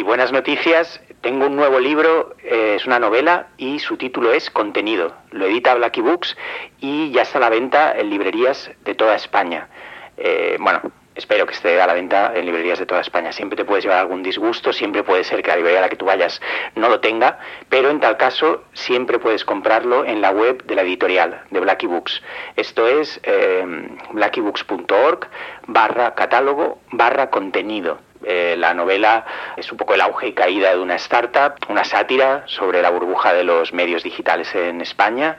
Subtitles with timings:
[0.00, 1.02] Buenas noticias.
[1.20, 5.14] Tengo un nuevo libro, eh, es una novela y su título es Contenido.
[5.32, 6.34] Lo edita Blacky Books
[6.80, 9.68] y ya está a la venta en librerías de toda España.
[10.16, 10.80] Eh, bueno,
[11.14, 13.32] espero que esté a la venta en librerías de toda España.
[13.32, 15.96] Siempre te puedes llevar algún disgusto, siempre puede ser que la librería a la que
[15.96, 16.40] tú vayas
[16.74, 17.38] no lo tenga,
[17.68, 21.86] pero en tal caso siempre puedes comprarlo en la web de la editorial de Blacky
[21.86, 22.22] Books.
[22.56, 23.62] Esto es eh,
[24.10, 25.28] blackybooks.org
[25.66, 27.98] barra catálogo barra contenido.
[28.24, 29.24] Eh, la novela
[29.56, 33.32] es un poco el auge y caída de una startup, una sátira sobre la burbuja
[33.32, 35.38] de los medios digitales en España.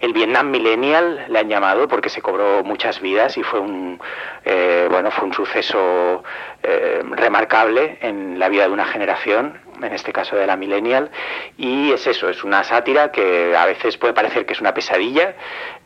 [0.00, 4.00] El Vietnam Millennial le han llamado porque se cobró muchas vidas y fue un,
[4.44, 6.22] eh, bueno, fue un suceso
[6.62, 11.10] eh, remarcable en la vida de una generación en este caso de la millennial,
[11.56, 15.34] y es eso, es una sátira que a veces puede parecer que es una pesadilla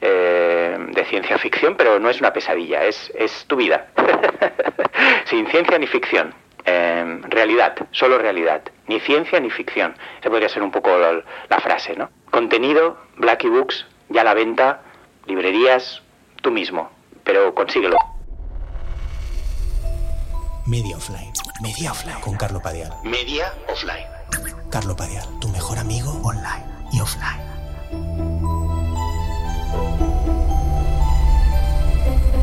[0.00, 3.88] de ciencia ficción, pero no es una pesadilla, es, es tu vida.
[5.24, 6.34] Sin ciencia ni ficción.
[6.70, 8.60] Em, realidad, solo realidad.
[8.88, 9.94] Ni ciencia ni ficción.
[10.20, 12.10] Esa podría ser un poco la, frase, ¿no?
[12.30, 14.82] Contenido, Blacky Books, ya la venta,
[15.24, 16.02] librerías,
[16.42, 16.90] tú mismo.
[17.24, 17.96] Pero consíguelo.
[20.66, 21.32] Media Offline.
[21.60, 22.20] Media Offline.
[22.20, 22.92] Con Carlo Padial.
[23.02, 24.06] Media Offline.
[24.70, 27.40] Carlo Padial, tu mejor amigo online y offline.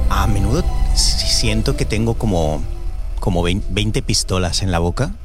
[0.09, 0.63] A menudo
[0.95, 2.61] siento que tengo como,
[3.19, 5.15] como 20 pistolas en la boca.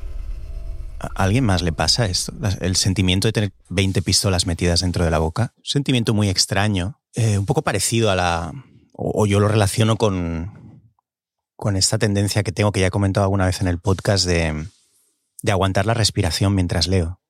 [1.01, 2.33] ¿A alguien más le pasa esto?
[2.61, 5.53] El sentimiento de tener 20 pistolas metidas dentro de la boca.
[5.57, 7.01] Un sentimiento muy extraño.
[7.15, 8.53] Eh, un poco parecido a la...
[8.93, 10.60] O, yo lo relaciono con,
[11.61, 14.67] con esta tendencia que tengo, que ya he comentado alguna vez en el podcast, de,
[15.43, 17.21] de aguantar la respiración mientras leo.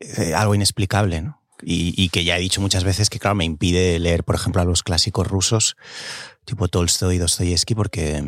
[0.00, 1.42] Eh, algo inexplicable, ¿no?
[1.64, 4.64] y, que ya he dicho muchas veces que, claro, me impide leer, por ejemplo, a
[4.64, 5.76] los clásicos rusos,
[6.44, 8.24] tipo Tolstoy y Dostoyevsky, porque,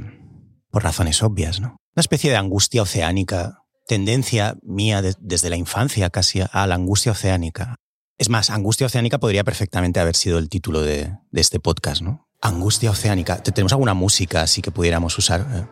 [0.70, 1.77] por razones obvias, ¿no?
[1.96, 7.77] Una especie de angustia oceánica, tendencia mía desde la infancia casi a la angustia oceánica.
[8.18, 12.23] Es más, angustia oceánica podría perfectamente haber sido el título de, este podcast, ¿no?
[12.44, 13.42] Angustia oceánica.
[13.42, 15.46] ¿Tenemos alguna música así que pudiéramos usar?
[15.50, 15.64] Eh.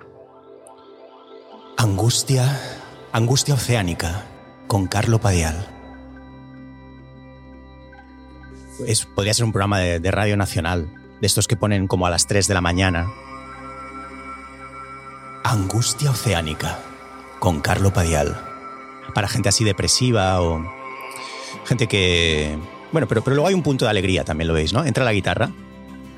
[1.76, 2.58] Angustia,
[3.12, 4.24] angustia oceánica,
[4.68, 5.68] con Carlo Padial.
[9.14, 10.88] podría ser un programa de, radio nacional,
[11.20, 13.12] de estos que ponen como a las 3 de la mañana.
[15.44, 16.78] Angustia Oceánica,
[17.38, 18.34] con Carlo Padial.
[19.14, 20.66] Para gente así depresiva o
[21.66, 22.58] gente que...
[22.92, 24.86] Bueno, pero, pero luego hay un punto de alegría también, lo veis, ¿no?
[24.86, 25.50] Entra la guitarra,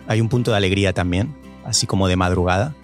[0.06, 1.34] hay un punto de alegría también,
[1.64, 2.74] así como de madrugada.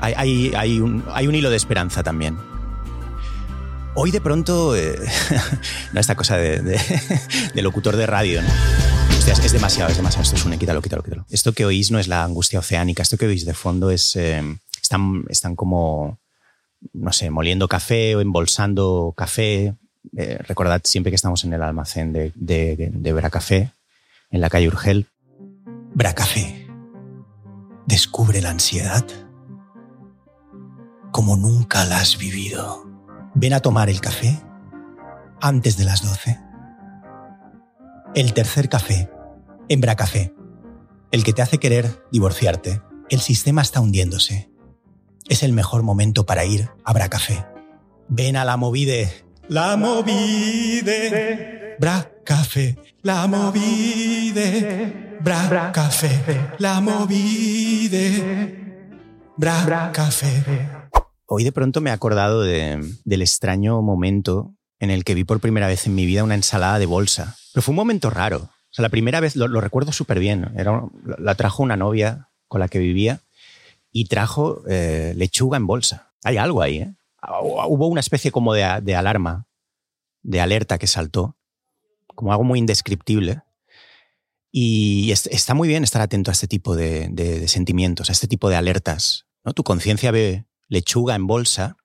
[0.00, 2.38] Hay, hay, un, hay un hilo de esperanza también.
[3.94, 4.96] Hoy de pronto, eh,
[5.92, 6.80] no esta cosa de,
[7.54, 8.48] locutor de radio, ¿no?
[9.18, 10.22] Hostia, es que es demasiado, es demasiado.
[10.22, 11.26] Esto es un quítalo, quítalo, quítalo.
[11.30, 14.14] Esto que oís no es la angustia oceánica, esto que oís de fondo es.
[14.14, 14.40] Eh,
[14.80, 16.20] están, están como,
[16.92, 19.74] no sé, moliendo café o embolsando café.
[20.16, 23.72] Eh, recordad siempre que estamos en el almacén de, Bracafé,
[24.30, 25.06] en la calle Urgel.
[25.94, 26.66] Bracafé.
[27.86, 29.04] Descubre la ansiedad
[31.10, 32.86] como nunca la has vivido.
[33.34, 34.40] Ven a tomar el café
[35.40, 36.38] antes de las 12.
[38.14, 39.10] El tercer café,
[39.68, 40.34] Hembra Café.
[41.10, 42.82] El que te hace querer divorciarte.
[43.08, 44.50] El sistema está hundiéndose.
[45.28, 47.44] Es el mejor momento para ir a Bracafé.
[48.08, 49.10] Ven a la movide.
[49.48, 50.96] La movide.
[51.80, 52.76] Bra Café.
[53.02, 55.18] La movide.
[55.22, 56.10] Bra Café.
[56.58, 58.12] La movide.
[59.38, 60.68] Bra Café.
[61.24, 65.66] Hoy de pronto me he acordado del extraño momento en el que vi por primera
[65.66, 67.36] vez en mi vida una ensalada de bolsa.
[67.54, 68.50] Pero fue un momento raro.
[68.50, 70.52] O sea, la primera vez lo, recuerdo súper bien.
[70.56, 70.82] Era,
[71.18, 73.20] la trajo una novia con la que vivía
[73.92, 76.12] y trajo eh, lechuga en bolsa.
[76.22, 76.97] Hay algo ahí, ¿eh?
[77.40, 79.46] Hubo una especie como de, alarma,
[80.22, 81.36] de alerta que saltó,
[82.06, 83.42] como algo muy indescriptible.
[84.50, 88.48] Y está muy bien estar atento a este tipo de, de sentimientos, a este tipo
[88.48, 89.26] de alertas.
[89.44, 89.52] ¿no?
[89.52, 91.76] Tu conciencia ve, lechuga en bolsa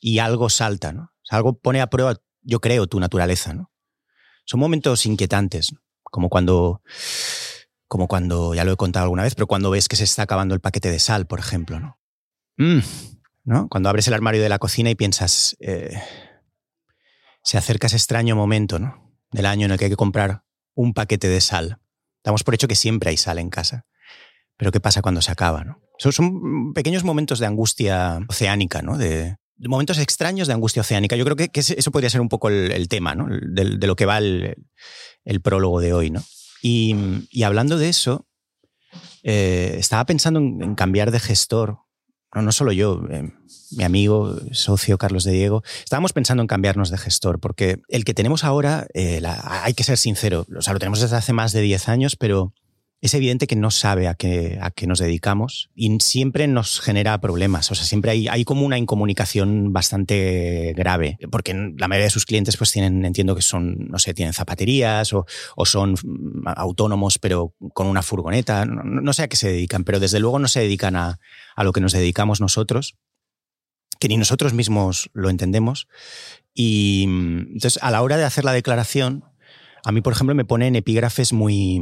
[0.00, 1.12] y algo salta, ¿no?
[1.30, 3.70] algo pone a prueba, yo creo, tu naturaleza, ¿no?
[4.44, 6.82] Son momentos inquietantes, como cuando,
[7.88, 10.54] como cuando, ya lo he contado alguna vez, pero cuando ves que se está acabando
[10.54, 11.98] el paquete de sal, por ejemplo, ¿no?
[12.58, 12.80] Mm,
[13.44, 16.00] Cuando abres el armario de la cocina y piensas, eh,
[17.42, 19.16] se acerca ese extraño momento, ¿no?
[19.32, 20.44] Del año en el que hay que comprar
[20.74, 21.78] un paquete de sal.
[22.22, 23.86] Damos por hecho que siempre hay sal en casa.
[24.56, 25.78] Pero ¿qué pasa cuando se acaba?
[25.98, 28.96] Son, pequeños momentos de angustia oceánica, ¿no?
[28.96, 31.16] De, momentos extraños de angustia oceánica.
[31.16, 33.26] Yo creo que, eso podría ser un poco el, tema, ¿no?
[33.28, 34.56] De, lo que va el,
[35.42, 36.22] prólogo de hoy, ¿no?
[36.62, 38.26] Y, hablando de eso,
[39.24, 41.78] Eh, estaba pensando en, cambiar de gestor.
[42.34, 43.30] No, no solo yo, eh,
[43.72, 48.14] mi amigo, socio Carlos de Diego, estábamos pensando en cambiarnos de gestor, porque el que
[48.14, 51.60] tenemos ahora, eh, hay que ser sincero, o sea, lo tenemos desde hace más de
[51.60, 52.54] 10 años, pero
[53.02, 57.20] es evidente que no sabe a qué, a qué nos dedicamos y siempre nos genera
[57.20, 57.68] problemas.
[57.72, 62.26] O sea, siempre hay, hay como una incomunicación bastante grave, porque la mayoría de sus
[62.26, 65.26] clientes pues tienen, entiendo que son, no sé, tienen zapaterías o,
[65.56, 68.66] o son mm, autónomos pero con una furgoneta.
[68.66, 71.18] No, sé a qué se dedican, pero desde luego no se dedican a,
[71.56, 72.94] a lo que nos dedicamos nosotros
[73.98, 75.88] que ni nosotros mismos lo entendemos.
[76.54, 79.24] Y mm, entonces, a la hora de hacer la declaración,
[79.84, 81.80] a mí, por ejemplo, me ponen epígrafes muy,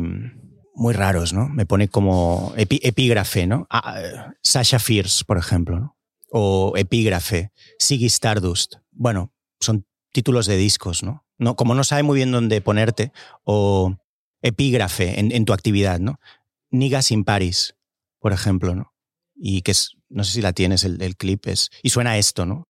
[0.74, 1.48] muy raros, ¿no?
[1.48, 3.66] Me pone como epígrafe, ¿no?
[3.70, 5.96] Ah, Sasha Fierce, por ejemplo, ¿no?
[6.30, 8.76] O epígrafe, Siggy Stardust.
[8.92, 11.24] Bueno, son títulos de discos, ¿no?
[11.40, 13.12] no como no sabe muy bien dónde ponerte,
[13.44, 13.96] o
[14.42, 16.20] epígrafe en, tu actividad, ¿no?
[16.70, 17.74] Niggas in Paris,
[18.20, 18.92] por ejemplo, ¿no?
[19.34, 22.44] Y que es, no sé si la tienes, el, el clip es, y suena esto,
[22.44, 22.68] ¿no?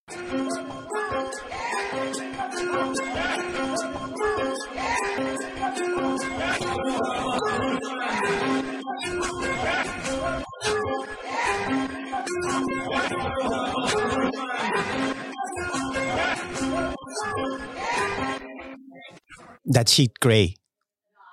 [19.64, 20.56] That shit Grey,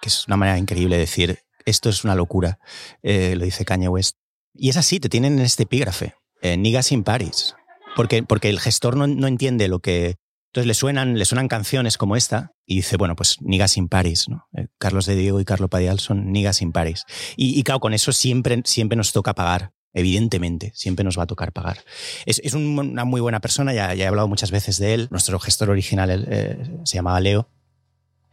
[0.01, 2.59] que es una manera increíble de decir esto es una locura,
[3.03, 4.17] eh, lo dice Kanye West.
[4.53, 7.55] Y es así, te tienen en este epígrafe, eh, Niggas in Paris,
[7.95, 10.15] porque, porque el gestor no, no, entiende lo que...
[10.47, 14.27] Entonces le suenan, le suenan canciones como esta y dice, bueno, pues Niggas in Paris.
[14.55, 17.03] Eh, Carlos de Diego y Carlos Padial son Niggas in Paris.
[17.35, 19.73] Y, y, claro, con eso siempre, siempre nos toca pagar.
[19.93, 21.79] Evidentemente, siempre nos va a tocar pagar.
[22.25, 25.07] Es, es una muy buena persona, ya, ya, he hablado muchas veces de él.
[25.11, 27.49] Nuestro gestor original se llamaba Leo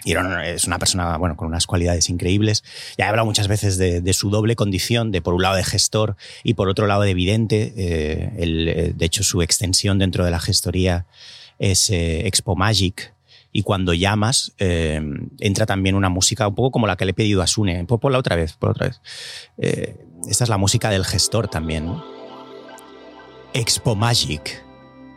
[0.04, 2.62] y es una persona bueno, con unas cualidades increíbles.
[2.98, 6.16] Ya he hablado muchas veces de, su doble condición, de por un lado de gestor
[6.42, 7.72] y por otro lado de vidente.
[7.76, 11.06] Eh, eh, de hecho, su extensión dentro de la gestoría
[11.58, 13.14] es eh, Expo Magic.
[13.50, 17.40] Y cuando llamas, entra también una música un poco como la que le he pedido
[17.40, 17.84] a Sune.
[17.84, 19.00] Por, la otra vez, por otra vez.
[20.28, 21.88] esta es la música del gestor también.
[23.52, 24.64] Expo Magic,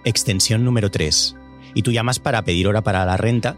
[0.05, 1.35] extensión número 3.
[1.73, 3.57] Y tú llamas para pedir hora para la renta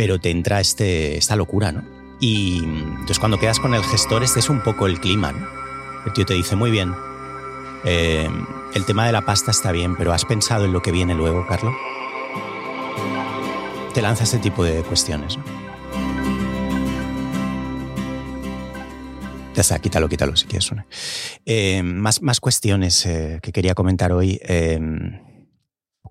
[0.00, 1.84] pero te entra este, esta locura, ¿no?
[2.20, 5.46] Y entonces cuando quedas con el gestor, este es un poco el clima, ¿no?
[6.06, 6.94] El tío te dice, muy bien,
[7.84, 8.26] eh,
[8.74, 11.46] el tema de la pasta está bien, pero ¿has pensado en lo que viene luego,
[11.46, 11.74] Carlos?
[13.92, 15.44] Te lanza este tipo de cuestiones, ¿no?
[19.52, 20.72] Ya está, quítalo, quítalo si quieres.
[21.44, 24.40] Eh, más, más cuestiones eh, que quería comentar hoy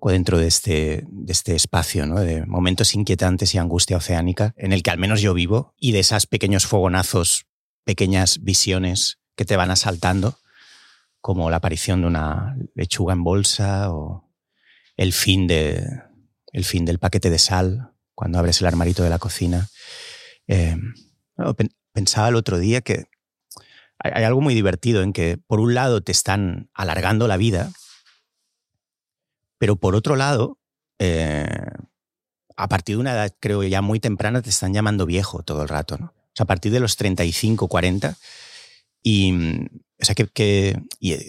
[0.08, 4.90] dentro de este, de este espacio, de momentos inquietantes y angustia oceánica en el que
[4.90, 7.46] al menos yo vivo y de esos pequeños fogonazos,
[7.84, 10.38] pequeñas visiones que te van asaltando,
[11.20, 14.30] como la aparición de una lechuga en bolsa o
[14.96, 15.84] el fin, de,
[16.52, 19.68] el fin del paquete de sal cuando abres el armarito de la cocina.
[20.46, 20.76] Eh,
[21.92, 23.04] pensaba el otro día que
[23.98, 27.70] hay algo muy divertido en que, por un lado, te están alargando la vida,
[29.60, 30.58] pero por otro lado,
[30.98, 31.46] eh,
[32.56, 35.68] a partir de una edad, creo ya muy temprana, te están llamando viejo todo el
[35.68, 36.06] rato, ¿no?
[36.06, 38.16] O sea, a partir de los 35, 40.
[39.02, 39.34] Y,
[40.00, 40.80] o sea, ¿qué, qué,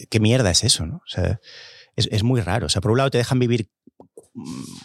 [0.09, 0.97] qué mierda es eso, no?
[0.97, 1.41] O sea,
[1.97, 2.67] es, es, muy raro.
[2.67, 3.69] O sea, por un lado te dejan vivir,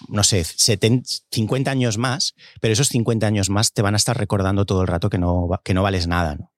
[0.08, 4.18] no sé, 70, 50 años más, pero esos 50 años más te van a estar
[4.18, 6.52] recordando todo el rato que no, que no vales nada, ¿no?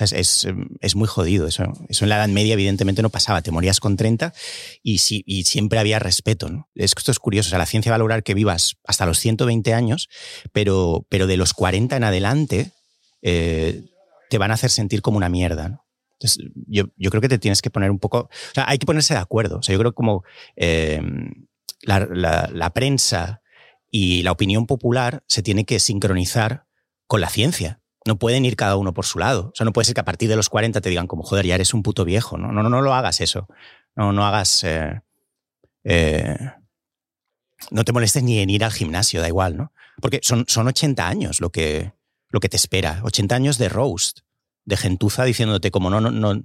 [0.00, 0.48] O sea, es,
[0.80, 1.46] es, muy jodido.
[1.46, 3.42] Eso, eso en la Edad Media, evidentemente, no pasaba.
[3.42, 4.34] Te morías con 30
[4.82, 6.48] y, si, y siempre había respeto.
[6.48, 6.68] ¿no?
[6.74, 7.48] Esto es curioso.
[7.48, 10.08] O sea, la ciencia va a lograr que vivas hasta los 120 años,
[10.52, 12.72] pero, pero de los 40 en adelante
[13.22, 13.84] eh,
[14.30, 15.84] te van a hacer sentir como una mierda.
[16.14, 18.18] Entonces, yo, yo, creo que te tienes que poner un poco.
[18.18, 19.58] O sea, hay que ponerse de acuerdo.
[19.58, 20.24] O sea, yo creo como
[20.56, 21.00] eh,
[21.82, 23.42] la, la, la prensa
[23.92, 26.66] y la opinión popular se tiene que sincronizar
[27.06, 29.48] con la ciencia no pueden ir cada uno por su lado.
[29.48, 31.46] O sea, no puede ser que a partir de los 40 te digan como, joder,
[31.46, 32.36] ya eres un puto viejo.
[32.36, 33.48] No, no, no, no lo hagas eso.
[33.96, 34.64] No, no hagas...
[34.64, 35.00] Eh,
[35.84, 36.36] eh,
[37.70, 39.72] no te molestes ni en ir al gimnasio, da igual, ¿no?
[40.00, 41.92] Porque son, son 80 años lo que,
[42.28, 43.00] lo que te espera.
[43.04, 44.20] 80 años de roast,
[44.64, 46.42] de gentuza diciéndote como, no, no, no,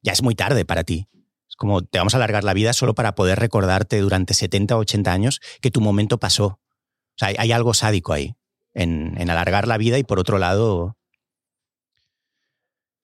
[0.00, 1.08] ya es muy tarde para ti.
[1.48, 4.80] Es como, te vamos a alargar la vida solo para poder recordarte durante 70 o
[4.80, 6.46] 80 años que tu momento pasó.
[6.46, 8.34] O sea, hay, hay algo sádico ahí,
[8.72, 10.96] en, en alargar la vida y por otro lado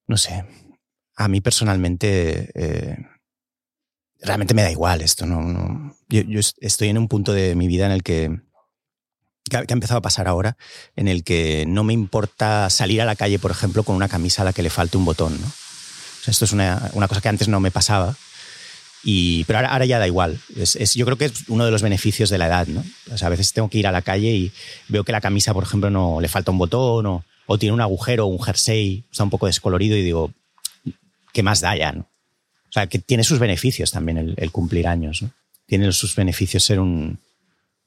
[0.09, 0.45] no sé,
[1.15, 2.97] a mí personalmente eh,
[4.21, 5.27] realmente me da igual esto.
[5.27, 8.41] No, Yo, estoy en un punto de mi vida en el que,
[9.50, 10.57] que ha empezado a pasar ahora,
[10.97, 14.43] en el que no me importa salir a la calle, por ejemplo, con una camisa
[14.43, 15.38] a la que le falte un botón.
[15.41, 15.47] ¿no?
[16.27, 18.17] esto es una, cosa que antes no me pasaba.
[19.05, 20.41] Y, pero ahora, ya da igual.
[20.57, 22.67] Es, yo creo que es uno de los beneficios de la edad.
[22.67, 22.83] ¿no?
[23.21, 24.53] a veces tengo que ir a la calle y
[24.88, 27.81] veo que la camisa, por ejemplo, no le falta un botón o, o tiene un
[27.81, 30.33] agujero un jersey, está un poco descolorido y digo,
[31.33, 31.95] ¿qué más da ya?
[31.97, 35.23] O sea, que tiene sus beneficios también el, cumplir años.
[35.23, 35.31] ¿no?
[35.64, 37.19] Tiene sus beneficios ser un,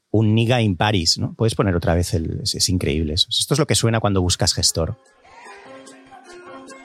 [0.09, 1.19] un nigga in Paris.
[1.19, 1.35] ¿no?
[1.35, 2.41] Puedes poner otra vez el.
[2.41, 3.13] Es, increíble.
[3.13, 4.97] Esto es lo que suena cuando buscas gestor.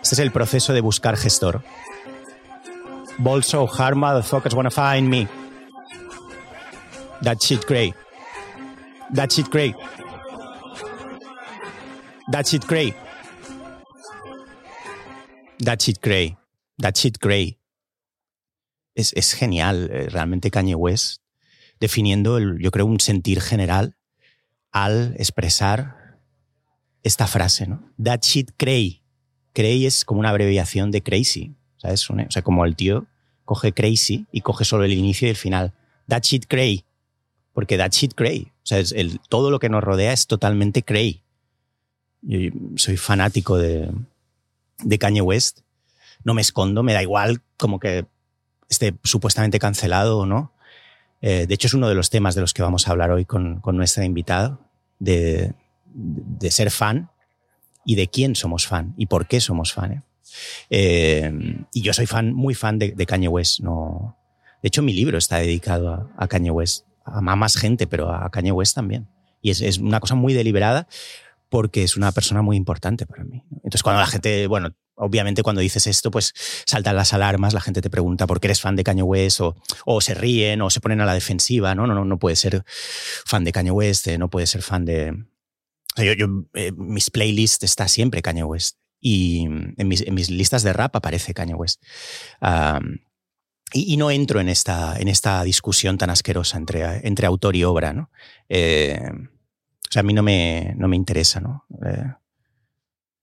[0.03, 1.65] Este es el proceso de buscar gestor.
[3.17, 5.27] Ball so hard, motherfuckers wanna find me.
[7.23, 7.95] That shit great.
[9.15, 9.75] That shit great.
[12.31, 12.95] That shit great.
[15.61, 16.37] That shit great.
[16.79, 17.59] That shit great.
[18.95, 21.23] Es, es genial, eh, realmente Kanye West,
[21.79, 23.95] definiendo, el, yo creo, un sentir general
[24.73, 26.19] al expresar
[27.03, 27.93] esta frase, ¿no?
[28.03, 29.03] That shit cray.
[29.53, 32.09] Cray es como una abreviación de crazy, ¿sabes?
[32.11, 33.07] O sea, como el tío
[33.45, 35.73] coge crazy y coge solo el inicio y el final.
[36.09, 36.85] That shit cray.
[37.53, 38.53] Porque that shit cray.
[38.65, 41.23] O sea, el, todo lo que nos rodea es totalmente cray.
[42.27, 43.91] Yo soy fanático de,
[44.79, 45.61] de Kanye West.
[46.25, 48.07] No me escondo, me da igual como que
[48.69, 50.53] esté supuestamente cancelado o no.
[51.23, 53.25] Eh, de hecho, es uno de los temas de los que vamos a hablar hoy
[53.25, 54.59] con, nuestra invitada,
[54.99, 55.55] de,
[55.95, 57.11] de ser fan
[57.85, 59.93] y de quién somos fan y por qué somos fan.
[59.93, 60.03] ¿eh?
[60.71, 61.33] Eh,
[61.73, 63.61] y yo soy fan, muy fan de, de, Kanye West.
[63.61, 64.17] No,
[64.63, 68.53] de hecho, mi libro está dedicado a, Kanye West, a más gente, pero a Kanye
[68.53, 69.07] West también.
[69.41, 70.89] Y es, una cosa muy deliberada
[71.49, 73.43] porque es una persona muy importante para mí.
[73.51, 76.33] Entonces, cuando la gente, bueno, obviamente cuando dices esto, pues
[76.67, 79.57] saltan las alarmas, la gente te pregunta por qué eres fan de Kanye West o,
[79.85, 81.75] o se ríen o se ponen a la defensiva.
[81.75, 84.85] No, no, no, no puede ser fan de Kanye West, eh, no puede ser fan
[84.85, 85.15] de,
[86.05, 88.79] yo, eh, mis playlists está siempre Kanye West.
[89.01, 91.83] Y en mis, en mis, listas de rap aparece Kanye West.
[93.73, 97.93] y, no entro en esta, en esta discusión tan asquerosa entre, entre autor y obra,
[97.93, 98.11] ¿no?
[98.49, 99.36] Eh, o
[99.97, 101.65] a mí no me, no me interesa, ¿no?
[101.85, 102.13] Eh,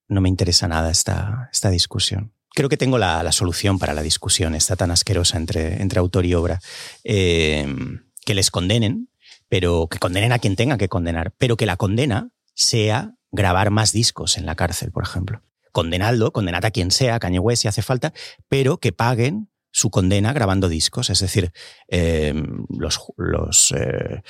[0.07, 2.33] no me interesa nada esta, esta discusión.
[2.55, 6.25] Creo que tengo la, la, solución para la discusión, esta tan asquerosa entre, entre autor
[6.25, 6.59] y obra.
[7.03, 9.09] que les condenen,
[9.49, 13.91] pero que condenen a quien tenga que condenar, pero que la condena sea grabar más
[13.91, 15.41] discos en la cárcel, por ejemplo.
[15.71, 18.13] Condenadlo, condenad a quien sea, Kanye West si hace falta,
[18.47, 21.09] pero que paguen su condena grabando discos.
[21.09, 21.51] Es decir,
[21.87, 24.21] em, los, los, eh,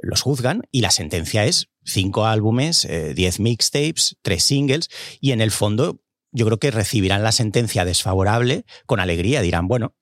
[0.00, 4.88] los, juzgan y la sentencia es cinco álbumes, eh, diez mixtapes, tres singles
[5.20, 6.00] y en el fondo
[6.32, 9.42] yo creo que recibirán la sentencia desfavorable con alegría.
[9.42, 9.94] Dirán, bueno,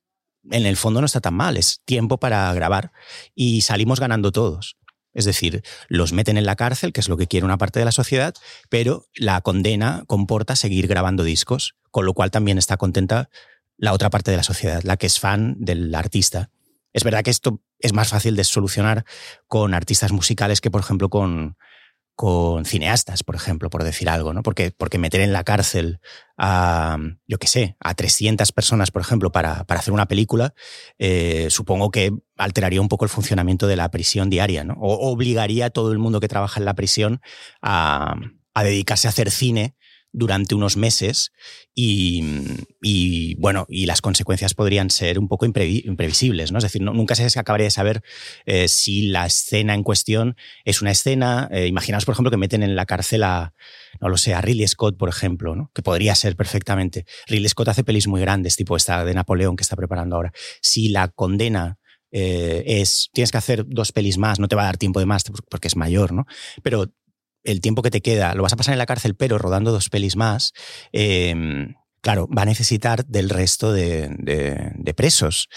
[0.50, 2.92] en el fondo no está tan mal, es tiempo para grabar
[3.34, 4.76] y salimos ganando todos.
[5.12, 7.84] Es decir, los meten en la cárcel, que es lo que quiere una parte de
[7.84, 8.32] la sociedad,
[8.68, 13.28] pero la condena comporta seguir grabando discos, con lo cual también está contenta
[13.76, 16.50] la otra parte de la sociedad, la que es fan del artista.
[16.92, 19.04] Es verdad que esto es más fácil de solucionar
[19.49, 21.56] con artistas musicales que, por ejemplo, con,
[22.20, 24.42] con cineastas, por ejemplo, por decir algo, ¿no?
[24.42, 26.00] Porque, porque meter en la cárcel
[26.36, 30.52] a, yo qué sé, a 300 personas, por ejemplo, para, para hacer una película,
[30.98, 34.74] eh, supongo que alteraría un poco el funcionamiento de la prisión diaria, ¿no?
[34.74, 37.22] O obligaría a todo el mundo que trabaja en la prisión
[37.62, 38.16] a,
[38.52, 39.74] a dedicarse a hacer cine
[40.12, 41.33] durante unos meses
[41.75, 46.59] y, bueno, y las consecuencias podrían ser un poco imprevisibles, ¿no?
[46.59, 48.02] Es decir, nunca se acabaría de saber
[48.45, 51.49] eh, si la escena en cuestión es una escena.
[51.52, 53.55] Eh, imaginaos, por ejemplo, que meten en la cárcel a,
[54.00, 55.71] no lo sé, a Ridley Scott, por ejemplo, ¿no?
[55.75, 57.07] Que podría ser perfectamente.
[57.26, 60.33] Ridley Scott hace pelis muy grandes, tipo esta de Napoleón que está preparando ahora.
[60.61, 61.79] Si la condena
[62.12, 65.07] eh, es, tienes que hacer dos pelis más, no te va a dar tiempo de
[65.07, 66.26] más porque es mayor, ¿no?
[66.62, 66.93] Pero
[67.44, 69.88] el tiempo que te queda lo vas a pasar en la cárcel, pero rodando dos
[69.88, 70.52] pelis más,
[70.92, 75.49] em, claro, va a necesitar del resto de, presos.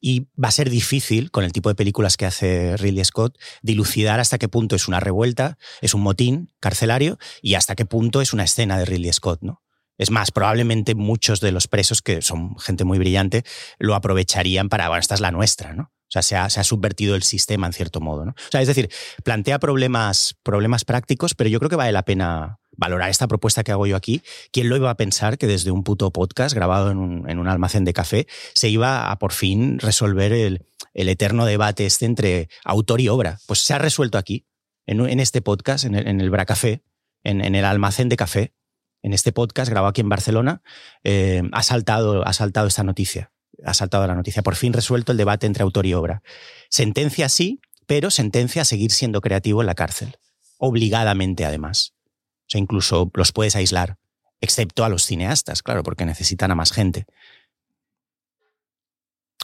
[0.00, 4.20] Y va a ser difícil, con el tipo de películas que hace Ridley Scott, dilucidar
[4.20, 8.32] hasta qué punto es una revuelta, es un motín carcelario y hasta qué punto es
[8.32, 9.62] una escena de Ridley Scott, ¿no?
[9.98, 13.44] Es más, probablemente muchos de los presos, que son gente muy brillante,
[13.78, 15.91] lo aprovecharían para, bueno, esta es la nuestra, ¿no?
[16.14, 18.26] O sea, se ha, subvertido el sistema en cierto modo.
[18.26, 18.32] ¿no?
[18.32, 18.90] O sea, es decir,
[19.24, 23.72] plantea problemas, problemas prácticos, pero yo creo que vale la pena valorar esta propuesta que
[23.72, 24.20] hago yo aquí.
[24.52, 27.94] ¿Quién lo iba a pensar que desde un puto podcast grabado en un, almacén de
[27.94, 33.38] café se iba a por fin resolver el, eterno debate este entre autor y obra?
[33.46, 34.46] Pues se ha resuelto aquí,
[34.84, 36.82] en, este podcast, en el, en el Bracafé,
[37.24, 38.52] en, el almacén de café.
[39.00, 40.62] En este podcast grabado aquí en Barcelona,
[41.04, 43.32] eh, ha, saltado, ha saltado esta noticia
[43.64, 44.42] ha saltado la noticia.
[44.42, 46.22] Por fin resuelto el debate entre autor y obra.
[46.68, 50.16] Sentencia sí, pero sentencia a seguir siendo creativo en la cárcel.
[50.58, 51.94] Obligadamente, además.
[52.42, 53.98] O sea, incluso los puedes aislar,
[54.40, 57.06] excepto a los cineastas, claro, porque necesitan a más gente.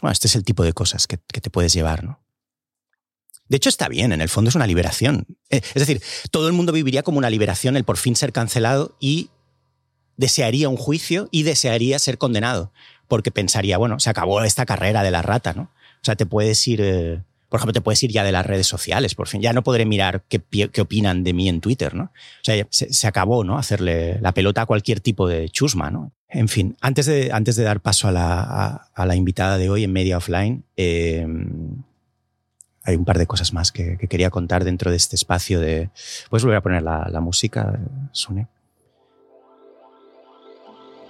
[0.01, 2.21] Bueno, este es el tipo de cosas que, que te puedes llevar, ¿no?
[3.49, 5.27] De hecho, está bien, en el fondo es una liberación.
[5.49, 8.97] Eh, es decir, todo el mundo viviría como una liberación el por fin ser cancelado
[9.01, 9.31] y
[10.19, 12.73] desearía un juicio y desearía ser condenado,
[13.09, 15.63] porque pensaría, bueno, se acabó esta carrera de la rata, ¿no?
[15.63, 18.67] O sea, te puedes ir, eh, por ejemplo, te puedes ir ya de las redes
[18.67, 19.41] sociales, por fin.
[19.41, 22.05] Ya no podré mirar qué, qué opinan de mí en Twitter, ¿no?
[22.05, 23.59] O sea, se, acabó, ¿no?
[23.59, 26.13] Hacerle la pelota a cualquier tipo de chusma, ¿no?
[26.29, 29.85] En fin, antes de, antes de dar paso a la, a, la invitada de hoy
[29.85, 31.27] en Media Offline, eh,
[32.89, 35.91] hay un par de cosas más que, quería contar dentro de este espacio de...
[36.31, 37.79] ¿Puedes volver a poner la, la música,
[38.13, 38.49] Sune?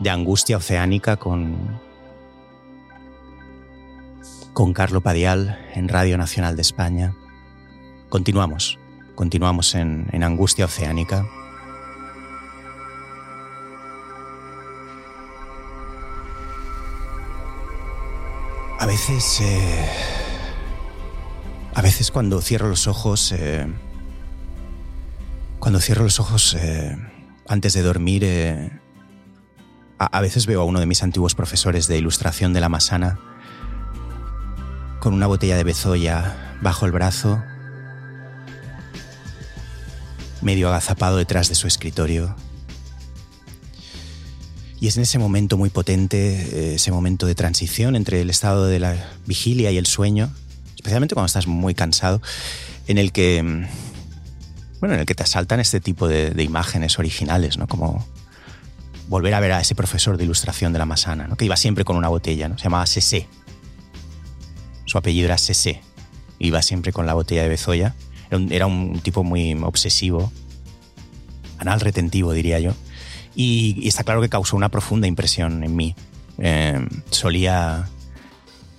[0.00, 1.80] De angustia oceánica con...
[4.58, 7.14] con Carlo Padial en Radio Nacional de España.
[8.08, 8.80] Continuamos,
[9.14, 11.24] continuamos en, angustia oceánica.
[18.80, 19.40] A veces...
[19.42, 19.88] Eh,
[21.74, 23.64] a veces cuando cierro los ojos, eh,
[25.60, 26.96] cuando cierro los ojos eh,
[27.46, 28.72] antes de dormir, eh,
[30.00, 33.20] a, veces veo a uno de mis antiguos profesores de ilustración de la Masana
[35.00, 37.42] con una botella de bezoya bajo el brazo,
[40.40, 42.34] medio agazapado detrás de su escritorio.
[44.80, 48.78] Y es en ese momento muy potente, ese momento de transición entre el estado de
[48.78, 50.30] la vigilia y el sueño,
[50.76, 52.22] especialmente cuando estás muy cansado,
[52.86, 53.66] en el que, mm,
[54.80, 57.66] bueno, en el que te asaltan este tipo de, imágenes originales, ¿no?
[57.66, 58.06] Como
[59.08, 61.36] volver a ver a ese profesor de ilustración de la Masana, ¿no?
[61.36, 62.58] que iba siempre con una botella, ¿no?
[62.58, 63.26] se llamaba Sese.
[64.88, 65.82] Su apellido era Sese.
[66.38, 67.94] Iba siempre con la botella de Bezoya.
[68.30, 70.32] Era un, tipo muy obsesivo,
[71.58, 72.72] anal retentivo, diría yo.
[73.34, 75.94] Y, está claro que causó una profunda impresión en mí.
[76.38, 76.80] Eh,
[77.10, 77.86] solía,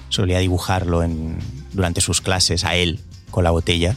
[0.09, 1.37] solía dibujarlo en,
[1.73, 3.95] durante sus clases a él con la botella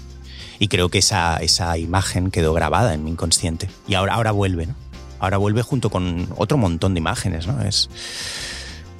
[0.58, 4.66] y creo que esa, esa imagen quedó grabada en mi inconsciente y ahora, ahora vuelve,
[4.66, 4.74] ¿no?
[5.18, 7.62] Ahora vuelve junto con otro montón de imágenes, ¿no?
[7.62, 7.88] Es,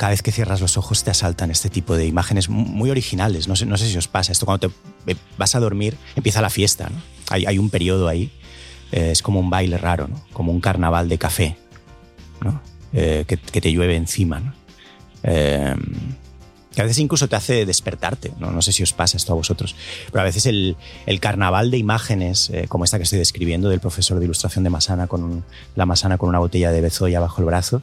[0.03, 3.47] cada vez que cierras los ojos te asaltan este tipo de imágenes muy originales.
[3.47, 4.33] No sé, no sé si os pasa.
[4.33, 6.89] Esto cuando te vas a dormir empieza la fiesta.
[6.91, 7.01] ¿no?
[7.31, 8.33] Hay, hay, un periodo ahí.
[8.91, 10.21] Eh, es como un baile raro, ¿no?
[10.33, 11.57] como un carnaval de café
[12.41, 12.61] ¿no?
[12.93, 14.41] Eh, que, que, te llueve encima.
[14.41, 14.53] ¿no?
[15.23, 15.77] Eh,
[16.75, 18.33] que a veces incluso te hace despertarte.
[18.39, 19.77] No, no sé si os pasa esto a vosotros,
[20.11, 23.81] pero a veces el, el carnaval de imágenes, eh, como esta que estoy describiendo, del
[23.81, 27.47] profesor de ilustración de Masana con la Masana con una botella de bezoya bajo el
[27.47, 27.83] brazo,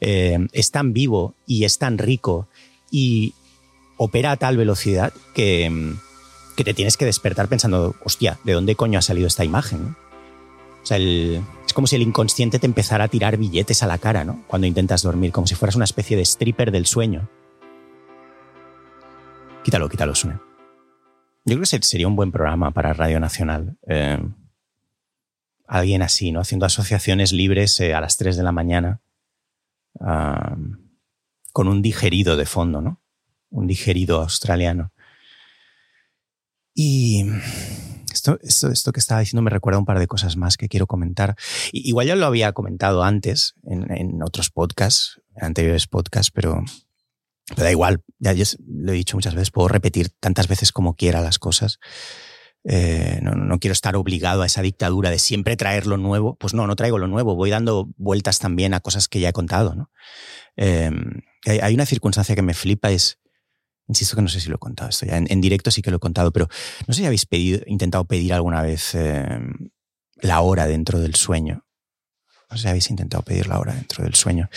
[0.00, 2.48] eh, es tan vivo y es tan rico
[2.90, 3.34] y
[3.96, 5.94] opera a tal velocidad que,
[6.56, 9.96] que te tienes que despertar pensando, hostia, ¿de dónde coño ha salido esta imagen?
[10.82, 14.24] O sea, es como si el inconsciente te empezara a tirar billetes a la cara,
[14.24, 14.42] ¿no?
[14.46, 17.28] Cuando intentas dormir, como si fueras una especie de stripper del sueño.
[19.62, 20.38] Quítalo, quítalo, Sune.
[21.44, 23.78] Yo creo que sería un buen programa para Radio Nacional.
[23.86, 24.18] Eh,
[25.66, 26.40] alguien así, ¿no?
[26.40, 29.00] Haciendo asociaciones libres eh, a las 3 de la mañana.
[29.98, 33.00] Con un digerido de fondo, ¿no?
[33.50, 34.92] Un digerido australiano.
[36.74, 37.26] Y
[38.12, 41.36] esto, esto, que estaba diciendo me recuerda un par de cosas más que quiero comentar.
[41.72, 46.62] igual ya lo había comentado antes en, otros podcasts, en anteriores podcasts, pero
[47.56, 48.32] pero da igual, ya
[48.64, 51.80] lo he dicho muchas veces, puedo repetir tantas veces como quiera las cosas.
[52.64, 56.36] Eh, no, quiero estar obligado a esa dictadura de siempre traer lo nuevo.
[56.36, 59.32] Pues no, no traigo lo nuevo, voy dando vueltas también a cosas que ya he
[59.32, 59.74] contado.
[59.74, 59.90] ¿no?
[60.56, 63.18] Em, hay, una circunstancia que me flipa, es,
[63.88, 65.96] insisto que no sé si lo he contado esto ya, en, directo sí que lo
[65.96, 66.48] he contado, pero
[66.86, 69.70] no sé si habéis pedido, intentado pedir alguna vez em,
[70.20, 71.66] la hora dentro del sueño.
[72.50, 74.48] No sé si habéis intentado pedir la hora dentro del sueño.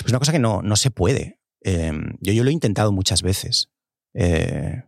[0.00, 1.40] Pues una cosa que no, no se puede.
[1.62, 3.70] Em, yo, yo lo he intentado muchas veces.
[4.14, 4.82] Eh,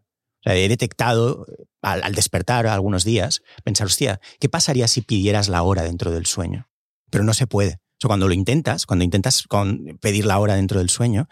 [0.44, 1.46] he detectado
[1.82, 6.68] al, despertar algunos días, pensar, hostia, ¿qué pasaría si pidieras la hora dentro del sueño?
[7.10, 7.80] Pero no se puede.
[8.02, 9.44] O cuando lo intentas, cuando intentas
[10.00, 11.28] pedir la hora dentro del sueño,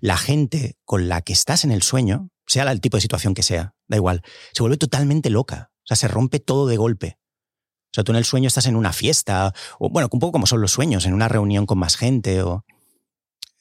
[0.00, 3.42] la gente con la que estás en el sueño, sea el tipo de situación que
[3.42, 5.70] sea, da igual, se vuelve totalmente loca.
[5.78, 7.18] O sea, se rompe todo de golpe.
[7.92, 10.46] O sea, tú en el sueño estás en una fiesta, o bueno, un poco como
[10.46, 12.64] son los sueños, en una reunión con más gente, o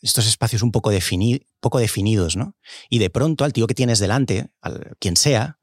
[0.01, 0.91] estos espacios un poco,
[1.59, 2.55] poco definidos, ¿no?
[2.89, 5.59] Y de pronto al tío que tienes delante, al quien sea,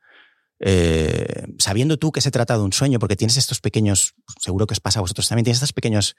[0.60, 4.74] eh, sabiendo tú que se trata de un sueño, porque tienes estos pequeños, seguro que
[4.74, 6.16] os pasa a vosotros también, tienes estas, pequeños,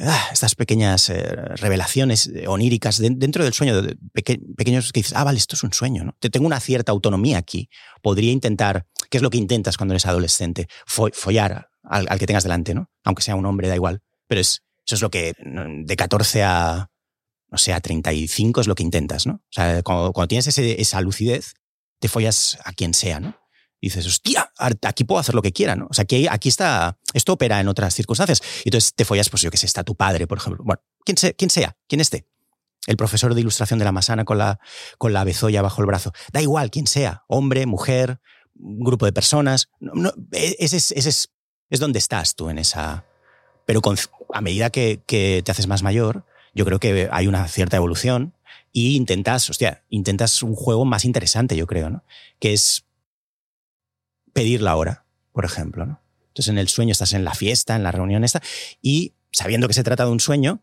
[0.00, 1.22] ah, estas pequeñas eh,
[1.56, 6.16] revelaciones oníricas dentro del sueño, pequeños que dices, ah, vale, esto es un sueño, ¿no?
[6.18, 7.68] Te tengo una cierta autonomía aquí.
[8.02, 10.68] Podría intentar, ¿qué es lo que intentas cuando eres adolescente?
[10.86, 12.90] follar al, al, que tengas delante, ¿no?
[13.04, 14.00] Aunque sea un hombre, da igual.
[14.26, 16.90] Pero es, eso es lo que de 14 a
[17.50, 19.34] no sé, a 35 es lo que intentas, ¿no?
[19.34, 21.54] O sea, cuando, tienes esa lucidez,
[21.98, 23.36] te follas a quien sea, ¿no?
[23.80, 25.86] Y dices, hostia, aquí puedo hacer lo que quiera, ¿no?
[25.90, 28.42] O sea, aquí, aquí está, esto opera en otras circunstancias.
[28.64, 30.62] Y entonces te follas, pues yo que sé, está tu padre, por ejemplo.
[30.64, 32.26] Bueno, quien, sea, quien sea, quien esté.
[32.86, 34.60] El profesor de ilustración de la masana con la,
[34.98, 36.12] con la bezoya bajo el brazo.
[36.32, 38.20] Da igual, quien sea, hombre, mujer,
[38.54, 39.70] grupo de personas.
[39.80, 41.32] No, e, ese, es, ese es,
[41.70, 43.06] es donde estás tú en esa...
[43.64, 43.80] Pero
[44.34, 48.34] a medida que, que te haces más mayor, yo creo que hay una cierta evolución
[48.72, 52.04] y intentas, hostia, intentas un juego más interesante, yo creo, ¿no?
[52.38, 52.84] Que es
[54.32, 56.00] pedir la hora, por ejemplo, ¿no?
[56.28, 58.40] Entonces en el sueño estás en la fiesta, en la reunión esta,
[58.80, 60.62] y sabiendo que se trata de un sueño,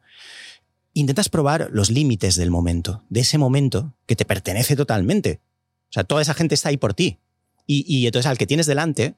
[0.94, 5.42] intentas probar los límites del momento, de ese momento que te pertenece totalmente.
[5.90, 7.20] O sea, toda esa gente está ahí por ti.
[7.66, 9.16] Y, y entonces al que tienes delante,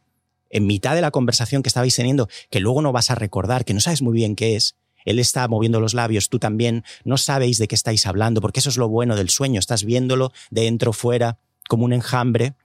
[0.49, 3.75] en mitad de la conversación que estabais teniendo, que luego no vas a recordar, que
[3.75, 7.57] no sabes muy bien qué es, él está moviendo los labios, tú también, no sabéis
[7.57, 10.93] de qué estáis hablando, porque eso es lo bueno del sueño, estás viéndolo de dentro,
[10.93, 12.55] fuera, como un enjambre.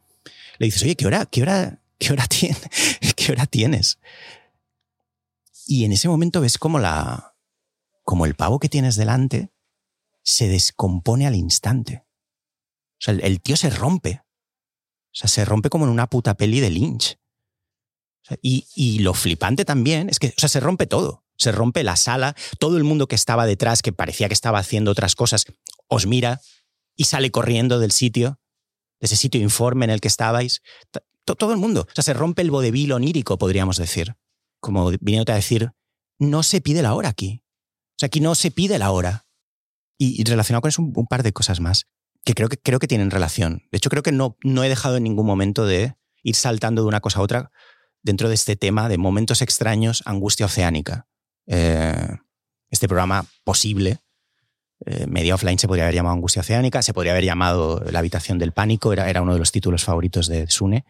[0.58, 2.56] Le dices, oye, ¿qué hora, qué hora, qué hora, tiene,
[3.16, 3.98] qué hora tienes?
[5.66, 7.34] Y en ese momento ves como la,
[8.02, 9.50] como el pavo que tienes delante
[10.22, 12.04] se descompone al instante.
[12.94, 14.22] O sea, el, tío se rompe.
[14.22, 17.18] O sea, se rompe como en una puta peli de Lynch.
[18.40, 21.23] y, y, lo flipante también es que, o sea, se rompe todo.
[21.36, 24.90] Se rompe la sala, todo el mundo que estaba detrás, que parecía que estaba haciendo
[24.90, 25.46] otras cosas,
[25.88, 26.40] os mira
[26.96, 28.38] y sale corriendo del sitio,
[29.00, 30.62] de ese sitio informe en el que estabais.
[31.24, 31.86] Todo el mundo.
[31.90, 34.14] O sea, se rompe el vodevil onírico, podríamos decir.
[34.60, 35.72] Como viniéndote a decir,
[36.18, 37.42] no se pide la hora aquí.
[37.90, 39.26] O sea, aquí no se pide la hora.
[39.98, 41.86] Y, relacionado con eso un, par de cosas más
[42.24, 43.62] que creo que, creo que tienen relación.
[43.70, 46.88] De hecho, creo que no, no he dejado en ningún momento de ir saltando de
[46.88, 47.50] una cosa a otra
[48.02, 51.06] dentro de este tema de momentos extraños, angustia oceánica.
[51.46, 52.16] Eh,
[52.70, 53.98] este programa posible.
[54.86, 58.38] Eh, media offline se podría haber llamado Angustia Oceánica, se podría haber llamado La habitación
[58.38, 60.84] del pánico, era, era uno de los títulos favoritos de Sune.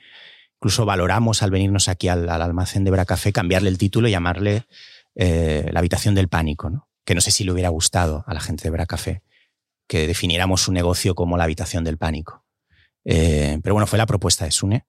[0.56, 4.66] Incluso valoramos al venirnos aquí al, almacén de Bracafé cambiarle el título y llamarle
[5.14, 8.64] eh, La habitación del pánico, que no sé si le hubiera gustado a la gente
[8.64, 9.22] de Bracafé
[9.86, 12.46] que definiéramos su negocio como la habitación del pánico.
[13.04, 14.86] pero bueno, fue la propuesta de Sune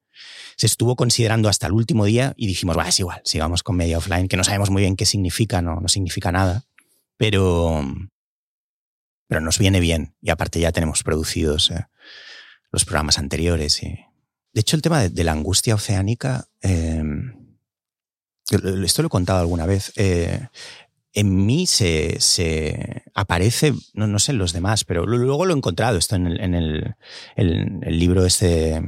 [0.57, 3.97] se estuvo considerando hasta el último día y dijimos, va, es igual, sigamos con media
[3.97, 6.65] offline, que no sabemos muy bien qué significa, no, no significa nada,
[7.17, 7.83] pero,
[9.27, 11.85] pero nos viene bien y aparte ya tenemos producidos eh,
[12.71, 13.83] los programas anteriores.
[13.83, 13.99] Y...
[14.53, 17.33] De hecho, el tema de, la angustia oceánica, em,
[18.83, 20.47] esto lo he contado alguna vez, eh,
[21.11, 25.57] en mí se, se aparece, no, no, sé en los demás, pero luego lo he
[25.57, 26.95] encontrado esto en el, en el,
[27.35, 28.81] el libro este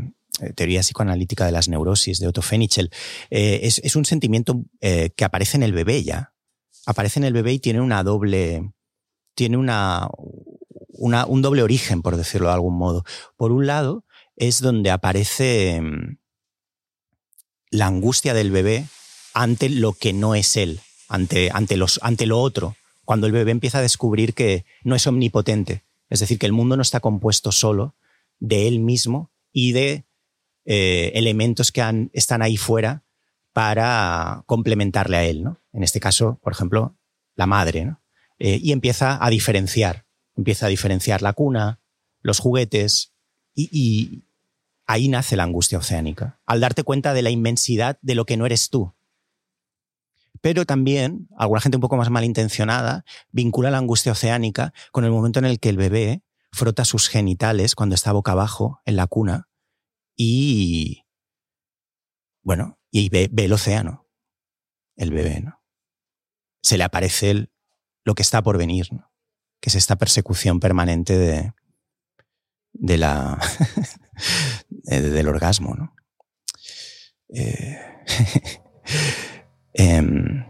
[0.56, 2.92] teoría psicoanalítica de las neurosis de Otto Fenichel,
[3.30, 6.34] eh, es, un sentimiento eh, que aparece en el bebé ya.
[6.86, 8.72] Aparece en el bebé y tiene una doble,
[9.36, 10.08] tiene una,
[10.90, 13.04] un doble origen, por decirlo de algún modo.
[13.36, 16.18] Por un lado, es donde aparece mm,
[17.72, 18.86] la angustia del bebé
[19.34, 23.52] ante lo que no es él, ante, ante, los, ante lo otro, cuando el bebé
[23.52, 27.52] empieza a descubrir que no es omnipotente, es decir, que el mundo no está compuesto
[27.52, 27.96] solo
[28.40, 30.07] de él mismo y de
[30.70, 33.06] eh, elementos que están ahí fuera
[33.54, 35.62] para complementarle a él, ¿no?
[35.72, 36.98] En este caso, por ejemplo,
[37.36, 38.02] la madre, ¿no?
[38.38, 41.80] Eh, y empieza a diferenciar, empieza a diferenciar la cuna,
[42.22, 43.14] los juguetes,
[43.56, 44.26] y,
[44.86, 48.46] ahí nace la angustia oceánica, al darte cuenta de la inmensidad de lo que no
[48.46, 48.94] eres tú.
[50.42, 55.40] Pero también, alguna gente un poco más malintencionada, vincula la angustia oceánica con el momento
[55.40, 59.48] en el que el bebé frota sus genitales cuando está boca abajo en la cuna
[60.18, 61.06] y,
[62.42, 64.08] bueno, y ve, el océano,
[64.96, 65.62] el bebé, ¿no?
[66.62, 67.50] Se le aparece
[68.04, 69.12] lo que está por venir, ¿no?
[69.62, 71.54] Que es esta persecución permanente de,
[72.74, 73.40] de la,
[74.72, 75.96] del orgasmo, ¿no?
[77.30, 77.78] Eh,
[79.74, 80.46] em,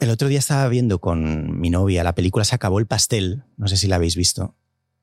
[0.00, 3.68] el otro día estaba viendo con mi novia la película Se acabó el pastel, no
[3.68, 4.56] sé si la habéis visto.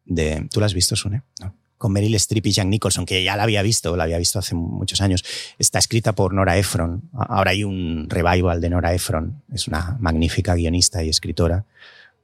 [0.03, 1.23] De, ¿Tú la has visto, Sune?
[1.39, 4.37] No con Meryl Streep y Jack Nicholson, que ya la había visto, la había visto
[4.37, 5.23] hace muchos años.
[5.57, 7.09] Está escrita por Nora Ephron.
[7.13, 9.41] Ahora hay un revival de Nora Ephron.
[9.51, 11.65] Es una magnífica guionista y escritora,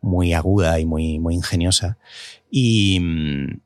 [0.02, 1.98] muy aguda y muy, muy ingeniosa.
[2.52, 3.02] Y,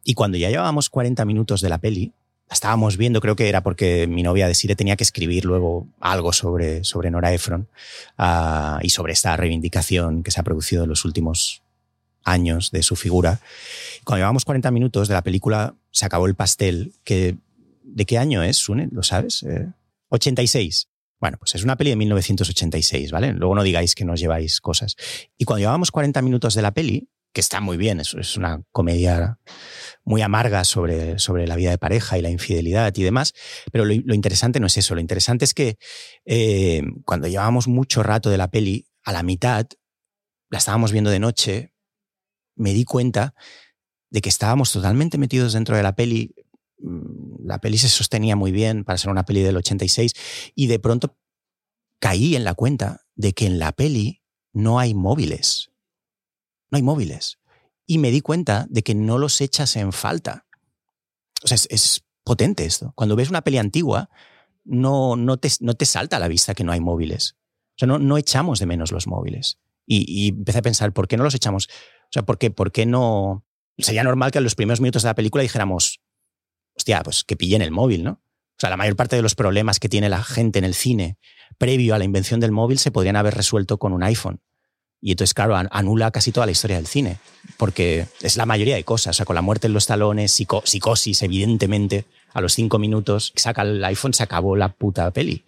[0.03, 2.13] y cuando ya llevábamos 40 minutos de la peli,
[2.47, 5.87] la estábamos viendo, creo que era porque mi novia de Sire tenía que escribir luego
[5.99, 7.67] algo sobre, sobre Nora Ephron
[8.19, 11.63] uh, y sobre esta reivindicación que se ha producido en los últimos
[12.23, 13.39] años de su figura.
[14.03, 17.37] Cuando llevamos 40 minutos de la película, se acabó el pastel, que
[17.83, 18.89] ¿de qué año es, Sune?
[18.91, 19.45] ¿Lo sabes?
[20.09, 20.83] 86.
[20.83, 23.33] Eh, Bueno, pues es una peli de 1986, ¿vale?
[23.33, 24.95] Luego no digáis que nos lleváis cosas.
[25.37, 29.37] Y cuando llevábamos 40 minutos de la peli, que está muy bien, es, una comedia
[30.03, 33.33] muy amarga sobre, sobre la vida de pareja y la infidelidad y demás,
[33.71, 35.77] pero lo, interesante no es eso, lo interesante es que
[36.25, 39.67] eh, cuando llevábamos mucho rato de la peli, a la mitad,
[40.49, 41.68] la estábamos viendo de noche,
[42.59, 43.33] me di cuenta
[44.11, 46.35] de que estábamos totalmente metidos dentro de la peli,
[46.79, 50.13] mm, la peli se sostenía muy bien para ser una peli del 86
[50.55, 51.17] y de pronto
[51.99, 54.21] caí en la cuenta de que en la peli
[54.53, 55.71] no hay móviles.
[56.69, 57.39] No hay móviles.
[57.85, 60.45] Y me di cuenta de que no los echas en falta.
[61.43, 62.93] O sea, es, potente esto.
[62.95, 64.09] Cuando ves una peli antigua,
[64.63, 67.35] no, no, te, no te salta a la vista que no hay móviles.
[67.71, 69.57] O sea, no, no echamos de menos los móviles.
[69.87, 71.69] Y, y, empecé a pensar, ¿por qué no los echamos?
[72.09, 73.45] O sea, ¿por qué, ¿por qué no?
[73.77, 76.01] Sería normal que en los primeros minutos de la película dijéramos,
[76.75, 78.11] hostia, pues que pillen el móvil, ¿no?
[78.11, 81.17] O sea, la mayor parte de los problemas que tiene la gente en el cine
[81.57, 84.41] previo a la invención del móvil se podrían haber resuelto con un iPhone.
[85.01, 87.19] Y entonces, claro, anula casi toda la historia del cine,
[87.55, 89.15] porque es la mayoría de cosas.
[89.15, 93.61] O sea, con la muerte en los talones, psicosis, evidentemente, a los cinco minutos, saca
[93.61, 95.45] el iPhone, se acabó la puta peli.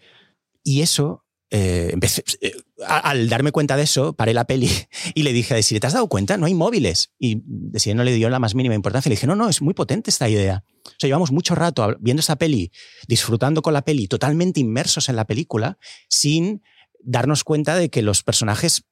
[0.64, 1.94] Y eso eh,
[2.42, 2.54] eh,
[2.88, 4.70] al darme cuenta de eso, paré la peli
[5.14, 6.38] y le dije a Desiree, ¿te has dado cuenta?
[6.38, 7.12] No hay móviles.
[7.20, 9.10] Y Desiree no le dio la más mínima importancia.
[9.10, 10.64] Le dije, no, no, es muy potente esta idea.
[10.86, 12.72] O sea, llevamos mucho rato viendo esa peli,
[13.08, 16.64] disfrutando con la peli, totalmente inmersos en la película, sin
[17.04, 18.86] darnos cuenta de que los personajes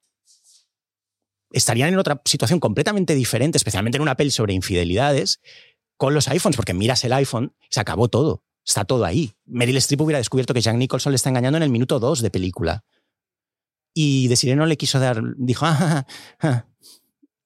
[1.52, 5.40] estarían en otra situación completamente diferente, especialmente en una peli sobre infidelidades,
[5.96, 8.44] con los iPhones, porque miras el iPhone, se acabó todo.
[8.66, 9.32] Está todo ahí.
[9.46, 12.30] Meryl Streep hubiera descubierto que Jack Nicholson le está engañando en el minuto dos de
[12.30, 12.84] película.
[13.92, 16.06] Y de no le quiso dar, dijo, ah,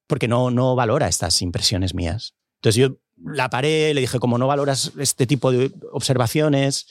[0.06, 2.34] porque no, no valora estas impresiones mías.
[2.56, 6.86] Entonces yo la paré, le dije, como no valoras este tipo de observaciones,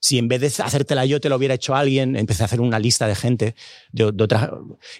[0.00, 2.78] si en vez de hacértela yo te lo hubiera hecho alguien, empecé a hacer una
[2.78, 3.54] lista de gente
[3.90, 4.52] de, otra,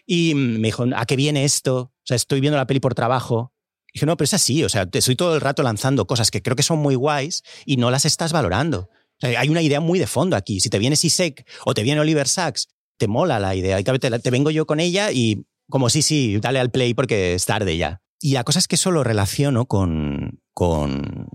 [0.07, 1.79] y me dijo, ¿a qué viene esto?
[1.79, 3.53] O sea, estoy viendo la peli por trabajo,
[3.93, 6.43] Dije, no, pero es así, o sea, te estoy todo el rato lanzando cosas que
[6.43, 8.91] creo que son muy guays y no las estás valorando.
[9.23, 10.61] hay una idea muy de fondo aquí.
[10.61, 13.81] Si te viene Sisek o te viene Oliver Sacks, te mola la idea.
[13.81, 17.35] Y te, te vengo yo con ella y como sí, sí, dale al play porque
[17.35, 18.03] es tarde ya.
[18.21, 21.29] Y la cosa es que eso lo relaciono con, con,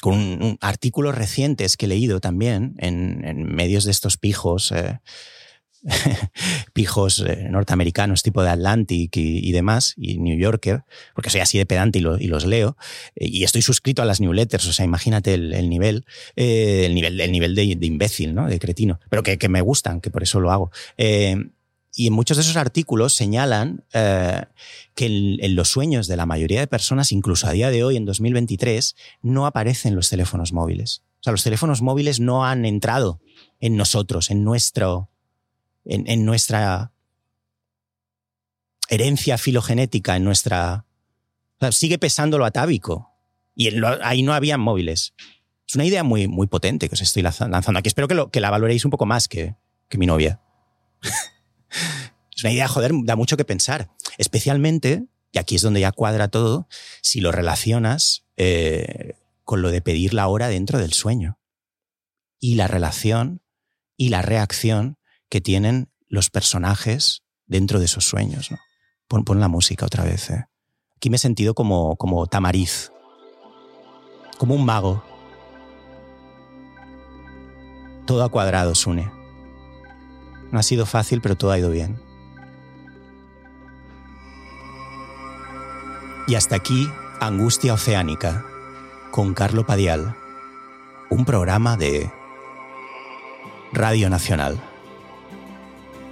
[0.00, 4.72] con artículos recientes que he leído también en, en medios de estos pijos.
[4.72, 5.00] Eh,
[6.72, 11.66] pijos eh, norteamericanos tipo de Atlantic y, demás, y New Yorker, porque soy así de
[11.66, 12.76] pedante y, los leo,
[13.16, 16.04] eh, y estoy suscrito a las newsletters, o sea, imagínate el, nivel,
[16.36, 18.46] el nivel, el nivel de, imbécil, ¿no?
[18.46, 20.70] de cretino, pero que, me gustan, que por eso lo hago.
[20.96, 26.66] y en muchos de esos artículos señalan que en, los sueños de la mayoría de
[26.66, 31.02] personas, incluso a día de hoy, en 2023, no aparecen los teléfonos móviles.
[31.20, 33.20] O sea, los teléfonos móviles no han entrado
[33.60, 35.10] en nosotros, en nuestro,
[35.88, 36.92] en, nuestra
[38.88, 40.84] herencia filogenética, en nuestra...
[41.70, 43.10] sigue pesando lo atávico.
[43.54, 43.70] Y
[44.02, 45.14] ahí no había móviles.
[45.66, 47.88] Es una idea muy, muy potente que os estoy lanzando aquí.
[47.88, 49.56] Espero que, lo, que la valoréis un poco más que,
[49.88, 50.40] que mi novia.
[52.36, 53.90] es una idea, joder, da mucho que pensar.
[54.18, 56.68] Especialmente, y aquí es donde ya cuadra todo,
[57.02, 61.38] si lo relacionas eh, con lo de pedir la hora dentro del sueño.
[62.38, 63.42] Y la relación
[63.96, 64.97] y la reacción
[65.28, 68.50] que tienen los personajes dentro de esos sueños.
[68.50, 68.58] ¿no?
[69.08, 70.30] Pon, la música otra vez.
[70.30, 70.46] ¿eh?
[70.96, 72.92] Aquí me he sentido como, como tamariz,
[74.38, 75.02] como un mago.
[78.06, 79.10] Todo a cuadrado, Sune.
[80.50, 82.00] No ha sido fácil, pero todo ha ido bien.
[86.26, 86.88] Y hasta aquí,
[87.20, 88.44] Angustia Oceánica,
[89.10, 90.14] con Carlo Padial,
[91.10, 92.10] un programa de
[93.72, 94.67] Radio Nacional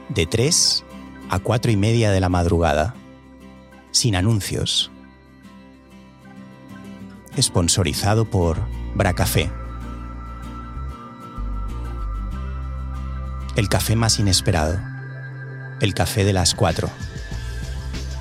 [0.09, 0.85] de 3
[1.31, 2.95] a 4 y media de la madrugada,
[3.91, 4.91] sin anuncios.
[7.39, 8.61] Sponsorizado por
[8.95, 9.51] Bracafé.
[13.57, 14.79] El café más inesperado.
[15.81, 16.89] El café de las 4.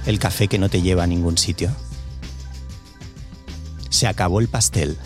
[0.05, 1.71] El café que no te lleva a ningún sitio.
[3.89, 4.97] Se acabó el pastel.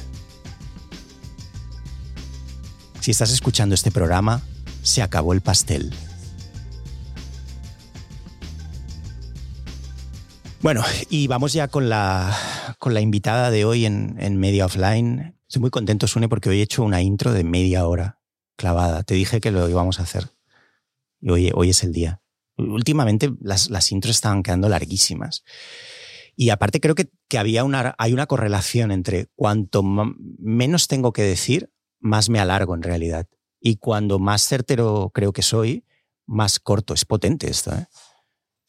[3.00, 4.42] Si estás escuchando este programa,
[4.82, 5.94] se acabó el pastel.
[10.62, 12.36] Bueno, y vamos ya con la,
[12.80, 15.38] con la invitada de hoy en, en Media Offline.
[15.48, 18.20] Estoy muy contento, Sune, porque hoy he hecho una intro de media hora
[18.58, 19.04] clavada.
[19.04, 20.32] Te dije que lo íbamos a hacer.
[21.22, 22.22] Y hoy, hoy es el día.
[22.58, 25.46] Últimamente las, las intros estaban quedando larguísimas.
[26.36, 31.24] Y aparte creo que, que había una, hay una correlación entre cuanto menos tengo que
[31.24, 33.28] decir, más me alargo en realidad.
[33.62, 35.86] Y cuando más certero creo que soy,
[36.26, 36.94] más corto.
[36.94, 37.74] Es potente esto.
[37.74, 37.88] ¿eh?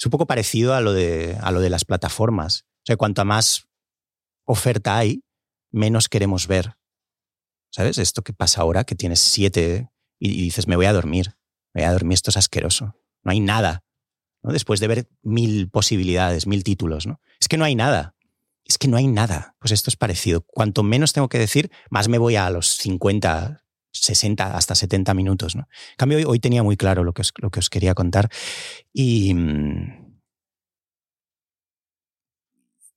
[0.01, 2.65] Es un poco parecido a lo, de, a lo de las plataformas.
[2.79, 3.69] O sea, cuanto más
[4.47, 5.23] oferta hay,
[5.71, 6.77] menos queremos ver.
[7.71, 7.99] ¿Sabes?
[7.99, 11.35] Esto que pasa ahora, que tienes siete y, dices, me voy a dormir,
[11.75, 12.97] me voy a dormir, esto es asqueroso.
[13.23, 13.85] No hay nada.
[14.43, 14.53] ¿no?
[14.53, 17.21] Después de ver mil posibilidades, mil títulos, ¿no?
[17.39, 18.15] Es que no hay nada.
[18.65, 19.55] Es que no hay nada.
[19.59, 20.41] Pues esto es parecido.
[20.41, 25.57] Cuanto menos tengo que decir, más me voy a los 50, 60 hasta 70 minutos.
[25.57, 25.63] ¿no?
[25.63, 28.29] En cambio, hoy, tenía muy claro lo que os, lo que os quería contar.
[28.93, 30.11] Y mm,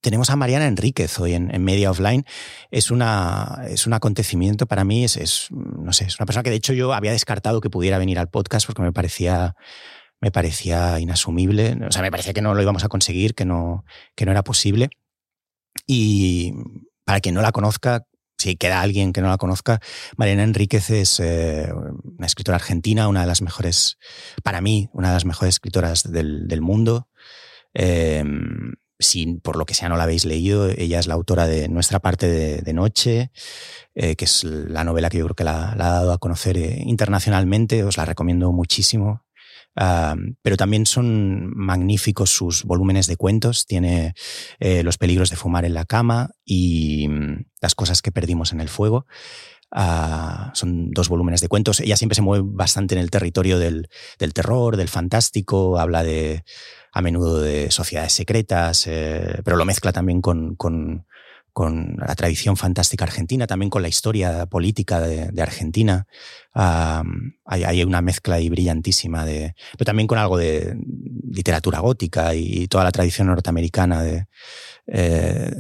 [0.03, 2.25] tenemos a Mariana Enríquez hoy en, Media Offline.
[2.71, 6.49] Es, una, es un acontecimiento para mí, es, es, no sé, es una persona que
[6.49, 9.55] de hecho yo había descartado que pudiera venir al podcast porque me parecía,
[10.19, 11.77] me parecía inasumible.
[11.87, 14.43] O sea, me parecía que no lo íbamos a conseguir, que no, que no era
[14.43, 14.89] posible.
[15.87, 16.53] Y
[17.05, 18.05] para quien no la conozca,
[18.43, 19.79] si queda alguien que no la conozca,
[20.17, 21.69] Mariana Enríquez es eh,
[22.17, 23.97] una escritora argentina, una de las mejores,
[24.43, 27.07] para mí, una de las mejores escritoras del, mundo.
[27.73, 31.69] Em, si por lo que sea no la habéis leído, ella es la autora de
[31.69, 33.31] Nuestra parte de, noche,
[33.95, 36.83] eh, que es la novela que yo creo que la, ha dado a conocer eh,
[36.85, 39.22] internacionalmente, os la recomiendo muchísimo
[39.75, 43.65] pero también son magníficos sus volúmenes de cuentos.
[43.65, 44.13] Tiene
[44.59, 48.61] eh, Los peligros de fumar en la cama y mm, Las cosas que perdimos en
[48.61, 49.05] el fuego.
[49.75, 51.79] Ah, son dos volúmenes de cuentos.
[51.79, 53.89] Ella siempre se mueve bastante en el territorio del,
[54.33, 56.43] terror, del fantástico, habla de
[56.91, 60.55] a menudo de sociedades secretas, eh, pero lo mezcla también con,
[61.53, 66.07] con la tradición fantástica argentina, también con la historia política de, Argentina.
[66.53, 70.75] hay, una mezcla ahí brillantísima, de, pero también con algo de
[71.29, 74.25] literatura gótica y, toda la tradición norteamericana de,
[74.87, 75.51] eh,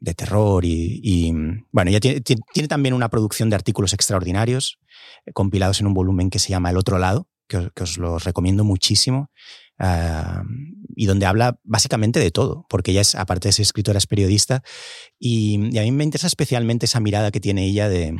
[0.00, 0.62] de terror.
[0.64, 1.32] Y,
[1.72, 4.78] bueno, tiene, tiene, también una producción de artículos extraordinarios
[5.24, 8.18] eh, compilados en un volumen que se llama El otro lado, que, que os lo
[8.18, 9.30] recomiendo muchísimo
[10.96, 14.62] y donde habla básicamente de todo, porque ella es, aparte de ser escritora, es periodista,
[15.18, 18.16] y, a mí me interesa especialmente esa mirada que tiene ella de...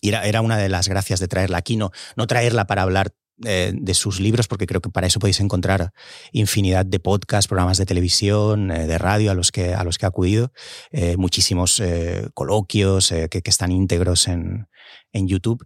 [0.00, 3.14] Y era, era una de las gracias de traerla aquí, no, no traerla para hablar
[3.42, 5.92] eh, de sus libros, porque creo que para eso podéis encontrar
[6.30, 10.06] infinidad de podcasts, programas de televisión, eh, de radio a los que, a los que
[10.06, 10.52] ha acudido,
[10.92, 11.82] eh, muchísimos
[12.32, 14.68] coloquios que, que, están íntegros en,
[15.14, 15.64] en YouTube.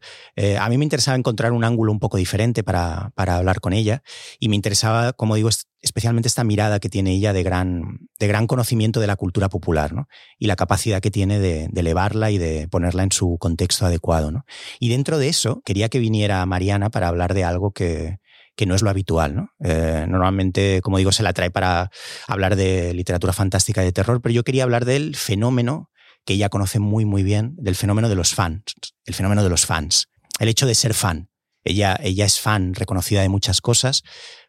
[0.59, 4.03] a mí me interesaba encontrar un ángulo un poco diferente para, para hablar con ella
[4.39, 5.49] y me interesaba, como digo,
[5.81, 9.93] especialmente esta mirada que tiene ella de gran, de gran conocimiento de la cultura popular
[9.93, 10.09] ¿no?
[10.39, 14.31] y la capacidad que tiene de, elevarla y de ponerla en su contexto adecuado.
[14.33, 14.45] ¿no?
[14.81, 18.19] Y dentro de eso, quería que viniera Mariana para hablar de algo que,
[18.57, 19.37] que no es lo habitual.
[19.37, 19.51] ¿no?
[19.61, 21.91] Eh, normalmente, como digo, se la trae para
[22.27, 25.91] hablar de literatura fantástica y de terror, pero yo quería hablar del fenómeno
[26.29, 28.63] que ella conoce muy, muy bien, del fenómeno de los fans,
[29.07, 31.31] el fenómeno de los fans, el hecho de ser fan.
[31.65, 34.03] Ella, ella es fan reconocida de muchas cosas,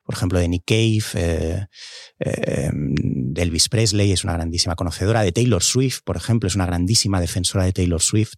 [0.03, 1.67] por ejemplo, de Nick Cave, eh,
[2.19, 6.65] eh, de Elvis Presley, es una grandísima conocedora, de Taylor Swift, por ejemplo, es una
[6.65, 8.33] grandísima defensora de Taylor Swift,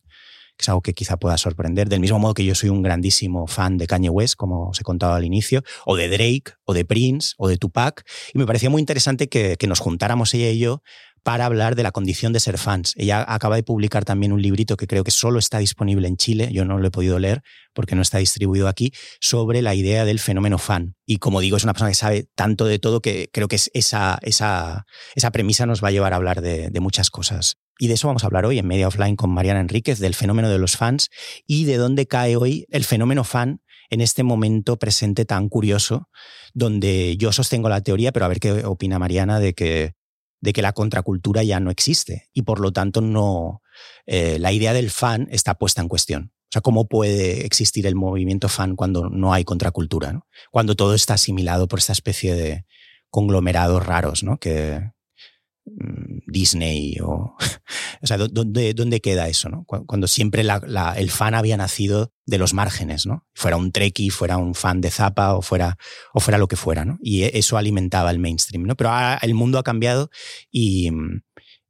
[0.56, 3.48] que es algo que quizá pueda sorprender, del mismo modo que yo soy un grandísimo
[3.48, 6.86] fan de Kanye West, como os he contado al inicio, o de Drake, o de
[6.86, 10.84] Prince, o de Tupac, y me parecía muy interesante que nos juntáramos ella y yo
[11.24, 12.94] para hablar de la condición de ser fans.
[12.96, 16.50] Ella acaba de publicar también un librito que creo que solo está disponible en Chile,
[16.52, 17.42] yo no lo he podido leer
[17.74, 20.96] porque no está distribuido aquí, sobre la idea del fenómeno fan.
[21.06, 24.20] Y como digo, es una persona que sabe tanto de todo que creo que esa,
[24.22, 27.58] esa, esa premisa nos va a llevar a hablar de, de muchas cosas.
[27.80, 30.50] Y de eso vamos a hablar hoy en Media Offline con Mariana Enríquez, del fenómeno
[30.50, 31.10] de los fans
[31.48, 36.10] y de dónde cae hoy el fenómeno fan en este momento presente tan curioso,
[36.54, 39.94] donde yo sostengo la teoría, pero a ver qué opina Mariana de que
[40.42, 43.62] de que la contracultura ya no existe y por lo tanto no
[44.06, 46.34] eh, la idea del fan está puesta en cuestión.
[46.34, 50.26] O sea, ¿cómo puede existir el movimiento fan cuando no hay contracultura?
[50.52, 52.66] Cuando todo está asimilado por esta especie de
[53.10, 54.38] conglomerados raros, ¿no?
[54.38, 54.92] Que,
[55.66, 57.36] Disney o...
[58.02, 59.50] o sea, ¿dónde, ¿dónde, queda eso?
[59.50, 59.66] ¿no?
[59.66, 63.28] Cuando siempre el fan había nacido de los márgenes, ¿no?
[63.34, 65.78] Fuera un trekkie, fuera un fan de Zappa o fuera,
[66.14, 66.98] o fuera lo que fuera, ¿no?
[67.02, 68.76] Y e, eso alimentaba el mainstream, ¿no?
[68.76, 70.10] Pero el mundo ha cambiado
[70.50, 70.90] y,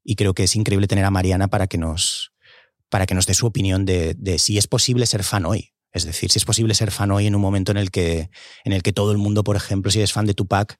[0.04, 2.34] y creo que es increíble tener a Mariana para que nos,
[2.90, 5.74] para que nos dé su opinión de, de si es posible ser fan hoy.
[5.94, 8.30] Es decir, si es posible ser fan hoy en un momento en el que,
[8.64, 10.78] en el que todo el mundo, por ejemplo, si eres fan de Tupac,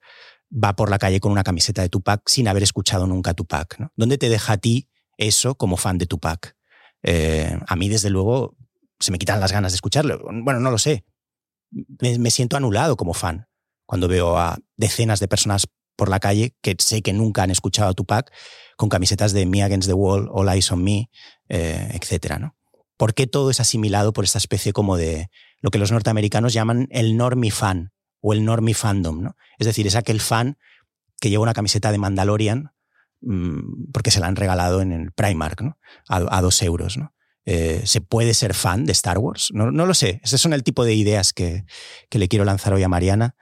[0.52, 3.78] va por la calle con una camiseta de Tupac sin haber escuchado nunca Tupac.
[3.78, 3.92] ¿no?
[3.96, 6.56] ¿Dónde te deja a ti eso como fan de Tupac?
[7.02, 8.56] Eh, a mí, desde luego,
[9.00, 10.20] se me quitan las ganas de escucharlo.
[10.42, 11.04] Bueno, no lo sé.
[11.70, 13.48] Me, siento anulado como fan
[13.86, 17.90] cuando veo a decenas de personas por la calle que sé que nunca han escuchado
[17.90, 18.30] a Tupac
[18.76, 21.10] con camisetas de Me Against the Wall, All Eyes on Me,
[21.48, 22.38] eh, etc.
[22.38, 22.56] ¿no?
[22.96, 25.28] ¿Por qué todo es asimilado por esta especie como de
[25.60, 27.91] lo que los norteamericanos llaman el normie fan
[28.22, 29.36] o el normie fandom, ¿no?
[29.58, 30.56] Es decir, es aquel fan
[31.20, 32.72] que lleva una camiseta de Mandalorian
[33.20, 35.78] mm, porque se la han regalado en el Primark, ¿no?
[36.08, 37.12] A, dos euros, ¿no?
[37.44, 39.50] Eh, ¿Se puede ser fan de Star Wars?
[39.52, 40.20] No, lo sé.
[40.22, 41.64] Esos son el tipo de ideas que,
[42.10, 43.34] le quiero lanzar hoy a Mariana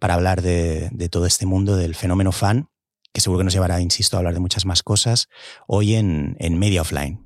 [0.00, 2.70] para hablar de, todo este mundo del fenómeno fan,
[3.12, 5.28] que seguro que nos llevará, insisto, a hablar de muchas más cosas,
[5.66, 7.24] hoy en, en Media Offline.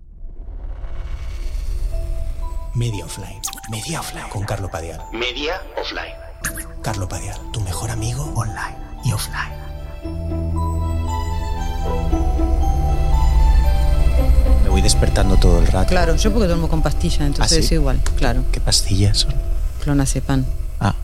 [2.75, 3.41] Media Offline.
[3.71, 4.29] Media Offline.
[4.31, 5.03] Con Carlo Padial.
[5.13, 6.22] Media Offline.
[6.83, 9.53] Carlo Padial, tu mejor amigo online y offline.
[14.65, 15.89] Me voy despertando todo el rato.
[15.89, 18.45] Claro, yo porque duermo con pastillas, entonces ¿Ah, es igual, claro.
[18.51, 19.35] ¿Qué pastillas son?
[19.85, 20.45] Clonazepam.
[20.81, 20.97] Ah.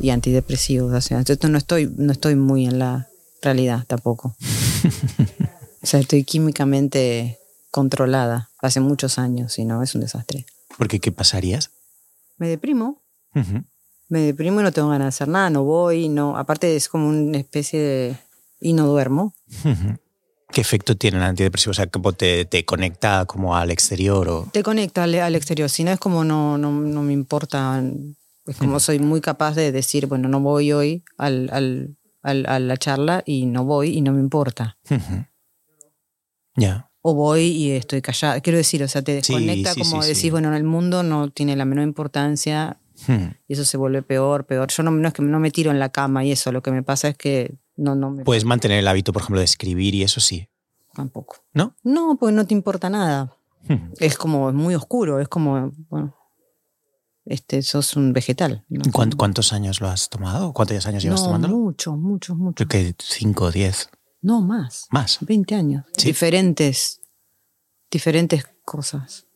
[0.00, 0.94] Y antidepresivos.
[0.94, 3.08] O sea, entonces no estoy, no estoy muy en la
[3.42, 4.34] realidad tampoco.
[5.82, 7.38] o sea, estoy químicamente
[7.70, 10.46] controlada hace muchos años y no, es un desastre.
[10.76, 11.00] ¿Por qué?
[11.00, 11.70] ¿Qué pasarías?
[12.38, 13.02] Me deprimo.
[14.08, 16.36] Me deprimo y no tengo ganas de hacer nada, no voy, no.
[16.36, 18.16] Aparte es como una especie de.
[18.60, 19.34] y no duermo.
[20.50, 21.72] ¿Qué efecto tiene el antidepresivo?
[21.72, 24.48] O sea, te, te conecta como al exterior o.
[24.50, 25.68] Te conecta al, exterior.
[25.68, 27.82] Si no es como no, no, no me importa.
[28.46, 32.76] Es como soy muy capaz de decir, bueno, no voy hoy al, al, a la
[32.78, 34.78] charla y no voy y no me importa.
[36.56, 38.40] Ya o voy y estoy callada.
[38.40, 41.64] Quiero decir, o sea, te desconecta como decís, bueno, en el mundo no tiene la
[41.64, 43.34] menor importancia hmm.
[43.46, 44.68] y eso se vuelve peor, peor.
[44.70, 46.70] Yo no, no, es que no me tiro en la cama y eso, lo que
[46.70, 48.24] me pasa es que no, no me...
[48.24, 50.48] Puedes mantener el hábito, por ejemplo, de escribir y eso sí.
[50.94, 51.36] Tampoco.
[51.52, 51.76] ¿No?
[51.84, 53.32] No, porque no te importa nada.
[53.68, 53.92] Hmm.
[54.00, 56.16] Es como muy oscuro, es como, bueno,
[57.28, 58.64] este, sos un vegetal.
[58.92, 60.52] ¿Cuántos años lo has tomado?
[60.52, 61.48] ¿Cuántos años llevas tomando?
[61.48, 62.66] Muchos, muchos, muchos.
[62.66, 63.90] Creo que cinco o diez.
[64.22, 64.86] No, más.
[64.90, 65.18] Más.
[65.20, 65.84] 20 años.
[66.02, 67.00] Diferentes,
[67.90, 69.27] diferentes cosas.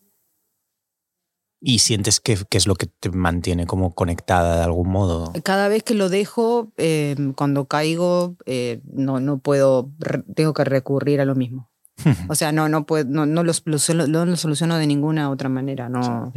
[1.65, 5.33] ¿Y sientes que, es lo que te mantiene como conectada de algún modo?
[5.45, 9.89] Cada vez que lo dejo, eh, cuando caigo, eh, no, no puedo,
[10.35, 11.71] tengo que recurrir a lo mismo.
[12.29, 15.89] o sea, no, no, puedo, no, no, lo, soluciono de ninguna otra manera.
[15.89, 16.33] No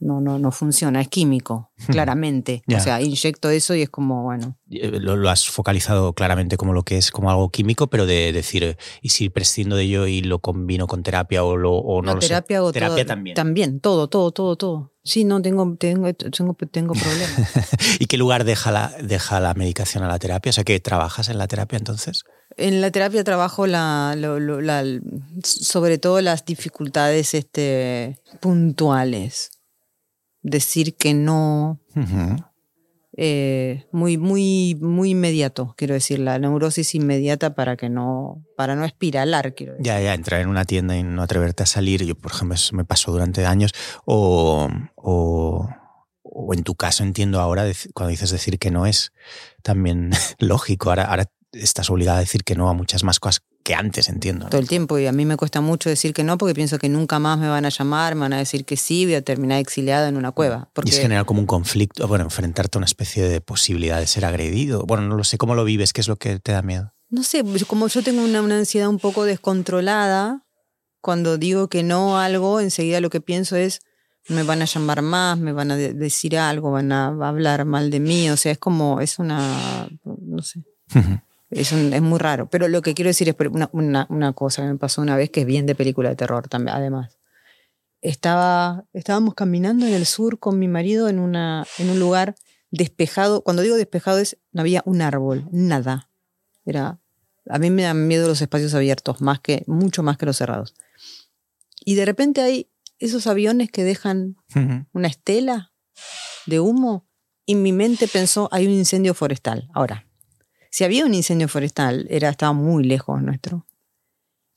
[0.00, 2.62] no, no, no funciona, es químico, claramente.
[2.74, 4.56] O sea, inyecto eso y es como, bueno.
[4.70, 8.76] Eh, lo, has focalizado claramente como lo que es, como algo químico, pero de decir,
[9.02, 12.20] ¿y si prescindo de ello y lo combino con terapia o, lo, o no, lo
[12.20, 12.72] terapia sé?
[12.72, 13.36] terapia también.
[13.36, 14.92] También, todo, todo, todo, todo.
[15.02, 17.52] Sí, no, tengo, tengo, tengo, tengo problemas.
[17.98, 20.50] ¿Y qué lugar deja la, deja la medicación a la terapia?
[20.50, 22.24] O sea, que trabajas en la terapia entonces.
[22.56, 24.14] En la terapia trabajo la,
[25.42, 29.50] sobre todo las dificultades este, puntuales
[30.42, 31.80] decir que no.
[33.16, 38.84] Eh, muy, muy, muy inmediato, quiero decir, la neurosis inmediata para que no, para no
[38.84, 39.84] espiralar, quiero decir.
[39.84, 42.74] Ya, ya, entrar en una tienda y no atreverte a salir, yo por ejemplo, eso
[42.74, 43.72] me pasó durante años,
[44.06, 45.68] o, o,
[46.22, 47.64] o en tu caso entiendo ahora,
[47.94, 49.12] cuando dices decir que no es
[49.62, 53.76] también lógico, ahora, ahora estás obligada a decir que no a muchas más cosas que
[53.76, 54.48] antes, entiendo.
[54.48, 56.88] Todo el tiempo, y a mí me cuesta mucho decir que no, porque pienso que
[56.88, 59.60] nunca más me van a llamar, me van a decir que sí, voy a terminar
[59.60, 60.68] exiliada en una cueva.
[60.72, 60.90] Porque...
[60.90, 64.24] Y es generar como un conflicto, bueno, enfrentarte a una especie de posibilidad de ser
[64.24, 64.86] agredido.
[64.86, 65.92] Bueno, no lo sé, ¿cómo lo vives?
[65.92, 66.92] ¿Qué es lo que te da miedo?
[67.10, 70.44] No sé, como yo tengo una, una ansiedad un poco descontrolada,
[71.00, 73.82] cuando digo que no a algo, enseguida lo que pienso es,
[74.26, 78.00] me van a llamar más, me van a decir algo, van a hablar mal de
[78.00, 80.60] mí, o sea, es como, es una, no sé.
[81.50, 82.48] Es, es, muy raro.
[82.48, 85.30] Pero lo que quiero decir es una, una, una, cosa que me pasó una vez
[85.30, 87.18] que es bien de película de terror también, además.
[88.02, 92.34] Estaba, estábamos caminando en el sur con mi marido en, una, en un lugar
[92.70, 93.42] despejado.
[93.42, 96.08] Cuando digo despejado es, no había un árbol, nada.
[96.64, 97.00] Era,
[97.48, 100.74] a mí me dan miedo los espacios abiertos, más que, mucho más que los cerrados.
[101.84, 104.36] Y de repente hay esos aviones que dejan
[104.92, 105.72] una estela
[106.46, 107.06] de humo
[107.46, 109.68] y mi mente pensó, hay un incendio forestal.
[109.74, 110.06] Ahora,
[110.70, 113.66] si había un incendio forestal, era, estaba muy lejos nuestro.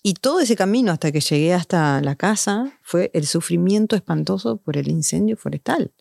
[0.03, 4.77] Y todo ese camino hasta que llegué hasta la casa fue el sufrimiento espantoso por
[4.77, 5.91] el incendio forestal,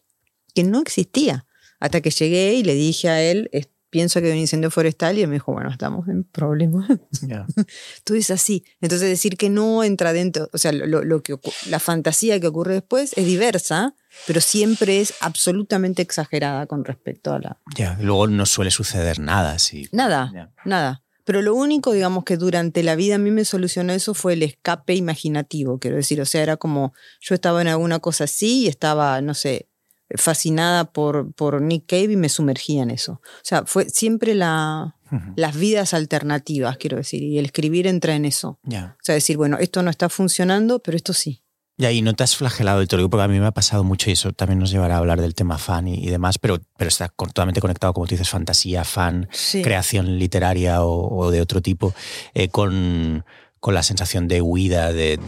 [0.55, 1.47] que no existía.
[1.81, 3.49] Hasta que llegué y le dije a él,
[3.93, 6.89] pienso que hay un incendio forestal, y él me dijo, bueno, estamos en problemas.
[7.21, 7.47] Yeah.
[8.17, 8.65] es así.
[8.81, 11.39] Entonces decir que no entra dentro, o sea, lo, que,
[11.69, 13.95] la fantasía que ocurre después es diversa,
[14.27, 17.59] pero siempre es absolutamente exagerada con respecto a la...
[17.77, 19.87] Ya, luego no suele suceder nada, sí.
[19.93, 21.03] Nada, nada.
[21.25, 24.43] Pero lo único, digamos, que durante la vida a mí me solucionó eso fue el
[24.43, 26.21] escape imaginativo, quiero decir.
[26.21, 29.69] O sea, era como yo estaba en alguna cosa así y estaba, no sé,
[30.17, 33.13] fascinada por, por Nick Cave y me sumergía en eso.
[33.23, 34.97] O sea, fue siempre la,
[35.37, 38.59] las vidas alternativas, quiero decir, y el escribir entra en eso.
[38.67, 41.43] O sea, decir, bueno, esto no está funcionando, pero esto sí.
[41.79, 44.11] Y ahí no te has flagelado de todo, porque a mí me ha pasado mucho
[44.11, 47.09] y eso también nos llevará a hablar del tema fan y, demás, pero, pero está
[47.09, 49.29] totalmente conectado, como tú dices, fantasía, fan,
[49.63, 51.95] creación literaria o, de otro tipo,
[52.35, 53.25] eh, con
[53.63, 55.21] con la sensación de huida, de,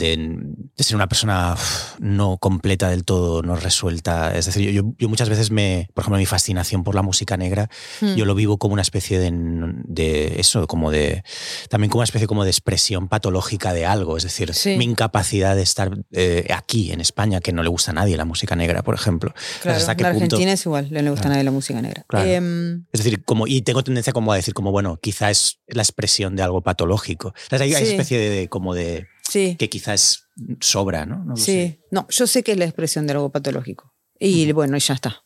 [0.76, 1.57] ser una persona
[2.01, 4.37] no completa del todo, no resuelta.
[4.37, 7.70] Es decir, yo, yo, muchas veces me, por ejemplo, mi fascinación por la música negra,
[8.01, 8.16] hmm.
[8.16, 11.22] yo lo vivo como una especie de, eso, como de,
[11.68, 14.16] también como una especie como de expresión patológica de algo.
[14.16, 17.95] Es decir, mi incapacidad de estar eh, aquí en España, que no le gusta a
[17.95, 19.32] nadie la música negra, por ejemplo.
[19.62, 22.05] Claro, ¿hasta qué Argentina es igual, no le gusta a nadie la música negra.
[22.24, 25.82] Em, es decir, como, y tengo tendencia como a decir, como, bueno, quizá es la
[25.82, 27.32] expresión de algo patológico.
[27.53, 30.29] hay, una especie de de, como de que quizás
[30.61, 31.37] sobra, ¿no?
[31.37, 33.93] sí, no, yo sé que es la expresión de algo patológico.
[34.18, 35.25] Y bueno, ya está.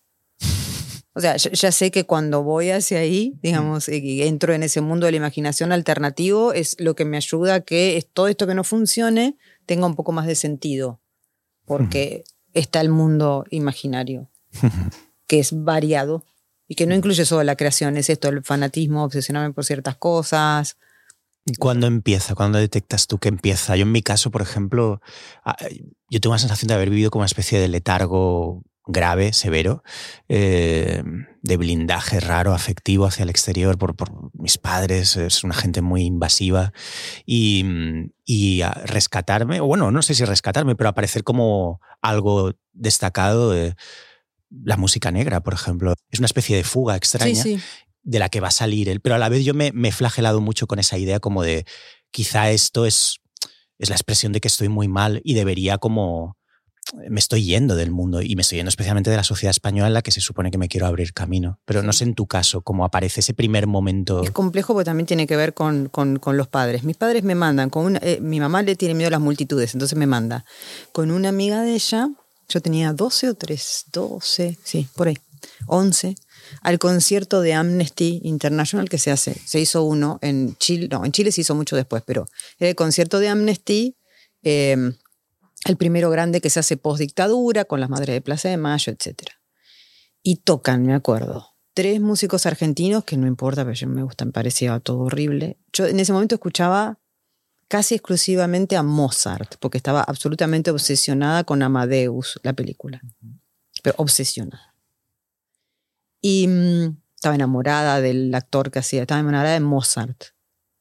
[1.14, 5.06] O sea, ya, sé que cuando voy hacia ahí, digamos, y entro en ese mundo
[5.06, 8.62] de la imaginación alternativo, es lo que me ayuda a que todo esto que no
[8.62, 9.36] funcione
[9.66, 11.00] tenga un poco más de sentido.
[11.64, 12.22] Porque
[12.54, 14.30] está el mundo imaginario,
[15.26, 16.24] que es variado
[16.68, 20.76] y que no incluye solo la creación, es esto, el fanatismo, obsesionarme por ciertas cosas,
[21.48, 22.34] ¿Y cuándo empieza?
[22.34, 23.74] ¿Cuándo detectas tú que empieza?
[23.76, 25.00] Yo en mi caso, por ejemplo,
[25.44, 25.56] ah,
[26.10, 29.82] yo tengo la sensación de haber vivido como una especie de letargo grave, severo,
[30.28, 31.02] eh,
[31.42, 33.94] de blindaje raro, afectivo hacia el exterior por,
[34.32, 36.72] mis padres, es una gente muy invasiva,
[37.26, 37.64] y,
[38.24, 43.74] y rescatarme, o bueno, no sé si rescatarme, pero aparecer como algo destacado de
[44.64, 45.92] la música negra, por ejemplo.
[46.10, 47.64] Es una especie de fuga extraña sí, sí
[48.08, 49.00] de la que va a salir él.
[49.00, 51.66] Pero a la vez yo me, me he flagelado mucho con esa idea como de
[52.10, 53.20] quizá esto es,
[53.78, 56.38] es la expresión de que estoy muy mal y debería como
[57.10, 59.92] me estoy yendo del mundo y me estoy yendo especialmente de la sociedad española en
[59.92, 61.60] la que se supone que me quiero abrir camino.
[61.66, 64.22] Pero no sé en tu caso cómo aparece ese primer momento.
[64.22, 66.84] Es complejo porque también tiene que ver con, con, los padres.
[66.84, 69.74] Mis padres me mandan, con una, eh, mi mamá le tiene miedo a las multitudes,
[69.74, 70.46] entonces me manda
[70.92, 72.08] con una amiga de ella,
[72.48, 75.18] yo tenía 12 o 3, 12, sí, por ahí,
[75.66, 76.16] 11
[76.62, 79.34] al concierto de Amnesty International que se hace.
[79.44, 82.26] Se hizo uno en Chile, no, en Chile se hizo mucho después, pero
[82.58, 83.96] el concierto de Amnesty,
[84.42, 84.94] em,
[85.64, 88.92] el primero grande que se hace post dictadura, con las madres de Plaza de Mayo,
[88.92, 89.30] etc.
[90.22, 94.78] Y tocan, me acuerdo, tres músicos argentinos, que no importa, pero yo me gustan, parecía
[94.80, 95.58] todo horrible.
[95.72, 96.98] Yo en ese momento escuchaba
[97.68, 103.00] casi exclusivamente a Mozart, porque estaba absolutamente obsesionada con Amadeus, la película.
[103.82, 104.67] Pero obsesionada.
[106.20, 110.24] Y mm, estaba enamorada del actor que hacía, estaba enamorada de Mozart.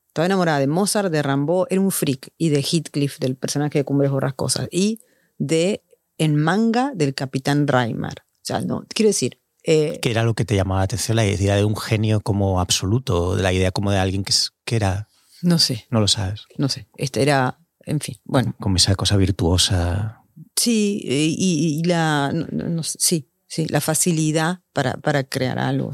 [0.07, 3.85] Estaba enamorada de Mozart, de Rambo, era un freak, y de Heathcliff, del personaje de
[3.85, 5.01] Cumbres Borrascosas, y
[5.37, 5.83] de
[6.17, 8.21] En manga del Capitán Reimer.
[8.21, 9.39] O sea, no, quiero decir...
[9.63, 11.17] Eh, ¿Qué era lo que te llamaba la atención?
[11.17, 14.33] La idea de un genio como absoluto, la idea como de alguien que,
[14.63, 15.07] que era...
[15.41, 15.85] No sé.
[15.91, 16.45] No lo sabes.
[16.57, 16.87] No sé.
[16.95, 18.55] Este era, en fin, bueno.
[18.59, 20.23] Como esa cosa virtuosa.
[20.55, 22.31] Sí, y, la...
[22.33, 25.91] no, sí, sí, la facilidad para, para crear algo.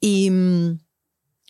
[0.00, 0.78] y, mm,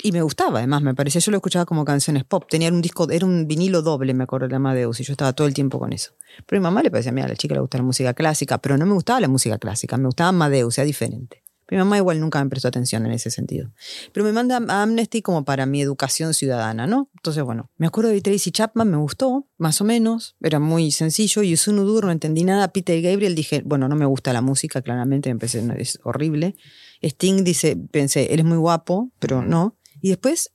[0.03, 2.45] y, me gustaba, además, me parecía, yo lo escuchaba como canciones pop.
[2.49, 5.47] Tenía un disco, era un vinilo doble, me acuerdo, de Amadeus, y yo estaba todo
[5.47, 6.13] el tiempo con eso.
[6.47, 8.77] Pero mi mamá le parecía, mira, a la chica le gusta la música clásica, pero
[8.77, 11.43] no me gustaba la música clásica, me gustaba Amadeus, sea diferente.
[11.71, 13.71] Mi mamá igual nunca me prestó atención en ese sentido.
[14.13, 17.11] Pero me manda a Amnesty como para mi educación ciudadana, ¿no?
[17.17, 21.43] Entonces, bueno, me acuerdo de Tracy Chapman, me gustó, más o menos, era muy sencillo.
[21.43, 22.73] Y Usunu Dur, no entendí nada.
[22.73, 26.57] Peter Gabriel, dije, bueno, no me gusta la música, claramente, empecé, es horrible.
[27.03, 29.77] Sting dice, pensé, él es muy guapo, pero no.
[30.01, 30.53] Y después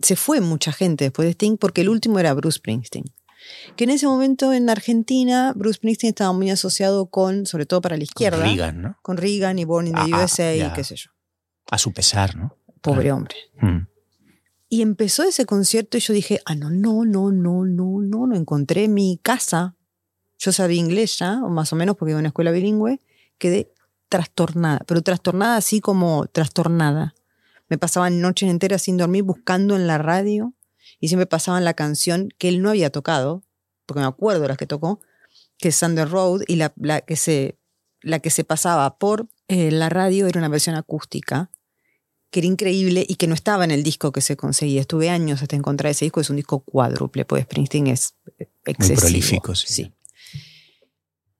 [0.00, 3.04] se fue mucha gente después de Sting porque el último era Bruce Springsteen
[3.76, 7.96] que en ese momento en Argentina Bruce Springsteen estaba muy asociado con, sobre todo para
[7.96, 8.98] la izquierda, con Reagan, ¿no?
[9.02, 11.10] Con Reagan y Born in the ah, USA y qué sé yo.
[11.70, 12.56] A su pesar, ¿no?
[12.80, 13.36] Pobre hombre.
[13.60, 13.86] Mm.
[14.70, 18.36] Y empezó ese concierto y yo dije, ah, no, no, no, no, no, no, no
[18.36, 19.76] encontré mi casa.
[20.38, 23.00] Yo sabía inglés ya, o más o menos, porque iba a una escuela bilingüe.
[23.38, 23.72] Quedé
[24.08, 27.14] trastornada, pero trastornada así como trastornada.
[27.68, 30.54] Me pasaban noches enteras sin dormir buscando en la radio
[31.00, 33.44] y siempre pasaban la canción que él no había tocado,
[33.86, 35.00] porque me acuerdo las que tocó,
[35.58, 36.70] que es Thunder Road, y la,
[37.00, 37.58] que, se,
[38.02, 41.50] la que se pasaba por eh, la radio era una versión acústica,
[42.30, 44.82] que era increíble y que no estaba en el disco que se conseguía.
[44.82, 48.14] Estuve años hasta encontrar ese disco, es un disco cuádruple, pues Springsteen es
[48.64, 48.94] excesivo.
[48.94, 49.92] Muy prolífico, sí.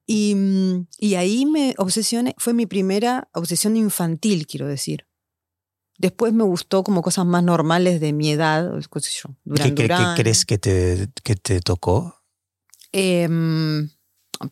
[0.07, 0.35] Y,
[0.97, 5.05] y, ahí me obsesioné, fue mi primera obsesión infantil, quiero decir.
[5.99, 9.75] Después me gustó como cosas más normales de mi edad, qué sé yo, ¿Qué,
[10.15, 12.15] crees que te, que te tocó?
[12.93, 13.89] Em,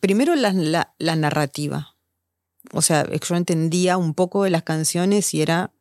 [0.00, 0.52] primero la,
[0.98, 1.96] la, narrativa.
[2.72, 5.72] O sea, yo entendía un poco de las canciones y era...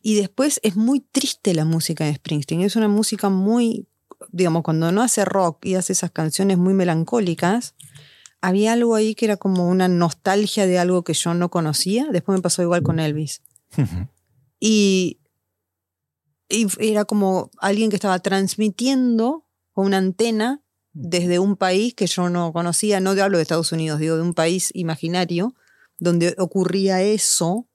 [0.00, 2.60] Y después es muy triste la música de Springsteen.
[2.60, 3.88] Es una música muy,
[4.30, 7.74] digamos, cuando no hace rock y hace esas canciones muy melancólicas,
[8.40, 12.06] había algo ahí que era como una nostalgia de algo que yo no conocía.
[12.12, 13.42] Después me pasó igual con Elvis.
[14.60, 15.18] Y,
[16.48, 22.28] y era como alguien que estaba transmitiendo con una antena desde un país que yo
[22.28, 25.54] no conocía, no hablo de Estados Unidos, digo de un país imaginario
[25.98, 27.68] donde ocurría eso,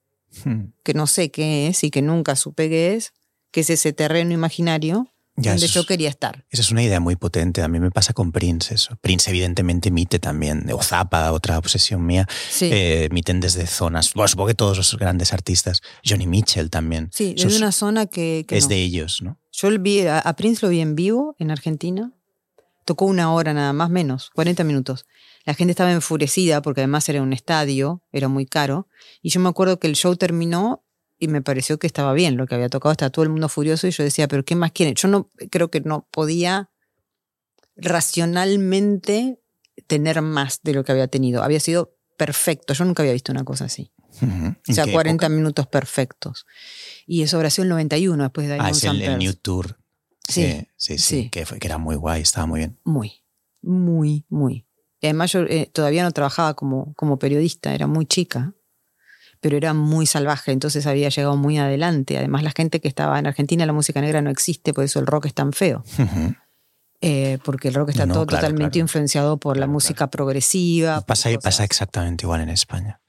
[0.83, 3.13] que no sé qué es y que nunca supe qué es,
[3.51, 6.45] que es ese terreno imaginario donde yo quería estar.
[6.49, 7.61] Esa es una idea muy potente.
[7.61, 8.97] A mí me pasa con Prince eso.
[9.01, 12.65] Prince evidentemente emite también, o Zappa, otra obsesión mía, Sí.
[12.71, 17.09] eh, emiten desde zonas, bueno, supongo que todos los grandes artistas, Johnny Mitchell también.
[17.11, 18.69] Sí, desde una zona que, que es no.
[18.69, 19.37] de ellos, ¿no?
[19.51, 22.11] Yo vi, a, a Prince lo vi en vivo en Argentina.
[22.85, 25.05] Tocó una hora nada más, menos, 40 minutos.
[25.43, 28.87] La gente estaba enfurecida porque además era un estadio, era muy caro.
[29.21, 30.84] Y yo me acuerdo que el show terminó
[31.17, 32.91] y me pareció que estaba bien lo que había tocado.
[32.91, 34.95] Estaba todo el mundo furioso y yo decía, pero ¿qué más quieren?
[34.95, 36.69] Yo no creo que no podía
[37.95, 39.39] racionalmente
[39.87, 41.43] tener más de lo que había tenido.
[41.43, 42.73] Había sido perfecto.
[42.73, 43.91] Yo nunca había visto una cosa así.
[44.21, 44.47] Ujú.
[44.47, 45.35] O ¿En sea, qué 40 época?
[45.35, 46.45] minutos perfectos.
[47.05, 49.19] Y eso sido el 91 después de Ah, Diamond es el, el.
[49.19, 49.77] New Tour.
[50.27, 51.29] Sí, Sí, sí, sí, sí.
[51.29, 52.79] Que, fue- que era muy guay, estaba muy bien.
[52.83, 53.23] Muy,
[53.61, 54.65] muy, muy.
[55.01, 58.53] Y además yo eh, todavía no trabajaba como, como periodista, era muy chica,
[59.41, 62.17] pero era muy salvaje, entonces había llegado muy adelante.
[62.17, 65.07] Además la gente que estaba en Argentina, la música negra no existe, por eso el
[65.07, 65.83] rock es tan feo.
[67.01, 68.85] Eh, porque el rock está No, todo claro, totalmente claro.
[68.85, 71.01] influenciado por la música progresiva.
[71.01, 73.01] Pasa, pasa exactamente igual en España.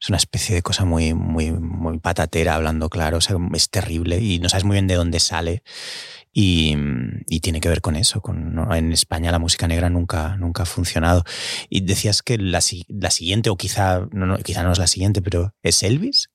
[0.00, 3.18] Es una especie de cosa muy, muy, muy patatera, hablando claro.
[3.18, 5.62] O sea, es terrible y no sabes muy bien de dónde sale.
[6.40, 6.76] Y,
[7.26, 8.20] y tiene que ver con eso.
[8.20, 8.72] Con, ¿no?
[8.72, 11.24] En España la música negra nunca, nunca ha funcionado.
[11.68, 15.20] Y decías que la, la siguiente, o quizá no, no, quizá no es la siguiente,
[15.20, 16.30] pero ¿es Elvis?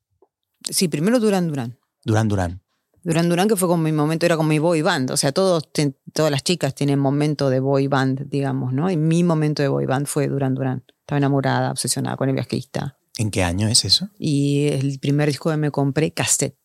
[0.69, 1.79] Sí, primero Duran Duran.
[2.03, 2.61] Duran Duran.
[3.01, 5.09] Duran Duran, que fue como mi momento, era como mi boy band.
[5.11, 5.69] O sea, todos,
[6.11, 8.91] todas las chicas tienen momento de boy band, digamos, ¿no?
[8.91, 10.83] Y mi momento de boy band fue Duran Duran.
[10.99, 12.97] Estaba enamorada, obsesionada con el viajista.
[13.17, 14.09] ¿En qué año es eso?
[14.19, 16.57] Y el primer disco que me compré, cassette,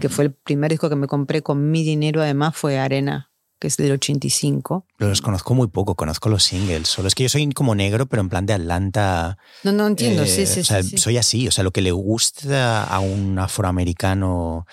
[0.00, 3.68] que fue el primer disco que me compré con mi dinero, además, fue Arena, que
[3.68, 4.86] es del 85.
[4.98, 6.88] Los conozco muy poco, conozco los singles.
[6.88, 9.38] Solo es que yo soy como negro, pero en plan de Atlanta.
[9.64, 10.98] No, no entiendo, Eh, sí, sí, o sea, sí, sí.
[10.98, 11.48] soy así.
[11.48, 14.66] O sea, lo que le gusta a un afroamericano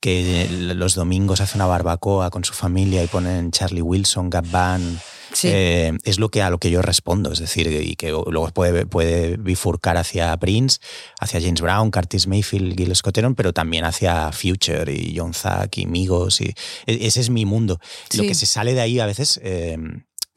[0.00, 4.98] que los domingos hace una barbacoa con su familia y ponen Charlie Wilson, Gap Band,
[5.32, 5.48] Sí.
[5.52, 7.30] eh, es lo que a lo que yo respondo.
[7.32, 10.78] Es decir, y que luego puede, puede bifurcar hacia Prince,
[11.20, 15.76] hacia James Brown, Curtis Mayfield, Gil Scott Heron, pero también hacia Future y John Zack
[15.78, 16.40] y Migos.
[16.40, 16.46] Y,
[16.86, 17.78] e- ese es mi mundo.
[18.14, 19.38] Lo que se sale de ahí a veces...
[19.42, 19.76] eh,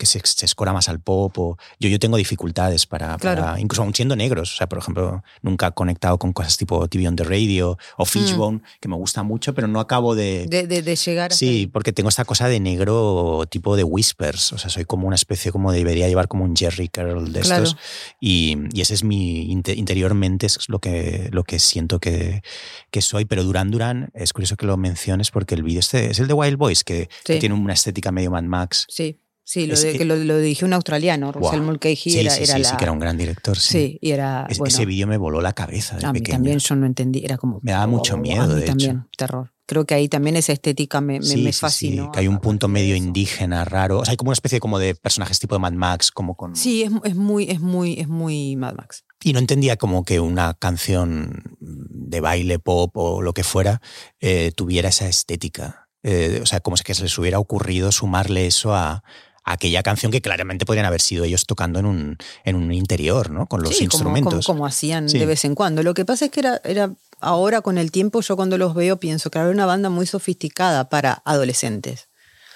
[0.02, 1.38] que se, se escora más al pop.
[1.38, 3.42] O, yo, yo tengo dificultades para, Claro.
[3.44, 4.54] para- incluso aún siendo negros.
[4.56, 8.06] O sea, por ejemplo, nunca he conectado con cosas tipo TV on the Radio o
[8.06, 10.46] Fishbone, que me gusta mucho, pero no acabo de...
[10.48, 10.50] Mm.
[10.50, 11.32] De, de, de llegar.
[11.34, 11.68] Sí, ahí.
[11.68, 14.54] porque tengo esta cosa de negro tipo de whispers.
[14.54, 17.64] O sea, soy como una especie como debería llevar como un Jerry Curl de Claro.
[17.64, 17.78] estos.
[18.20, 22.42] Y, y ese es mi inte- interiormente es lo que, lo que siento que,
[22.90, 23.26] que soy.
[23.26, 26.34] Pero Duran Duran, es curioso que lo menciones porque el vídeo este es el de
[26.34, 28.86] Wild Boys, que, que tiene una estética medio Mad Max.
[28.90, 29.18] Sí,
[29.52, 31.44] sí, lo, Es- de, que lo, lo dirigió un australiano, Guau.
[31.52, 32.70] Russell Mulcahy, Sí, era, sí, era sí, la...
[32.70, 33.58] sí, que era un gran director.
[33.58, 33.72] Sí.
[33.72, 34.46] Sí, y era...
[34.50, 36.38] Es- bueno, Ese vídeo me voló la cabeza de a mí pequeño.
[36.38, 37.60] también yo no entendí, era como...
[37.62, 38.68] Me daba mucho miedo, A mí de hecho.
[38.68, 39.52] también, terror.
[39.66, 42.12] Creo que ahí también esa estética me, me, Sí, me fascinó.
[42.12, 44.00] que hay un punto medio indígena raro.
[44.00, 46.56] O sea, hay como una especie como de personajes tipo de Mad Max, como con...
[46.58, 49.06] Sí, es, es muy, es muy, es muy Mad Max.
[49.24, 53.82] Y no entendía como que una canción de baile pop o lo que fuera
[54.20, 55.88] eh, tuviera esa estética.
[56.04, 59.04] Eh, o sea, como si que se les hubiera ocurrido sumarle eso a
[59.44, 63.48] aquella canción que claramente podrían haber sido ellos tocando en un, en un interior, ¿no?
[63.48, 64.46] Con los Sí, como- instrumentos.
[64.46, 65.18] Como, como hacían Sí.
[65.20, 65.82] de vez en cuando.
[65.84, 68.98] Lo que pasa es que era, era ahora con el tiempo, yo cuando los veo
[69.00, 72.08] pienso que era una banda muy sofisticada para adolescentes.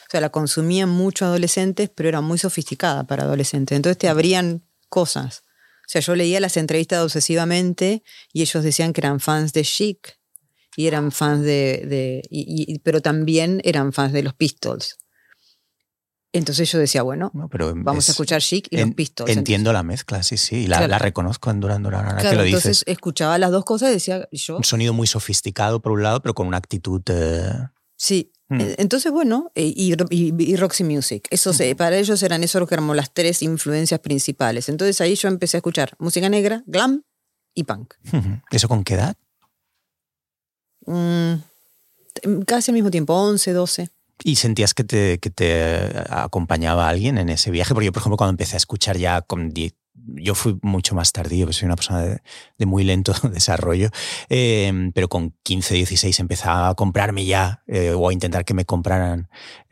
[0.07, 3.75] O sea, la consumían mucho adolescentes, pero era muy sofisticada para adolescentes.
[3.75, 5.41] Entonces te abrían cosas.
[5.87, 10.17] O sea, yo leía las entrevistas obsesivamente y ellos decían que eran fans de Chic
[10.75, 11.83] y eran fans de...
[11.87, 14.97] de- y- y- pero también eran fans de los Pistols.
[16.37, 17.47] Entonces yo decía, bueno, ¿no?
[17.49, 19.31] Pero vamos es- a escuchar Chic y en- los Pistols.
[19.31, 20.55] Entiendo la mezcla, sí, sí.
[20.63, 20.91] Y la, Claro.
[20.91, 22.83] la reconozco en Duran Duran, ahora Claro, que lo entonces dices.
[22.87, 24.57] escuchaba las dos cosas y decía yo.
[24.57, 27.01] Un sonido muy sofisticado por un lado, pero con una actitud...
[27.07, 27.49] eh,
[27.97, 28.31] Sí.
[28.49, 28.59] Mm.
[28.77, 31.27] Entonces, bueno, eh, y, y- y Roxy Music.
[31.31, 31.75] Eso Mm.
[31.77, 34.67] para ellos eran eso que eran las tres influencias principales.
[34.69, 37.03] Entonces ahí yo empecé a escuchar música negra, glam
[37.55, 37.93] y punk.
[38.51, 39.15] ¿Eso con qué edad?
[40.85, 41.35] Mm,
[42.45, 43.89] casi al mismo tiempo, 11, 12.
[44.23, 47.73] ¿Y sentías que te, que te acompañaba alguien en ese viaje?
[47.73, 49.73] Porque yo, por ejemplo, cuando empecé a escuchar ya con 10,
[50.17, 52.21] yo fui mucho más tardío, pues soy una persona de,
[52.57, 53.89] de muy lento desarrollo,
[54.29, 58.65] eh, pero con 15, 16 empezaba a comprarme ya eh, o a intentar que me
[58.65, 59.29] compraran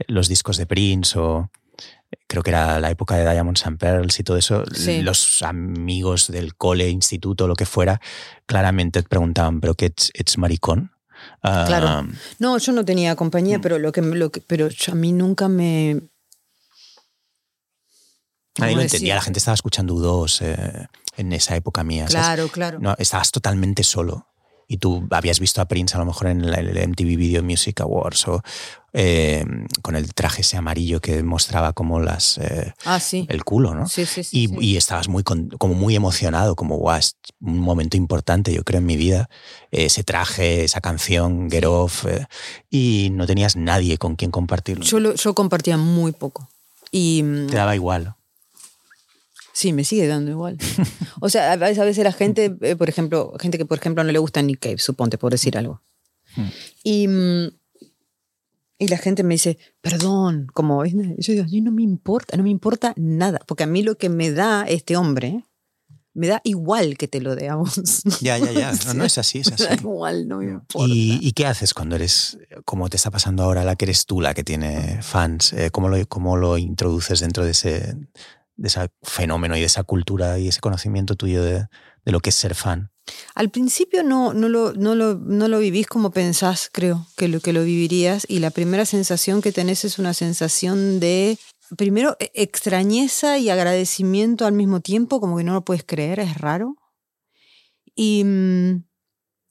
[0.08, 1.50] los discos de Prince o...
[2.28, 5.02] creo que era la época de Diamonds and Pearls y todo eso, Sí.
[5.02, 8.02] los amigos del cole, instituto, lo que fuera,
[8.46, 10.92] claramente te preguntaban, ¿pero qué es maricón?
[11.44, 12.08] Ah, Claro.
[12.40, 16.02] No, yo no tenía compañía, pero lo que, lo que pero a mí nunca me.
[18.58, 20.88] Nadie ¿cómo lo entendía, la gente estaba escuchando U2 eh,
[21.18, 22.08] en esa época mía.
[22.08, 22.26] ¿sabes?
[22.26, 22.80] Claro, claro.
[22.80, 24.28] No, estabas totalmente solo.
[24.74, 28.28] Y tú habías visto a Prince a lo mejor en el MTV Video Music Awards
[28.28, 28.42] o
[28.92, 29.46] eh,
[29.84, 33.28] con el traje ese amarillo que mostraba como las eh, Ah, sí.
[33.30, 33.88] el culo, ¿no?
[33.88, 34.48] Sí, sí, sí.
[34.60, 38.64] y, y estabas muy con- como muy emocionado, como guau, es un momento importante, yo
[38.64, 39.30] creo, en mi vida.
[39.70, 42.26] Ese traje, esa canción, Get Off, eh,
[42.72, 44.84] y no tenías nadie con quien compartirlo.
[44.86, 46.50] Yo, lo- yo compartía muy poco.
[46.92, 48.16] Y mm, Te daba igual.
[49.54, 50.58] Sí, me sigue dando igual.
[51.22, 54.04] o sea, a veces, a veces la gente, eh, por ejemplo, gente que por ejemplo
[54.04, 55.82] no le gusta Nick Cave, suponte, por decir algo.
[56.36, 56.48] Hmm.
[56.84, 57.48] Y, mm,
[58.80, 62.94] y la gente me dice, perdón, como, yo digo, no me importa, no me importa
[62.98, 65.46] nada, porque a mí lo que me da este hombre,
[66.16, 68.04] me da igual que te lo vos.
[68.22, 68.72] Ya, ya, ya.
[68.88, 69.82] No, no es así, es Me da así.
[69.82, 70.88] igual, no me importa.
[70.88, 74.22] ¿Y, y qué haces cuando eres, como te está pasando ahora, la que eres tú,
[74.22, 75.54] la que tiene fans?
[75.54, 77.96] Eh, ¿cómo, lo, ¿Cómo lo introduces dentro de ese,
[78.56, 81.68] de ese fenómeno y de esa cultura y ese conocimiento tuyo de,
[82.06, 82.92] de lo que es ser fan?
[83.36, 87.40] Al principio no, no, lo, no, lo, no lo vivís como pensás, creo, que lo,
[87.40, 88.26] que lo vivirías.
[88.30, 91.38] Y la primera sensación que tenés es una sensación de,
[91.78, 96.38] primero, e- extrañeza y agradecimiento al mismo tiempo, como que no lo puedes creer, es
[96.38, 96.76] raro.
[97.96, 98.86] Y, mm,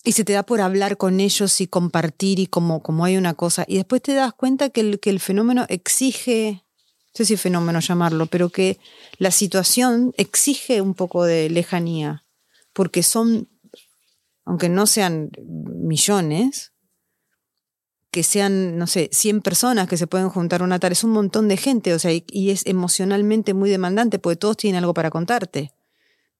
[0.04, 3.34] y se te da por hablar con ellos y compartir y como, como hay una
[3.34, 3.64] cosa.
[3.68, 6.64] Y después te das cuenta que el, que el fenómeno exige,
[7.12, 8.78] sé si fenómeno llamarlo, pero que
[9.18, 12.24] la situación exige un poco de lejanía
[12.72, 13.48] porque son,
[14.44, 16.72] aunque no sean millones,
[18.10, 21.48] que sean, no sé, 100 personas que se pueden juntar una tarde, es un montón
[21.48, 25.72] de gente, o sea, y, es emocionalmente muy demandante, porque todos tienen algo para contarte.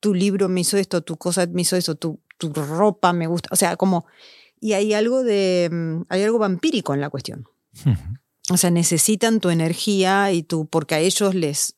[0.01, 3.49] Tu libro me hizo esto, tu cosa me hizo eso, tu, tu ropa me gusta,
[3.53, 4.07] o sea, como,
[4.61, 7.47] y hay algo de, mm, hay algo vampírico en la cuestión.
[8.53, 11.76] O sea, necesitan tu energía y tu, porque a ellos les,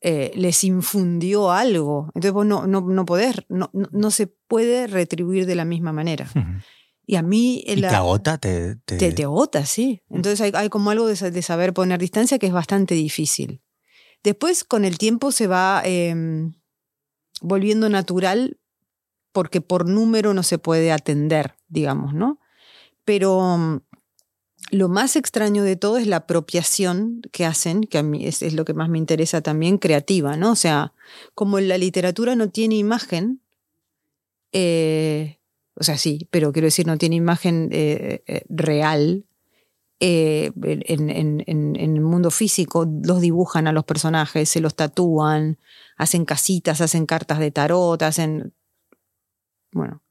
[0.00, 2.06] eh, les infundió algo.
[2.08, 6.30] Entonces vos no, no, no podés, no, no, se puede retribuir de la misma manera.
[7.06, 7.64] Y a mí...
[7.66, 8.38] ¿Y la- te agota?
[8.38, 10.02] Te, te- te, te agota, sí.
[10.10, 13.62] Entonces hay, hay como algo de, de saber poner distancia que es bastante difícil.
[14.22, 16.14] Después, con el tiempo, se va eh,
[17.40, 18.58] volviendo natural
[19.32, 22.40] porque por número no se puede atender, digamos, ¿no?
[23.04, 23.80] Pero mm,
[24.70, 28.64] lo más extraño de todo es la apropiación que hacen, que a mí es, lo
[28.64, 30.52] que más me interesa también, creativa, ¿no?
[30.52, 30.92] O sea,
[31.34, 33.40] como la literatura no tiene imagen,
[34.52, 35.38] eh,
[35.74, 39.24] o sea, sí, pero quiero decir, no tiene imagen eh, eh, real.
[40.00, 45.58] en, en- en- el mundo físico los dibujan a los personajes, se los tatúan,
[45.96, 48.52] hacen casitas, hacen cartas de tarot, hacen,
[49.72, 50.02] bueno,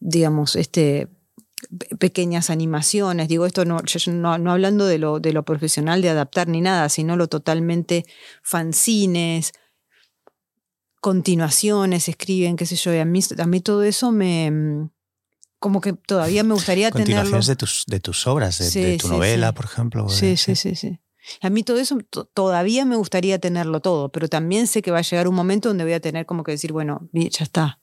[0.00, 1.08] digamos, este,
[1.98, 3.28] pequeñas animaciones.
[3.28, 6.60] Digo, esto no, yo- no, no hablando de lo, de lo profesional de adaptar ni
[6.60, 8.04] nada, sino lo totalmente
[8.42, 9.52] fanzines,
[11.00, 12.92] continuaciones, escriben, qué sé yo.
[12.94, 14.50] Y a mí, a mí todo eso me.
[14.50, 14.90] mm,
[15.58, 17.14] Como que todavía me gustaría tenerlo.
[17.14, 19.54] Continuaciones de tus, de tus obras, de, Sí, de tu sí, novela, sí.
[19.56, 20.08] por ejemplo.
[20.08, 21.00] Sí, sí, sí, sí.
[21.42, 24.98] A mí todo eso to- todavía me gustaría tenerlo todo, pero también sé que va
[24.98, 27.80] a llegar un momento donde voy a tener como que decir, bueno, ya está.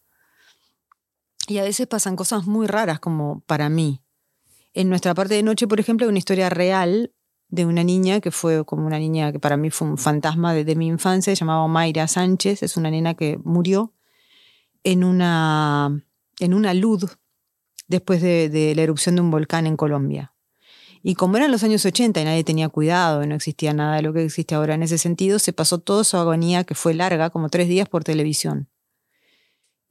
[1.47, 4.01] Y a veces pasan cosas muy raras como para mí.
[4.73, 7.13] En nuestra parte de noche, por ejemplo, hay una historia real
[7.49, 10.75] de una niña que fue como una niña que para mí fue un fantasma de,
[10.75, 13.93] mi infancia, se llamaba Mayra Sánchez, es una nena que murió
[14.83, 16.03] en una,
[16.39, 17.17] en una luz
[17.87, 20.33] después de, de la erupción de un volcán en Colombia.
[21.03, 24.11] Y como eran los años 80 y nadie tenía cuidado, no existía nada de lo
[24.11, 27.49] que existe ahora en ese sentido, se pasó toda su agonía, que fue larga, como
[27.49, 28.69] tres días por televisión.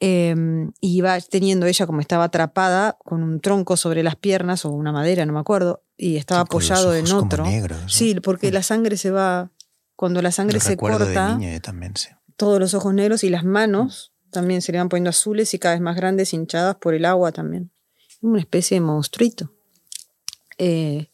[0.00, 0.34] Eh,
[0.80, 4.92] y iba teniendo ella como estaba atrapada con un tronco sobre las piernas o una
[4.92, 7.44] madera, no me acuerdo, y estaba Sí, apoyado en otro.
[7.44, 7.88] negros, ¿no?
[7.88, 9.50] Sí, porque la sangre se va,
[9.96, 12.08] cuando la sangre se corta, de niño yo también, sí.
[12.36, 15.74] todos los ojos negros y las manos también se le van poniendo azules y cada
[15.76, 17.70] vez más grandes, hinchadas por el agua también.
[18.20, 19.52] Una especie de monstruito.
[20.58, 21.08] Eh,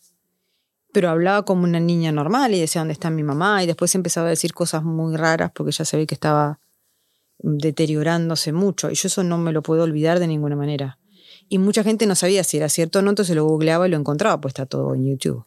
[0.93, 4.27] pero hablaba como una niña normal y decía dónde está mi mamá y después empezaba
[4.27, 6.59] a decir cosas muy raras porque ya se ve que estaba
[7.43, 10.99] deteriorándose mucho y yo eso no me lo puedo olvidar de ninguna manera.
[11.49, 13.97] Y mucha gente no sabía si era cierto o no, entonces lo googleaba y lo
[13.97, 15.45] encontraba, pues está todo en YouTube.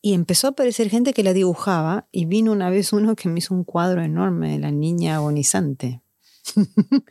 [0.00, 3.40] Y empezó a aparecer gente que la dibujaba y vino una vez uno que me
[3.40, 6.00] hizo un cuadro enorme de la niña agonizante.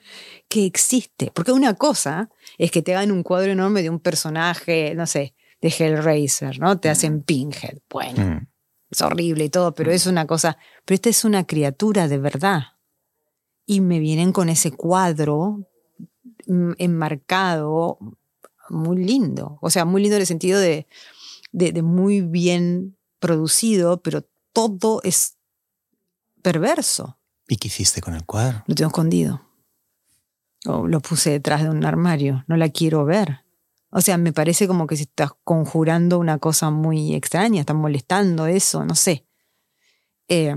[0.48, 1.32] que existe.
[1.34, 5.36] Porque una cosa es que te hagan un cuadro enorme de un personaje, no sé,
[5.62, 6.80] de Hellraiser, ¿no?
[6.80, 7.80] Te hacen Pinhead.
[7.90, 8.48] Bueno,
[8.90, 12.64] es horrible y todo, pero es una cosa, pero esta es una criatura de verdad.
[13.66, 15.68] Y me vienen con ese cuadro
[16.48, 17.98] mm, enmarcado,
[18.70, 20.88] muy lindo, o sea, muy lindo en el sentido de,
[21.52, 25.38] de, muy bien producido, pero todo es
[26.42, 27.18] perverso.
[27.48, 28.64] ¿Y qué hiciste con el cuadro?
[28.68, 29.42] Lo tengo escondido.
[30.66, 32.44] O lo puse detrás de un armario.
[32.48, 33.46] No la quiero ver.
[33.92, 38.46] O sea, me parece como que se está conjurando una cosa muy extraña, está molestando
[38.48, 39.26] eso, no sé.
[40.28, 40.56] Eh,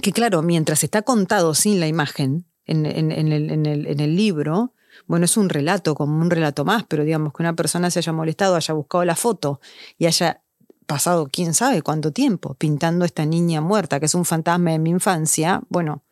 [0.00, 4.72] que claro, mientras está contado sin la imagen en, el, libro,
[5.06, 8.12] bueno, es un relato, como un relato más, pero digamos que una persona se haya
[8.12, 9.60] molestado, haya buscado la foto
[9.98, 10.42] y haya
[10.86, 14.90] pasado quién sabe cuánto tiempo pintando esta niña muerta, que es un fantasma de mi
[14.90, 16.02] infancia, bueno,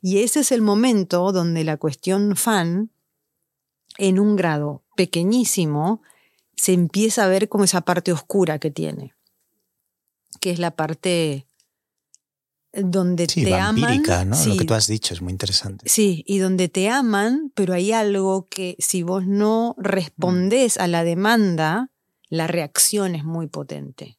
[0.00, 2.90] y ese es el momento donde la cuestión fan,
[3.96, 6.02] en un grado pequeñísimo,
[6.56, 9.14] se empieza a ver como esa parte oscura que tiene,
[10.40, 11.46] que es la parte
[12.76, 14.02] donde te aman.
[14.26, 14.44] ¿no?
[14.44, 15.88] Lo que tú has dicho es muy interesante.
[15.88, 21.04] Sí, y donde te aman, pero hay algo que si vos no respondés a la
[21.04, 21.90] demanda,
[22.28, 24.18] la reacción es muy potente.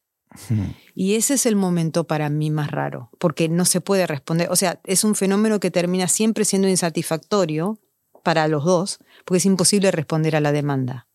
[0.93, 4.49] Y ese es el momento para mí más raro, porque no se puede responder.
[4.51, 7.79] O sea, es un fenómeno que termina siempre siendo insatisfactorio
[8.23, 11.07] para los dos, porque es imposible responder a la demanda.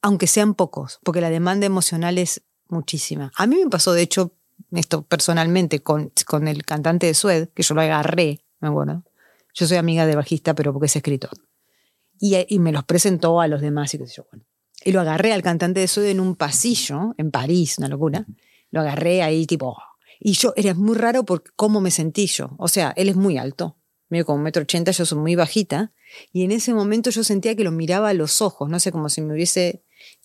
[0.00, 3.30] Aunque sean pocos, porque la demanda emocional es muchísima.
[3.36, 4.34] A mí me pasó, de hecho,
[4.70, 9.02] esto personalmente con, con el cantante de Sued, que yo lo agarré, me acuerdo.
[9.54, 11.32] Yo soy amiga de bajista, pero porque es escritor.
[12.18, 14.26] Y, y me los presentó a los demás y yo.
[14.30, 14.44] Bueno.
[14.84, 18.26] Y lo agarré al cantante de Sued en un pasillo, en París, una locura.
[18.70, 19.76] Lo agarré ahí tipo...
[20.24, 22.54] Y yo, era muy raro por cómo me sentí yo.
[22.58, 23.76] O sea, él es muy alto,
[24.08, 25.92] medio como un metro ochenta, yo soy muy bajita.
[26.32, 29.08] Y en ese momento yo sentía que lo miraba a los ojos, no sé, como
[29.08, 29.82] si me hubiese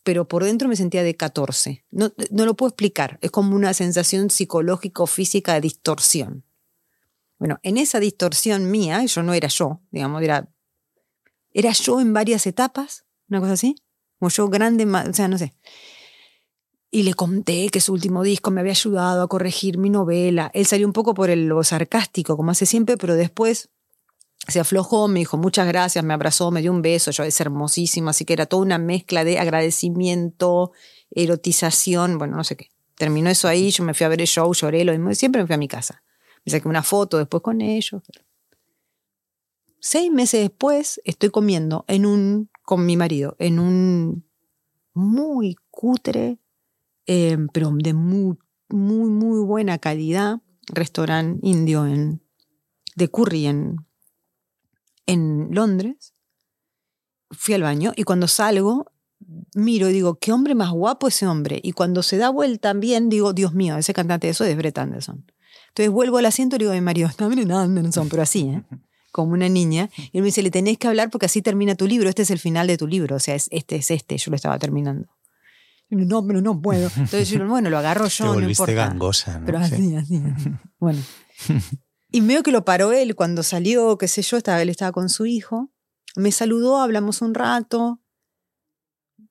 [0.08, 1.84] pero por dentro me sentía de 14.
[1.92, 6.46] No, no lo puedo explicar, es como una sensación psicológico-física de distorsión.
[7.38, 10.50] Bueno, en esa distorsión mía, yo no era yo, digamos, era,
[11.52, 13.76] era yo en varias etapas, una cosa así,
[14.18, 15.52] como yo grande, o sea, no sé.
[16.90, 20.52] Y le conté que su último disco me había ayudado a corregir mi novela.
[20.54, 23.72] Él salió un poco por el, lo sarcástico, como hace siempre, pero después
[24.48, 28.10] se aflojó, me dijo muchas gracias, me abrazó, me dio un beso, yo es hermosísimo,
[28.10, 30.72] así que era toda una mezcla de agradecimiento,
[31.12, 32.70] erotización, bueno, no sé qué.
[32.96, 35.48] Terminó eso ahí, yo me fui a ver el show, lloré, lo mismo, siempre me
[35.48, 36.02] fui a mi casa.
[36.46, 38.02] Me saqué una foto después con ellos.
[39.80, 44.26] Seis meses después estoy comiendo en un, con mi marido, en un
[44.94, 46.40] muy cutre,
[47.06, 48.38] eh, pero de muy,
[48.70, 52.22] muy, muy buena calidad, restaurante indio en,
[52.96, 53.87] de curry en,
[55.08, 56.14] en Londres,
[57.32, 58.92] fui al baño y cuando salgo,
[59.56, 61.60] miro y digo, qué hombre más guapo ese hombre.
[61.64, 64.78] Y cuando se da vuelta bien, digo, Dios mío, ese cantante de eso es Brett
[64.78, 65.26] Anderson.
[65.70, 68.64] Entonces vuelvo al asiento y digo mi marido, no, no, Anderson, pero así, ¿eh?
[69.12, 69.90] como una niña.
[69.98, 72.32] Y él me dice, le tenés que hablar porque así termina tu libro, este es
[72.32, 75.08] el final de tu libro, o sea, este es este, yo lo estaba terminando.
[75.90, 76.88] no, pero no puedo.
[76.88, 78.74] Entonces yo, bueno, lo agarro yo, Te no importa.
[78.74, 79.46] gangosa, ¿no?
[79.46, 80.52] Pero así, así, así.
[80.80, 81.02] Bueno.
[82.10, 85.10] Y veo que lo paró él cuando salió, qué sé yo, estaba, él estaba con
[85.10, 85.72] su hijo.
[86.16, 88.02] Me saludó, hablamos un rato.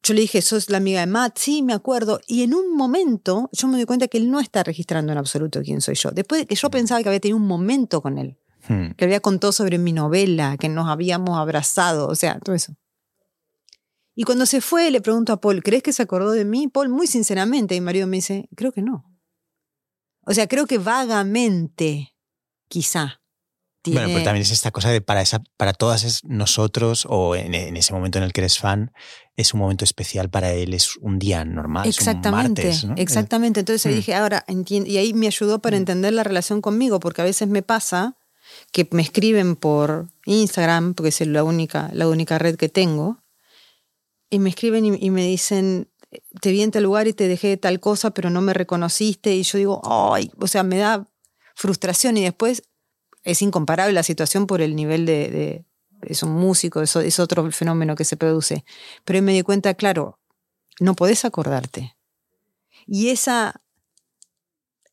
[0.03, 1.39] Yo le dije, ¿sos la amiga de Matt?
[1.39, 2.20] Sí, me acuerdo.
[2.27, 5.62] Y en un momento yo me doy cuenta que él no está registrando en absoluto
[5.62, 6.11] quién soy yo.
[6.11, 8.93] Después de que yo pensaba que había tenido un momento con él, hmm.
[8.97, 12.77] que había contado sobre mi novela, que nos habíamos abrazado, o sea, todo eso.
[14.14, 16.68] Y cuando se fue, le pregunto a Paul, ¿crees que se acordó de mí?
[16.68, 19.05] Paul, muy sinceramente, mi marido me dice, creo que no.
[20.24, 22.16] O sea, creo que vagamente
[22.69, 23.21] quizá.
[23.93, 27.93] Bueno, pero también es esta cosa de para, esa, para todas nosotros, o en, ese
[27.93, 28.93] momento en el que eres fan,
[29.37, 31.87] es un momento especial para él, es un día normal.
[31.87, 33.61] Exactamente, es un martes, exactamente.
[33.61, 33.97] Entonces ahí mm.
[33.97, 35.81] dije, ahora y ahí me ayudó para mm.
[35.81, 38.17] entender la relación conmigo, porque a veces me pasa
[38.73, 43.23] que me escriben por Instagram, porque es la única, la única red que tengo,
[44.31, 45.89] y me escriben y, me dicen,
[46.41, 49.43] te vi en tal lugar y te dejé tal cosa, pero no me reconociste, y
[49.43, 51.07] yo digo, ay, o sea, me da
[51.57, 52.63] frustración y después
[53.25, 55.65] es incomparable la situación por el nivel de,
[56.03, 58.65] es un músico, eso es otro fenómeno que se produce.
[59.05, 60.21] Pero me di cuenta, claro,
[60.79, 61.97] no podés acordarte.
[62.87, 63.63] Y esa,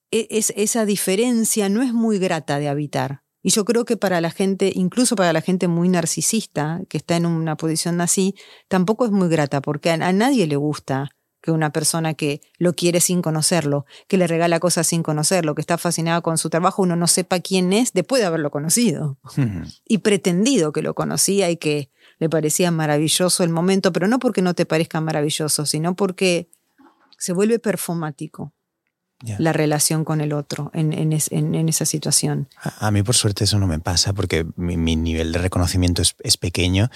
[0.09, 3.23] e, es, esa diferencia no es muy grata de habitar.
[3.43, 7.17] Y yo creo que para la gente, incluso para la gente muy narcisista, que está
[7.17, 8.35] en una posición así,
[8.69, 11.09] tampoco es muy grata, porque a nadie le gusta
[11.43, 15.61] que una persona que lo quiere sin conocerlo, que le regala cosas sin conocerlo, que
[15.61, 19.17] está fascinada con su trabajo, uno no sepa quién es después de haberlo conocido.
[19.85, 24.41] Y pretendido que lo conocía y que le parecía maravilloso el momento, pero no porque
[24.41, 26.49] no te parezca maravilloso, sino porque
[27.17, 28.53] se vuelve performático.
[29.37, 32.49] la relación con el otro en, en, en, esa situación.
[32.61, 36.15] A, mí por suerte eso no me pasa porque mi, mi nivel de reconocimiento es,
[36.23, 36.89] es, pequeño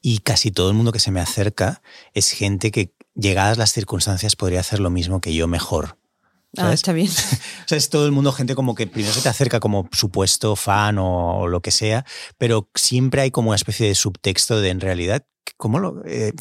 [0.00, 1.82] y casi todo el mundo que se me acerca
[2.14, 5.98] es gente que llegadas las circunstancias podría hacer lo mismo que yo mejor.
[6.56, 7.08] Ah, está bien.
[7.64, 10.56] o sea, es todo el mundo gente como que primero se te acerca como supuesto
[10.56, 12.04] fan o, lo que sea,
[12.38, 15.24] pero siempre hay como una especie de subtexto de en realidad
[15.56, 16.02] ¿Cómo lo.?
[16.06, 16.32] Eh,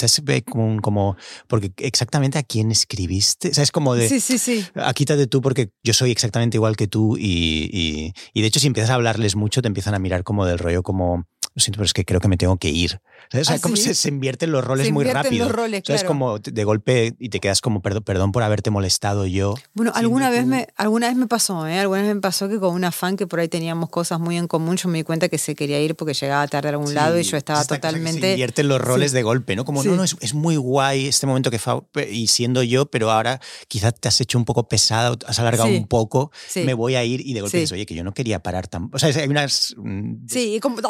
[0.49, 1.17] como, como,
[1.47, 3.49] Porque exactamente a quién escribiste.
[3.49, 4.07] O sea, es como de.
[4.07, 4.65] Sí, sí, sí.
[4.75, 7.17] Ah, quítate tú porque yo soy exactamente igual que tú.
[7.17, 10.45] Y, y, y, de hecho, si empiezas a hablarles mucho, te empiezan a mirar como
[10.45, 11.25] del rollo, como.
[11.55, 12.99] Lo siento, pero es que creo que me tengo que ir.
[13.33, 15.45] O sea, ¿Ah, como se, se, invierten los roles muy rápido.
[15.45, 19.25] Los roles, Es como de golpe y te quedas como, perdón, perdón por haberte molestado
[19.25, 19.55] yo.
[19.73, 21.79] Bueno, alguna vez, me, alguna vez me pasó, ¿eh?
[21.79, 24.47] Alguna vez me pasó que con una fan que por ahí teníamos cosas muy en
[24.47, 27.19] común, yo me di cuenta que se quería ir porque llegaba tarde a algún lado
[27.19, 28.21] y yo estaba totalmente.
[28.21, 29.65] se invierten los roles de golpe, ¿no?
[29.65, 31.81] Como, no, no, es, es, muy guay este momento que fa
[32.11, 35.87] y siendo yo, pero ahora quizás te has hecho un poco pesada, has alargado un
[35.87, 38.67] poco, me voy a ir y de golpe dices, oye, que yo no quería parar
[38.67, 38.89] tan.
[38.91, 39.75] O sea, hay unas.
[39.77, 40.81] Mm, sí, como,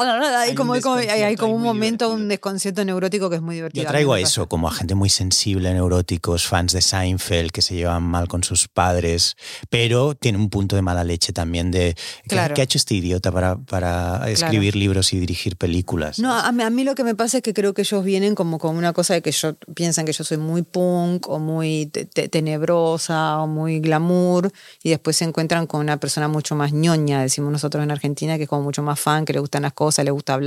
[0.53, 3.83] hay, como, hay, como un momento, un desconcierto neurótico que es muy divertido.
[3.83, 7.75] Yo traigo a eso, como a gente muy sensible, neuróticos, fans de Seinfeld, que se
[7.75, 9.35] llevan mal con sus padres,
[9.69, 11.95] pero tiene un punto de mala leche también de.
[12.27, 16.19] ¿Qué, ha hecho este idiota para, para escribir libros y dirigir películas?
[16.19, 18.35] No, a mí, a mí, lo que me pasa es que creo que ellos vienen
[18.35, 21.87] como con una cosa de que yo piensan que yo soy muy punk o muy
[21.87, 24.51] tenebrosa o muy glamour
[24.81, 28.43] y después se encuentran con una persona mucho más ñoña, decimos nosotros en Argentina, que
[28.43, 30.42] es como mucho más fan, que le gustan las cosas, le gusta hablar,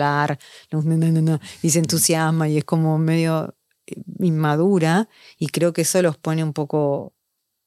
[1.62, 3.54] y se entusiasma y es como medio
[3.86, 7.12] eh, inmadura y creo que eso los pone un poco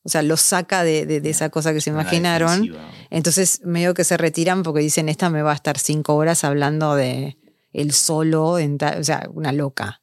[0.03, 2.73] o sea, los saca de, de, esa cosa que se imaginaron.
[3.09, 6.95] Entonces, medio que se retiran porque dicen, esta me va a estar cinco horas hablando
[6.95, 7.37] de
[7.73, 10.01] el solo, o sea, una loca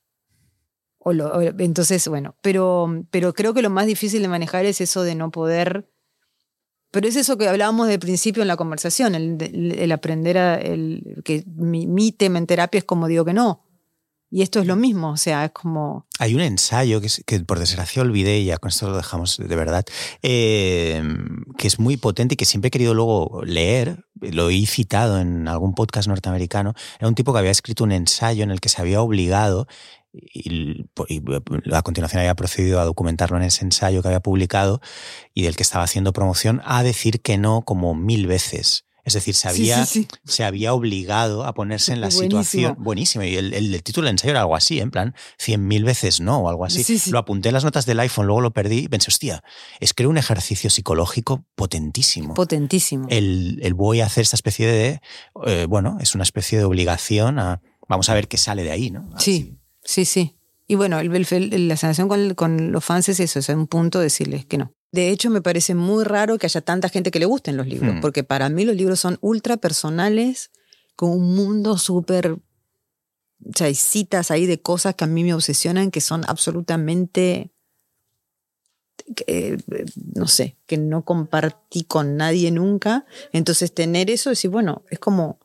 [1.59, 5.31] entonces, bueno, pero, pero creo que lo más difícil de manejar es eso de no
[5.31, 5.89] poder...
[6.97, 10.55] Pero es eso que hablábamos del principio en la conversación, el, aprender a...
[10.55, 13.67] El, que mi, mi, tema en terapia es como digo que no.
[14.31, 16.07] Y esto es lo mismo, o sea, es como...
[16.19, 19.57] Hay un ensayo que, que por desgracia olvidé, y ya con esto lo dejamos de
[19.57, 19.85] verdad,
[20.23, 21.03] eh,
[21.59, 25.49] que es muy potente y que siempre he querido luego leer, lo he citado en
[25.49, 28.81] algún podcast norteamericano, era un tipo que había escrito un ensayo en el que se
[28.81, 29.69] había obligado
[30.13, 30.85] y,
[31.73, 34.81] a continuación había procedido a documentarlo en ese ensayo que había publicado
[35.35, 38.87] y del que estaba haciendo promoción, a decir que no como mil veces.
[39.07, 42.75] Es decir, se había, Se había obligado a ponerse en la situación.
[42.81, 43.23] Buenísimo.
[43.23, 46.39] Y el, el, título del ensayo era algo así, en plan, cien mil veces no
[46.39, 46.85] o algo así.
[47.13, 49.45] Lo apunté en las notas del iPhone, luego lo perdí y pensé, hostia,
[49.79, 52.35] es que era un ejercicio psicológico potentísimo.
[52.35, 53.07] Potentísimo.
[53.09, 55.01] El, el voy a hacer esta especie de,
[55.47, 58.91] eh, bueno, es una especie de obligación a, vamos a ver qué sale de ahí,
[58.91, 59.09] ¿no?
[59.21, 59.57] sí.
[59.87, 60.37] Sí, sí.
[60.69, 64.75] Y bueno, la sensación con, los fans es eso, es un punto decirles que no.
[64.91, 67.95] De hecho, me parece muy raro que haya tanta gente que le gusten los libros,
[67.95, 68.01] hmm.
[68.01, 70.51] porque para mí los libros son ultra personales,
[70.97, 72.33] con un mundo súper...
[72.33, 77.53] O sea, hay citas ahí de cosas que a mí me obsesionan, que son absolutamente...
[80.15, 83.05] no sé, que no compartí con nadie nunca.
[83.33, 85.39] Entonces, tener eso, decir, bueno, es como...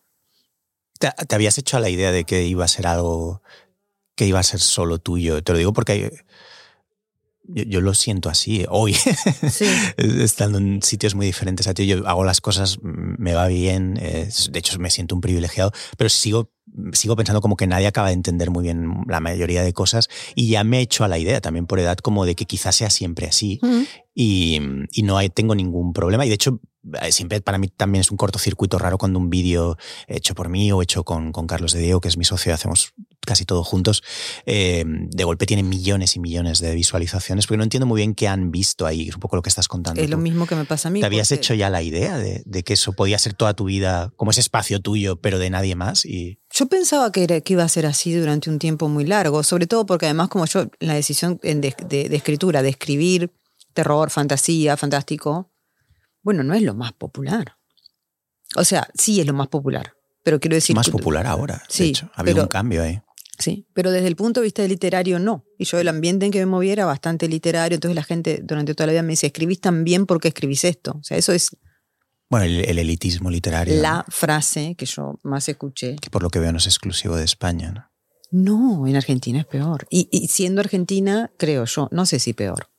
[0.98, 3.42] ¿Te, ¿Te, habías hecho a la idea de que iba a ser algo
[4.16, 5.44] que iba a ser solo tuyo.
[5.44, 6.12] Te lo digo porque
[7.44, 8.96] yo, lo siento así hoy,
[9.98, 11.88] estando en sitios muy diferentes a ti.
[11.88, 16.52] Yo hago las cosas, me va bien, de hecho me siento un privilegiado, pero sigo
[16.94, 20.50] sigo pensando como que nadie acaba de entender muy bien la mayoría de cosas y
[20.50, 22.90] ya me he hecho a la idea también por edad como de que quizás sea
[22.90, 23.60] siempre así
[24.14, 24.60] y,
[24.92, 26.62] y, no hay, tengo ningún problema y de hecho
[27.02, 30.72] eh, siempre para mí también es un cortocircuito raro cuando un vídeo hecho por mí
[30.72, 32.94] o hecho con, con Carlos de Diego que es mi socio hacemos
[33.26, 34.04] casi todo juntos,
[34.46, 38.28] eh, de golpe tiene millones y millones de visualizaciones, porque no entiendo muy bien qué
[38.28, 40.02] han visto ahí, es un poco lo que estás contando.
[40.02, 41.00] Es lo mismo que me pasa a mí.
[41.00, 44.12] ¿Te habías hecho ya la idea de, de, que eso podía ser toda tu vida,
[44.16, 46.06] como ese espacio tuyo, pero de nadie más?
[46.06, 46.40] Y...
[46.52, 49.68] Yo pensaba que, era, que iba a ser así durante un tiempo muy largo, sobre
[49.68, 53.32] todo porque además como yo, la decisión de, de escritura, de escribir
[53.74, 55.52] terror, fantasía, fantástico,
[56.24, 57.58] bueno, no es lo más popular.
[58.56, 59.94] O sea, sí es lo más popular,
[60.24, 60.76] pero quiero decir...
[60.76, 62.12] Más popular ahora, sí, de hecho.
[62.16, 63.02] Ha habido un cambio ahí.
[63.42, 65.46] Sí, pero desde el punto de vista literario no.
[65.58, 68.74] Y yo el ambiente en que me movía era bastante literario, entonces la gente durante
[68.76, 70.98] toda la vida me dice, escribís tan bien porque escribís esto.
[71.00, 71.56] O sea, eso es...
[72.30, 73.82] Bueno, el, elitismo literario.
[73.82, 75.98] La frase que yo más escuché.
[75.98, 77.92] Que por lo que veo no es exclusivo de España, ¿no?
[78.32, 79.86] No, en Argentina es peor.
[79.90, 82.72] y siendo Argentina, creo yo, no sé si peor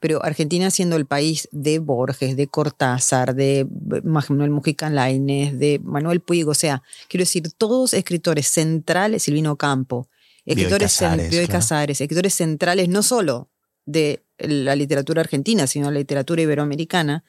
[0.00, 3.66] pero Argentina siendo el país de Borges, de Cortázar, de
[4.04, 10.08] Manuel Mujica Lainez, de Manuel Puig, o sea, quiero decir, todos escritores centrales, Silvino Campo,
[10.44, 10.98] escritores,
[11.30, 13.48] Bioy Casares, escritores centrales no solo
[13.84, 17.24] de la literatura argentina, sino de la literatura iberoamericana,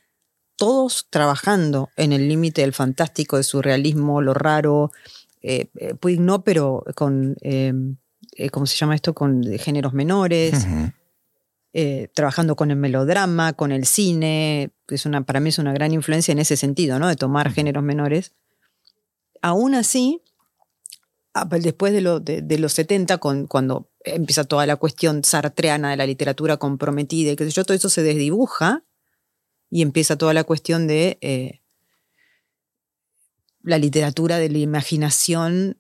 [0.56, 4.92] todos trabajando en el límite del fantástico, del surrealismo, lo raro,
[5.42, 7.74] eh, eh, pues no, pero con, eh,
[8.36, 9.14] eh, ¿cómo se llama esto?
[9.14, 10.66] Con géneros menores.
[11.80, 15.94] Eh, trabajando con el melodrama, con el cine, es una, para mí es una gran
[15.94, 17.08] influencia en ese sentido, ¿no?
[17.08, 18.34] De tomar géneros menores.
[19.44, 20.24] Aún así,
[21.36, 25.92] a- después de, lo- de- de los 70, con, cuando empieza toda la cuestión sartreana
[25.92, 28.84] de la literatura comprometida y qué sé yo, todo eso se desdibuja
[29.70, 31.62] y empieza toda la cuestión de eh,
[33.62, 35.78] la literatura de la imaginación.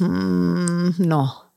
[0.00, 1.47] mm, no.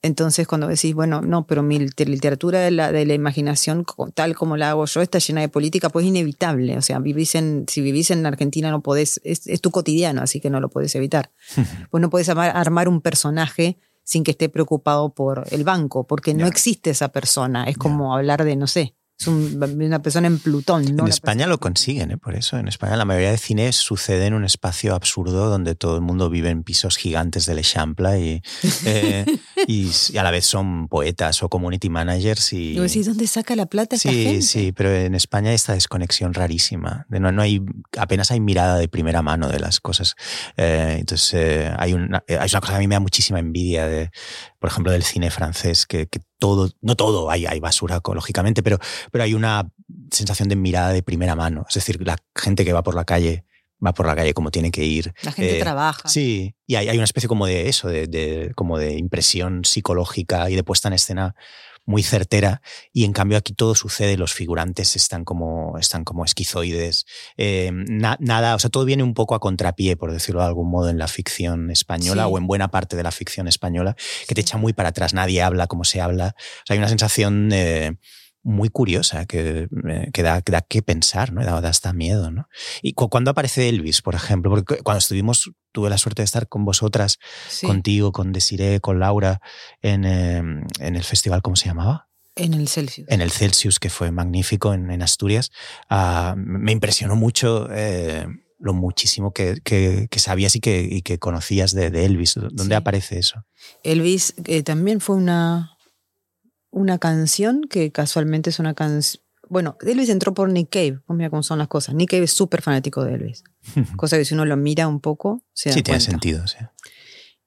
[0.00, 3.84] Entonces, cuando decís, bueno, no, pero mi lit- literatura de la, de la imaginación,
[4.14, 6.76] tal como la hago yo, está llena de política, pues es inevitable.
[6.78, 10.40] O sea, vivís en, si vivís en Argentina no podés, es, es tu cotidiano, así
[10.40, 11.32] que no lo podés evitar.
[11.90, 16.32] pues no podés armar, armar un personaje sin que esté preocupado por el banco, porque
[16.32, 17.64] no existe esa persona.
[17.64, 20.82] Es como hablar de, no sé, es un- una persona en Plutón.
[20.84, 22.18] No en una España lo consiguen, ¿eh?
[22.18, 22.56] por eso.
[22.56, 26.30] En España la mayoría de cine sucede en un espacio absurdo donde todo el mundo
[26.30, 28.42] vive en pisos gigantes del Eixample y,
[28.84, 29.24] eh,
[29.66, 32.52] y, a la vez son poetas o community managers.
[32.52, 34.42] Y, Y vos decís, ¿dónde saca la plata esta Sí, gente?
[34.42, 37.06] sí, pero en España hay esta desconexión rarísima.
[37.08, 37.60] De no, no hay,
[37.98, 40.14] apenas hay mirada de primera mano de las cosas.
[40.56, 43.86] Eh, entonces eh, hay, una, hay una cosa que a mí me da muchísima envidia,
[43.88, 44.10] de,
[44.58, 48.78] por ejemplo, del cine francés, que, que todo, no todo, hay, hay basura, lógicamente, pero,
[49.12, 49.70] pero hay una
[50.10, 51.64] sensación de mirada de primera mano.
[51.68, 53.44] Es decir, la gente que va por la calle
[53.84, 55.12] va por la calle como tiene que ir.
[55.22, 56.08] La gente Eh, trabaja.
[56.08, 60.50] Sí, y hay, hay una especie como de eso, de, de- como de impresión psicológica
[60.50, 61.36] y de puesta en escena
[61.88, 62.60] muy certera
[62.92, 67.06] y en cambio aquí todo sucede, los figurantes están como, están como esquizoides,
[67.38, 70.70] eh, na- nada, o sea, todo viene un poco a contrapié, por decirlo de algún
[70.70, 72.30] modo, en la ficción española Sí.
[72.32, 73.96] o en buena parte de la ficción española,
[74.28, 76.88] que te echa muy para atrás, nadie habla como se habla, o sea, hay una
[76.88, 77.96] sensación eh,
[78.48, 81.44] muy curiosa que, eh, que, da, que da que pensar, ¿no?
[81.44, 82.48] Da, da hasta miedo, ¿no?
[82.82, 86.48] Y cu- cuando aparece Elvis, por ejemplo, porque cuando estuvimos, tuve la suerte de estar
[86.48, 87.18] con vosotras,
[87.48, 87.66] Sí.
[87.66, 89.40] contigo, con Desiree, con Laura,
[89.82, 92.08] en, eh, en el festival, ¿cómo se llamaba?
[92.36, 93.06] En el Celsius.
[93.10, 95.50] En el Celsius, que fue magnífico en, en Asturias.
[95.90, 98.26] Ah, me impresionó mucho eh,
[98.60, 102.34] lo muchísimo que, que- que sabías y que, y que conocías de, de Elvis.
[102.34, 102.72] ¿Dónde Sí.
[102.74, 103.44] aparece eso?
[103.82, 105.72] Elvis eh, también fue una,
[106.70, 109.22] una canción que casualmente es una canción.
[109.48, 111.00] Bueno, Elvis entró por Nick Cave.
[111.06, 111.94] Vos mira cómo son las cosas.
[111.94, 113.44] Nick Cave es súper fanático de Elvis.
[113.96, 116.10] Cosa que si uno lo mira un poco, se da sí, tiene cuenta.
[116.10, 116.46] sentido.
[116.46, 116.56] Sí.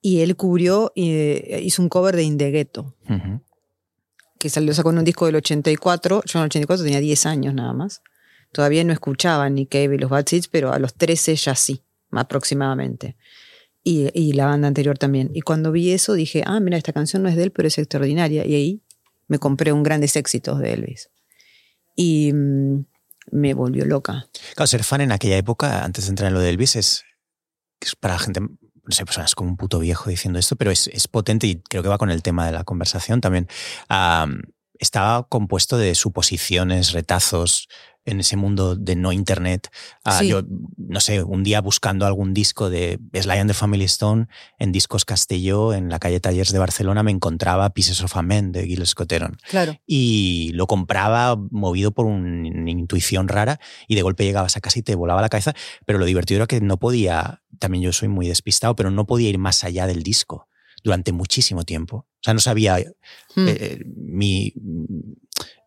[0.01, 3.41] Y él cubrió, eh, hizo un cover de In the Ghetto, Ujú.
[4.39, 6.23] que salió, sacó en un disco del 84.
[6.25, 8.01] Yo en el 84 tenía 10 años nada más.
[8.51, 11.83] Todavía no escuchaba Nick Cave y los Bad Seeds, pero a los 13 ya sí,
[12.09, 13.15] aproximadamente.
[13.83, 15.29] Y, y la banda anterior también.
[15.35, 17.77] Y cuando vi eso dije, ah, mira, esta canción no es de él, pero es
[17.77, 18.45] extraordinaria.
[18.45, 18.81] Y ahí
[19.31, 21.09] me compré un grandes éxitos de Elvis.
[21.95, 22.85] Y mm,
[23.31, 24.27] me volvió loca.
[24.55, 27.05] Claro, ser fan en aquella época, antes de entrar en lo de Elvis, es,
[28.01, 28.49] para la gente, no
[28.89, 31.87] sé, personas como un puto viejo diciendo esto, pero es, es potente y creo que
[31.87, 33.47] va con el tema de la conversación también.
[33.87, 34.41] Am,
[34.81, 37.67] estaba compuesto de suposiciones, retazos
[38.03, 39.69] en ese mundo de no internet.
[40.03, 40.27] Ah, Sí.
[40.29, 40.41] Yo,
[40.77, 44.25] no sé, un día buscando algún disco de Sly and the Family Stone
[44.57, 48.51] en Discos Castelló, en la calle Tallers de Barcelona, me encontraba Pieces of a Man
[48.51, 49.77] de Gil Scotteron Claro.
[49.85, 54.79] y lo compraba movido por un- una intuición rara y de golpe llegabas a casa
[54.79, 55.53] y te volaba la cabeza,
[55.85, 59.29] pero lo divertido era que no podía, también yo soy muy despistado, pero no podía
[59.29, 60.47] ir más allá del disco
[60.83, 62.07] durante muchísimo tiempo.
[62.21, 62.77] O sea, no sabía,
[63.35, 63.47] Mm.
[63.47, 64.53] eh, mi,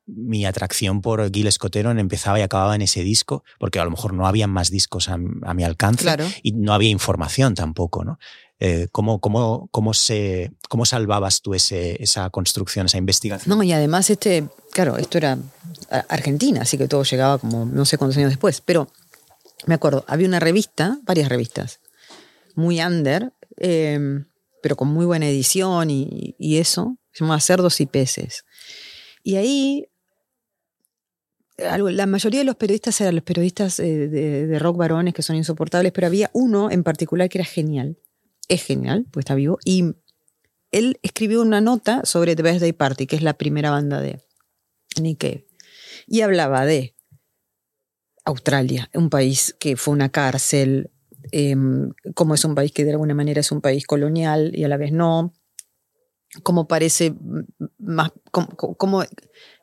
[0.07, 4.13] mi atracción por Gil Scotteron empezaba y acababa en ese disco, porque a lo mejor
[4.13, 6.27] no había más discos a, a mi alcance Claro.
[6.43, 8.19] y no había información tampoco, ¿no?
[8.61, 13.57] Eh, ¿cómo, cómo, cómo, se, ¿Cómo salvabas tú ese, esa construcción, esa investigación?
[13.57, 15.39] No, y además, este, claro, esto era
[16.09, 18.61] Argentina, así que todo llegaba como no sé cuántos años después.
[18.61, 18.89] Pero
[19.67, 21.81] me acuerdo, había una revista, varias revistas,
[22.55, 24.23] muy under, eh,
[24.65, 28.47] pero con muy buena edición y, eso, se llamaba Cerdos y Peces.
[29.23, 29.89] Y ahí,
[31.59, 35.21] algo- la mayoría de los periodistas eran los periodistas eh, de, de rock varones que
[35.21, 37.99] son insoportables, pero había uno en particular que era genial.
[38.49, 39.59] Es genial, pues está vivo.
[39.67, 39.97] Y
[40.71, 44.25] él escribió una nota sobre The Best Day Party, que es la primera banda de
[44.99, 45.47] Nick Cave.
[46.07, 46.97] Y hablaba de
[48.25, 50.91] Australia, un país que fue una cárcel,
[51.33, 51.57] eh,
[52.15, 54.77] como es un país que de alguna manera es un país colonial y a la
[54.77, 55.33] vez no,
[56.43, 57.15] como parece
[57.79, 58.13] más,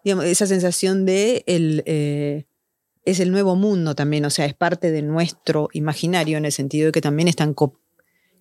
[0.04, 2.46] digamos, esa sensación de el, eh,
[3.04, 6.88] es el nuevo mundo también, o sea, es parte de nuestro imaginario en el sentido
[6.88, 7.80] de que también están co-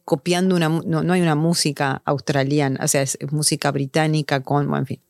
[0.05, 4.87] copiando una, no, hay una música australiana, o sea, es, música británica con, bueno, en
[4.87, 5.03] fin.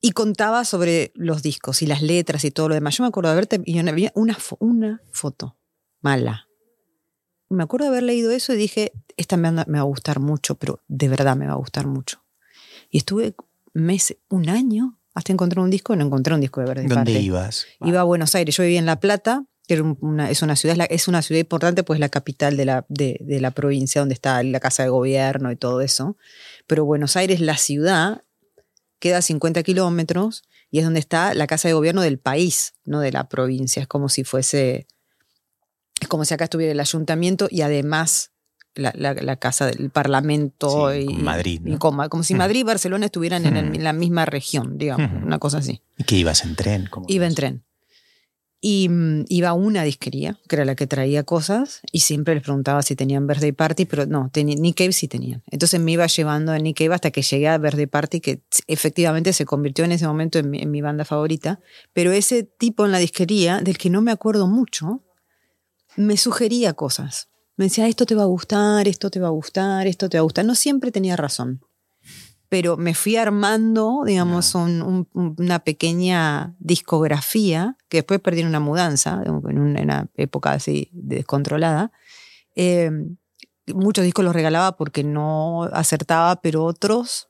[0.00, 2.96] Y contaba sobre los discos y las letras y todo lo demás.
[2.96, 5.56] Yo me acuerdo de verte y había una, una foto
[6.02, 6.46] mala.
[7.48, 10.82] Me acuerdo haber leído eso y dije, esta me, me va a gustar mucho, pero
[10.88, 12.24] de verdad me va a gustar mucho.
[12.90, 13.34] Y estuve
[13.72, 17.66] meses, un año, hasta encontrar un disco, no encontré un disco de Verde ¿Dónde ibas?
[17.80, 21.08] Iba a Buenos Aires, yo vivía en La Plata, que una, es, una ciudad, es
[21.08, 24.60] una ciudad importante, pues la capital de la, de, de la provincia donde está la
[24.60, 26.16] casa de gobierno y todo eso.
[26.66, 28.24] Pero Buenos Aires, la ciudad,
[28.98, 33.00] queda a 50 kilómetros y es donde está la casa de gobierno del país, no
[33.00, 33.80] de la provincia.
[33.80, 34.86] Es como si fuese,
[36.00, 38.30] es como si acá estuviera el ayuntamiento y además
[38.74, 41.60] la, la, casa del Parlamento sí, y Madrid.
[41.62, 41.74] ¿no?
[41.74, 45.10] y como, como, si Madrid y Barcelona estuvieran en, el, en, la misma región, digamos,
[45.22, 45.80] una cosa así.
[45.96, 46.88] ¿Y qué ibas en tren?
[46.90, 47.64] ¿Cómo Iba en tren.
[48.60, 52.42] Y um, iba a una disquería, que era la que traía cosas, y siempre les
[52.42, 55.42] preguntaba si tenían Birthday Party, pero no, tenía, Nick Cave sí tenían.
[55.50, 59.32] Entonces me iba llevando a Nick Cave hasta que llegué a Birthday Party, que efectivamente
[59.34, 61.60] se convirtió en ese momento en mi, en mi banda favorita.
[61.92, 65.03] Pero ese tipo en la disquería, del que no me acuerdo mucho,
[65.96, 67.28] me sugería cosas.
[67.56, 70.20] Me decía, esto te va a gustar, esto te va a gustar, esto te va
[70.20, 70.44] a gustar.
[70.44, 71.60] No siempre tenía razón
[72.54, 74.80] pero me fui armando, digamos, un,
[75.12, 81.90] un, una pequeña discografía, que después perdí en una mudanza, en una época así descontrolada.
[82.54, 82.92] Eh,
[83.66, 87.28] muchos discos los regalaba porque no acertaba, pero otros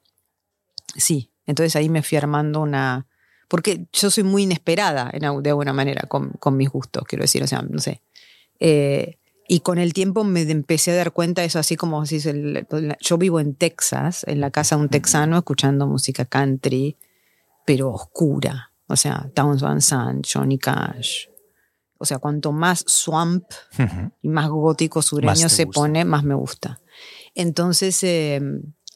[0.94, 1.32] sí.
[1.46, 3.06] Entonces ahí me fui armando una...
[3.48, 7.42] Porque yo soy muy inesperada en, de alguna manera con, con, mis gustos, quiero decir,
[7.42, 8.02] o sea, no sé.
[8.60, 12.18] Eh, y con el tiempo me empecé a dar cuenta eso así como si
[13.00, 16.96] yo vivo en Texas, en la casa de un texano, escuchando música country,
[17.66, 18.72] pero oscura.
[18.86, 21.26] O sea, Towns Van Sant, Johnny Cash.
[21.98, 23.44] O sea, cuanto más swamp
[23.78, 24.12] uh -huh.
[24.22, 25.80] y más gótico sureño se gusta.
[25.80, 26.80] pone, más me gusta.
[27.34, 28.40] Entonces, eh,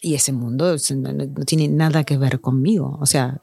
[0.00, 2.98] y ese mundo no, no tiene nada que ver conmigo.
[3.00, 3.42] O sea,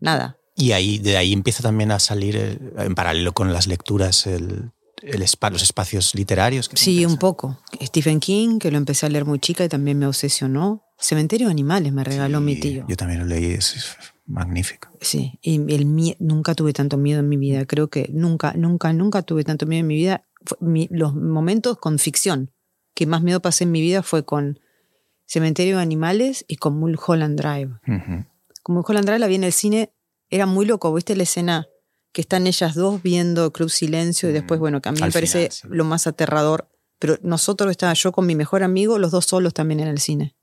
[0.00, 0.38] nada.
[0.54, 4.72] Y ahí, de ahí empieza también a salir, eh, en paralelo con las lecturas, el,
[5.02, 6.70] el spa, los espacios literarios.
[6.74, 7.58] sí, un poco.
[7.82, 10.84] Stephen King, que lo empecé a leer muy chica y también me obsesionó.
[10.98, 12.84] Cementerio de Animales me regaló sí, mi tío.
[12.88, 13.96] Yo también lo leí, es,
[14.26, 14.88] magnífico.
[15.00, 17.64] Sí, y el nunca tuve tanto miedo en mi vida.
[17.66, 20.24] Creo que nunca, nunca, nunca tuve tanto miedo en mi vida.
[20.60, 22.52] Mi, los momentos con ficción
[22.94, 24.60] que más miedo pasé en mi vida fue con
[25.24, 27.72] Cementerio de Animales y con Mulholland Drive.
[27.86, 28.26] Uh -huh.
[28.62, 29.92] Con Mulholland Drive la vi en el cine,
[30.30, 31.68] era muy loco, ¿viste la escena?
[32.12, 35.12] Que están ellas dos viendo Club Silencio y después, bueno, que a mí Al me
[35.12, 35.68] parece final, sí.
[35.70, 36.68] lo más aterrador.
[36.98, 40.34] Pero nosotros estaba yo con mi mejor amigo, los dos solos también en el cine.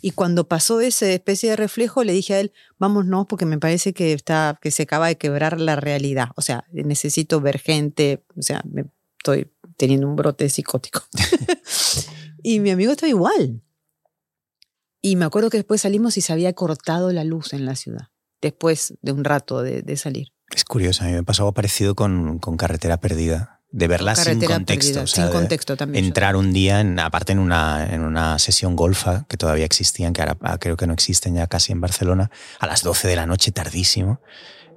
[0.00, 3.92] Y cuando pasó esa especie de reflejo, le dije a él, vámonos porque me parece
[3.92, 6.28] que, está, que se acaba de quebrar la realidad.
[6.36, 8.84] O sea, necesito ver gente, o sea, me
[9.18, 11.02] estoy teniendo un brote psicótico.
[12.42, 13.62] y mi amigo estaba igual.
[15.02, 18.08] Y me acuerdo que después salimos y se había cortado la luz en la ciudad,
[18.40, 20.28] después de un rato de, de salir.
[20.54, 23.52] Es curioso, a mí me pasó algo parecido con, con Carretera Perdida.
[23.72, 24.92] De verla sin contexto.
[24.92, 26.04] Perdida, o sea, sin contexto también.
[26.04, 30.22] Entrar un día, en, aparte en una, en una sesión golfa que todavía existían, que
[30.22, 33.26] ahora ah, creo que no existen ya casi en Barcelona, a las 12 de la
[33.26, 34.20] noche, tardísimo,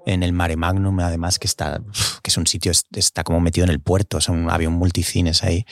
[0.05, 1.81] en el Mare Magnum, además, que está
[2.23, 4.75] que es un sitio, está como metido en el puerto, o sea, un, había un
[4.75, 5.65] multicines ahí.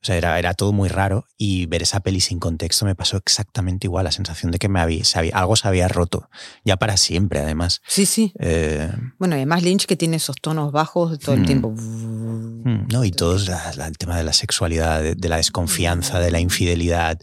[0.00, 3.16] O sea, era, era, todo muy raro y ver esa peli sin contexto me pasó
[3.16, 6.30] exactamente igual, la sensación de que me había, se había, algo se había roto,
[6.64, 7.82] ya para siempre además.
[7.86, 8.32] Sí, sí.
[8.38, 11.70] Eh, bueno, además Lynch que tiene esos tonos bajos todo el mm, tiempo.
[11.70, 16.20] mm, no, y todo la, la, el tema de la sexualidad, de, de, la desconfianza,
[16.20, 17.18] de la infidelidad.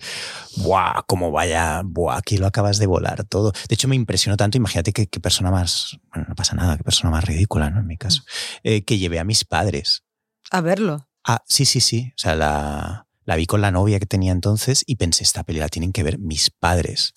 [0.58, 1.04] ¡Buah!
[1.08, 2.18] Como vaya, ¡buah!
[2.18, 3.54] Aquí lo acabas de volar todo.
[3.70, 7.10] De hecho, me impresionó tanto, imagínate qué persona más, bueno, no pasa nada, qué persona
[7.10, 7.80] más ridícula, ¿no?
[7.80, 8.24] En mi caso,
[8.64, 10.04] eh, que llevé a mis padres.
[10.52, 11.08] A verlo.
[11.26, 12.12] Ah, sí, sí, sí.
[12.16, 15.60] O sea, la, la vi con la novia que tenía entonces y pensé, esta peli
[15.60, 17.14] la tienen que ver mis padres.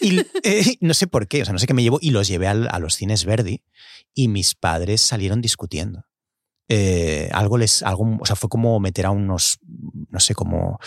[0.00, 2.28] y eh, no sé por qué, o sea, no sé qué me llevo y los
[2.28, 3.62] llevé al, a los cines Verdi
[4.12, 6.04] y mis padres salieron discutiendo.
[6.68, 9.58] Eh, algo les, algo, o sea, fue como meter a unos,
[10.08, 10.80] no sé, como,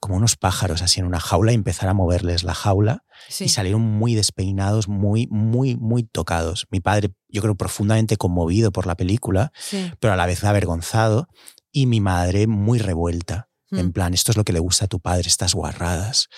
[0.00, 3.44] como unos pájaros así en una jaula y empezar a moverles la jaula sí.
[3.44, 6.66] y salieron muy despeinados, muy, muy, muy tocados.
[6.70, 9.92] Mi padre, yo creo, profundamente conmovido por la película, sí.
[10.00, 11.28] pero a la vez avergonzado
[11.72, 13.48] y mi madre muy revuelta.
[13.70, 13.78] Mm.
[13.78, 16.28] En plan, esto es lo que le gusta a tu padre, estas guarradas.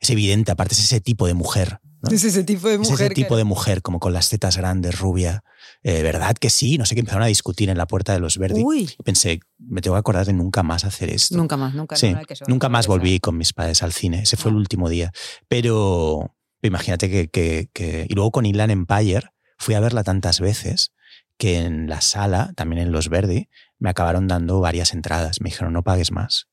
[0.00, 1.80] Es evidente, aparte es ese tipo de mujer.
[1.82, 2.10] ¿no?
[2.10, 2.94] Es ese tipo de mujer.
[2.94, 3.38] Es ese tipo que...
[3.38, 5.42] de mujer, como con las tetas grandes, rubia.
[5.82, 6.78] Eh, ¿Verdad que sí?
[6.78, 8.62] No sé qué empezaron a discutir en la puerta de los Verdi.
[8.62, 8.90] Uy.
[9.04, 11.36] Pensé, me tengo que acordar de nunca más hacer esto.
[11.36, 11.96] Nunca más, nunca.
[11.96, 14.22] Sí, no nunca más volví con mis padres al cine.
[14.22, 14.58] Ese fue no.
[14.58, 15.12] el último día.
[15.48, 20.92] Pero imagínate que, que, que, Y luego con Inland Empire fui a verla tantas veces
[21.38, 25.40] que en la sala, también en los Verdi, me acabaron dando varias entradas.
[25.40, 26.48] Me dijeron, no pagues más.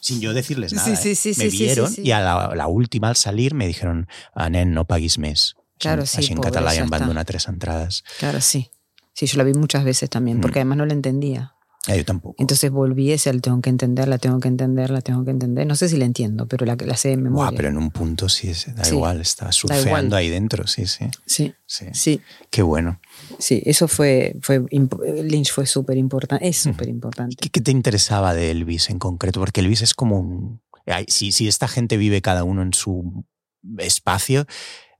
[0.00, 0.96] Sin yo decirles nada.
[0.96, 1.44] Sí, sí, sí, ¿eh?
[1.44, 4.74] me sí, vieron sí, y a la, la, última, al salir, me dijeron, ah, nen,
[4.74, 5.54] no paguis més.
[5.78, 6.18] Claro, sí.
[6.18, 8.04] Així en em van tres entrades.
[8.18, 8.70] Claro, sí.
[9.14, 10.62] Sí, yo la vi muchas veces también, porque Mm.
[10.62, 11.54] además no la entendía.
[11.88, 12.36] Eh, jo tampoc.
[12.38, 15.66] Entonces volví ese, tengo que entender, la tengo que entender, la tengo que entender.
[15.66, 17.50] No sé si la entiendo, pero la, la sé de memoria.
[17.50, 19.52] Buah, pero en un punto sí, sí, da Sí, igual, igual.
[19.52, 21.06] surfeando ahí dentro, sí, sí.
[21.26, 21.86] Sí, Sí.
[21.92, 23.00] sí, Qué bueno.
[23.40, 23.62] sí.
[23.66, 27.34] Eso fue, fue Lynch fue súper importante, es súper ¿Y importante.
[27.40, 29.40] ¿Qué, qué te interesaba de Elvis en concreto?
[29.40, 30.60] Porque Elvis es como un...
[31.08, 33.24] Si, si esta gente vive cada uno en su
[33.78, 34.46] espacio,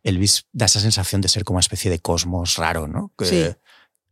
[0.02, 3.12] Elvis da esa sensación de ser como una especie de cosmos raro, ¿no?
[3.16, 3.56] Que- Sí.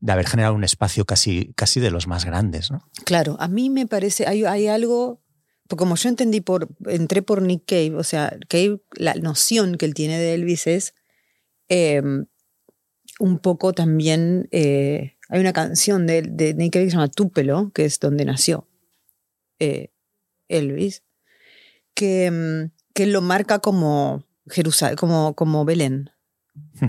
[0.01, 2.89] De haber generado un espacio casi, casi de los más grandes, ¿no?
[3.05, 5.21] Claro, a mí me parece, hay, hay algo,
[5.69, 9.87] porque como yo entendí por, entré por Nick Cave, o sea, Cave, la noción que
[9.87, 10.95] él tiene de Elvis es
[11.69, 12.03] eh,
[13.19, 17.71] un poco también, eh, hay una canción de, de Nick Cave que se llama Tupelo,
[17.75, 18.67] que es donde nació
[19.61, 19.93] eh,
[20.49, 21.05] Elvis,
[21.95, 26.11] que, mm, que lo marca como Jerusalén, como, como Belén.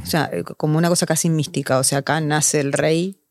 [0.01, 1.77] O sea, eh, como una cosa casi mística.
[1.79, 3.21] O sea, acá nace el rey,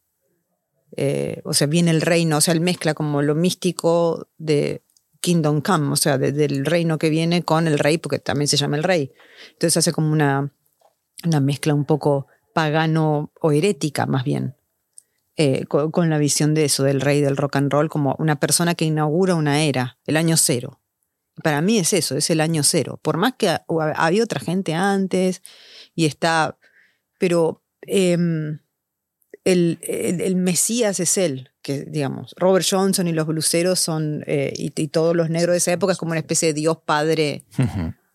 [0.97, 4.82] eh, o sea, viene el reino, o sea, él mezcla como lo místico de
[5.20, 8.57] Kingdom Come, o sea, de- del reino que viene con el rey, porque también se
[8.57, 9.12] llama el rey.
[9.52, 10.52] Entonces hace como una,
[11.24, 14.57] una mezcla un poco pagano o herética, más bien,
[15.36, 18.40] eh, co- con, la visión de eso, del rey del rock and roll, como una
[18.40, 20.81] persona que inaugura una era, el año cero.
[21.43, 22.98] Para mí es eso, es el año cero.
[23.01, 23.65] Por más que ha-
[23.97, 25.43] había otra gente antes
[25.94, 26.56] y está,
[27.18, 28.58] pero em,
[29.44, 34.52] el, el- el Mesías es él, que digamos, Robert Johnson y los bluseros son, eh,
[34.56, 37.44] y, y todos los negros de esa época es como una especie de Dios Padre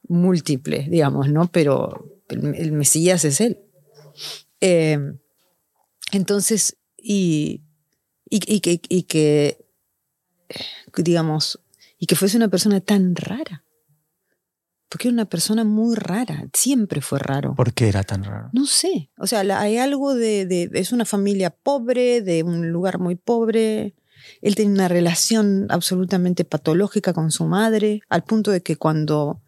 [0.07, 1.51] múltiple, digamos, ¿no?
[1.51, 3.59] Pero el, el Mesías es él.
[4.61, 4.97] Eh,
[6.11, 7.61] entonces, y,
[8.29, 9.65] y, y que, y que,
[10.97, 11.59] digamos,
[11.97, 13.63] y que fuese una persona tan rara.
[14.95, 17.53] Porque era una persona muy rara, siempre fue raro.
[17.53, 18.49] ¿Por qué era tan raro?
[18.53, 22.97] No sé, o sea, hay algo de, de- Es una familia pobre, de un lugar
[22.97, 23.93] muy pobre.
[24.41, 29.41] Él tenía una relación absolutamente patológica con su madre, al punto de que cuando,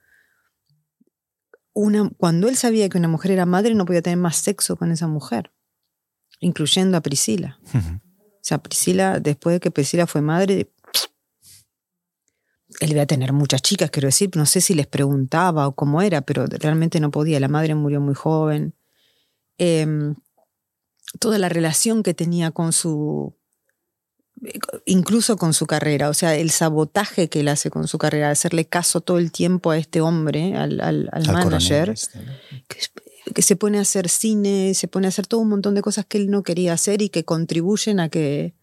[1.73, 4.91] una, cuando él sabía que una mujer era madre, no podía tener más sexo con
[4.91, 5.53] esa mujer,
[6.41, 7.57] incluyendo a Priscila.
[7.73, 10.71] O sea, Priscila, después de que Priscila fue madre,
[12.79, 16.01] él iba a tener muchas chicas, quiero decir, no sé si les preguntaba o cómo
[16.01, 17.39] era, pero realmente no podía.
[17.39, 18.73] La madre murió muy joven.
[19.57, 20.15] Em,
[21.19, 23.33] toda la relación que tenía con su,
[24.85, 28.65] incluso con su carrera, o sea, el sabotaje que él hace con su carrera, hacerle
[28.65, 32.31] caso todo el tiempo a este hombre, al, al- al Al manager, este, ¿no?
[32.67, 35.81] que, que se pone a hacer cine, se pone a hacer todo un montón de
[35.81, 38.53] cosas que él no quería hacer y que contribuyen a que,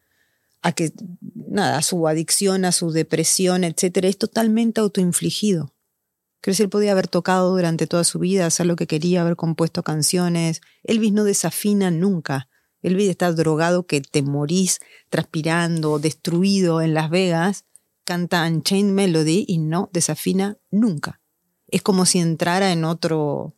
[0.65, 5.75] a que, nada, su adicción, a su depresión, etcétera, es totalmente autoinfligido.
[6.41, 9.37] Creo que él podía haber tocado durante toda su vida, hacer lo que quería, haber
[9.37, 10.63] compuesto canciones.
[10.83, 12.49] Elvis no desafina nunca.
[12.81, 14.81] Elvis está drogado que te morís
[15.11, 17.67] transpirando, destruido en Las Vegas,
[18.05, 21.21] canta Unchained Melody y no desafina nunca.
[21.69, 23.55] Es como si entrara en otro,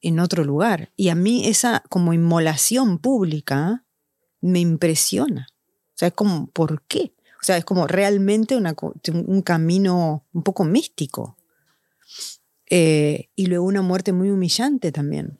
[0.00, 0.92] en otro lugar.
[0.94, 3.84] Y a mí esa como inmolación pública
[4.40, 5.48] me impresiona.
[5.98, 7.12] O sea, es como, ¿por qué?
[7.40, 8.72] O sea, es como realmente una
[9.12, 11.36] un camino un poco místico.
[12.70, 15.38] Eh, y luego una muerte muy humillante también.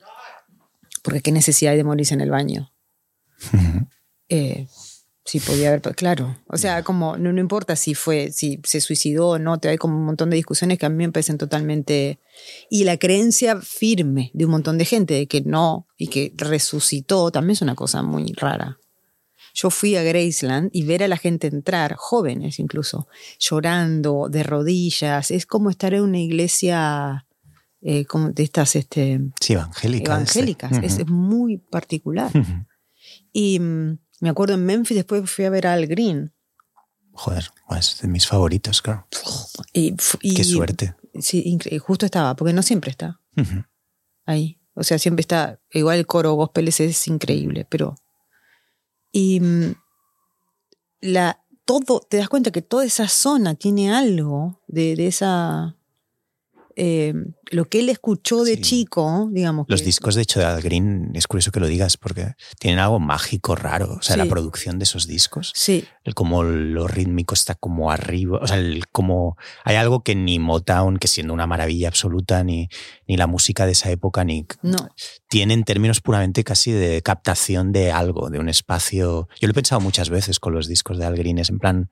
[1.01, 2.73] Porque qué necesidad hay de morirse en el baño.
[4.31, 4.67] Eh,
[5.25, 6.37] sí, podía haber, claro.
[6.45, 9.77] O sea, como no, no importa si fue, si se suicidó o no, te hay
[9.79, 12.19] como un montón de discusiones que a mí me parecen totalmente.
[12.69, 17.31] Y la creencia firme de un montón de gente de que no y que resucitó
[17.31, 18.78] también es una cosa muy rara.
[19.61, 23.07] Yo fui a Graceland y ver a la gente entrar, jóvenes incluso,
[23.39, 25.31] llorando, de rodillas.
[25.31, 27.25] Es como estar en una iglesia
[27.81, 30.13] eh, como de estas este, Sí, evangélica.
[30.15, 30.71] evangélicas.
[30.71, 30.85] este.
[30.85, 31.13] Es Ujú.
[31.13, 32.31] muy particular.
[32.37, 32.65] Ujú.
[33.33, 36.31] Y mm, me acuerdo en Memphis, después fui a ver a Al Green.
[37.13, 39.07] Joder, es de mis favoritos, claro.
[39.73, 40.95] Y, y- Qué suerte.
[41.19, 43.63] Sí, justo estaba, porque no siempre está Ujú.
[44.25, 44.61] ahí.
[44.73, 45.59] O sea, siempre está.
[45.73, 47.95] Igual el coro gospel ese es increíble, pero.
[49.11, 49.75] Y mm,
[51.01, 55.78] la, todo, te das cuenta que toda esa zona tiene algo de, de esa.
[56.81, 57.13] Eh,
[57.51, 58.61] lo que él escuchó de Sí.
[58.61, 59.65] chico, digamos.
[59.67, 62.79] Los que- discos de hecho de Al Green, es curioso que lo digas, porque tienen
[62.79, 63.95] algo mágico raro.
[63.99, 64.19] O sea, Sí.
[64.21, 68.39] la producción de esos discos, Sí, el cómo lo rítmico está como arriba.
[68.41, 69.35] O sea, el como
[69.65, 72.69] hay algo que ni Motown, que siendo una maravilla absoluta, ni,
[73.07, 74.77] ni la música de esa época, ni no.
[75.27, 79.27] tiene en términos puramente casi de captación de algo, de un espacio.
[79.39, 81.89] Yo lo he pensado muchas veces con los discos de Al Green, es en plan.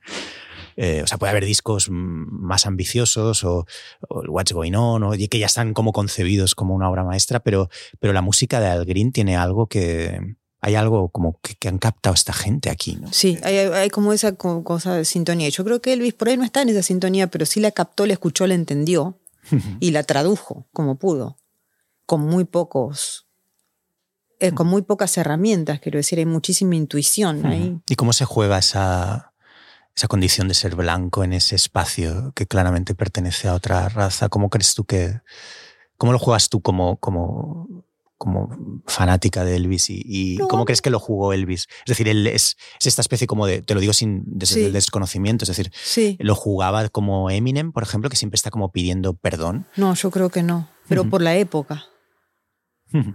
[0.79, 3.65] Eh, o sea, puede haber discos más ambiciosos o,
[4.09, 8.13] What's Going On, o que ya están como concebidos como una obra maestra, pero, pero
[8.13, 12.31] la música de Al Green tiene algo que, hay algo como que, han captado esta
[12.31, 13.11] gente aquí, ¿no?
[13.11, 15.49] Sí, hay, como esa cosa de sintonía.
[15.49, 18.05] Yo creo que Elvis por ahí no está en esa sintonía, pero sí la captó,
[18.05, 19.19] la escuchó, la entendió
[19.79, 21.37] y la tradujo como pudo,
[22.05, 23.27] con muy pocos,
[24.39, 27.79] eh, con muy pocas herramientas, quiero decir, hay muchísima intuición ahí.
[27.89, 29.33] ¿Y cómo se juega esa,
[29.97, 34.29] esa condición de ser blanco en ese espacio que claramente pertenece a otra raza?
[34.29, 35.21] ¿Cómo crees tú que,
[35.97, 37.67] cómo lo juegas tú como, como
[38.17, 41.67] como fanática de Elvis y, cómo crees que lo jugó Elvis.
[41.81, 45.45] Es decir, él es, esta especie como de, te lo digo sin desde el desconocimiento,
[45.45, 45.71] es decir,
[46.19, 49.67] lo jugaba como Eminem, por ejemplo, que siempre está como pidiendo perdón.
[49.75, 51.85] No, yo creo que no, pero por la época.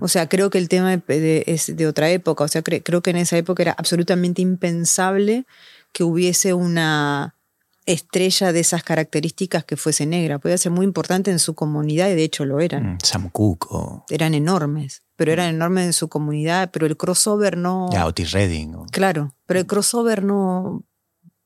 [0.00, 2.44] O sea, creo que el tema es de otra época.
[2.44, 5.46] O sea, creo que en esa época era absolutamente impensable
[5.92, 7.36] que hubiese una
[7.86, 10.38] estrella de esas características que fuese negra.
[10.38, 12.94] Podía ser muy importante en su comunidad y de hecho lo eran.
[12.94, 13.66] Mm, Sam Cooke
[14.08, 17.88] Eran enormes, pero eran enormes en su comunidad, pero el crossover no...
[17.92, 18.86] Ya, Otis Redding.
[18.92, 20.84] Claro, pero el crossover no,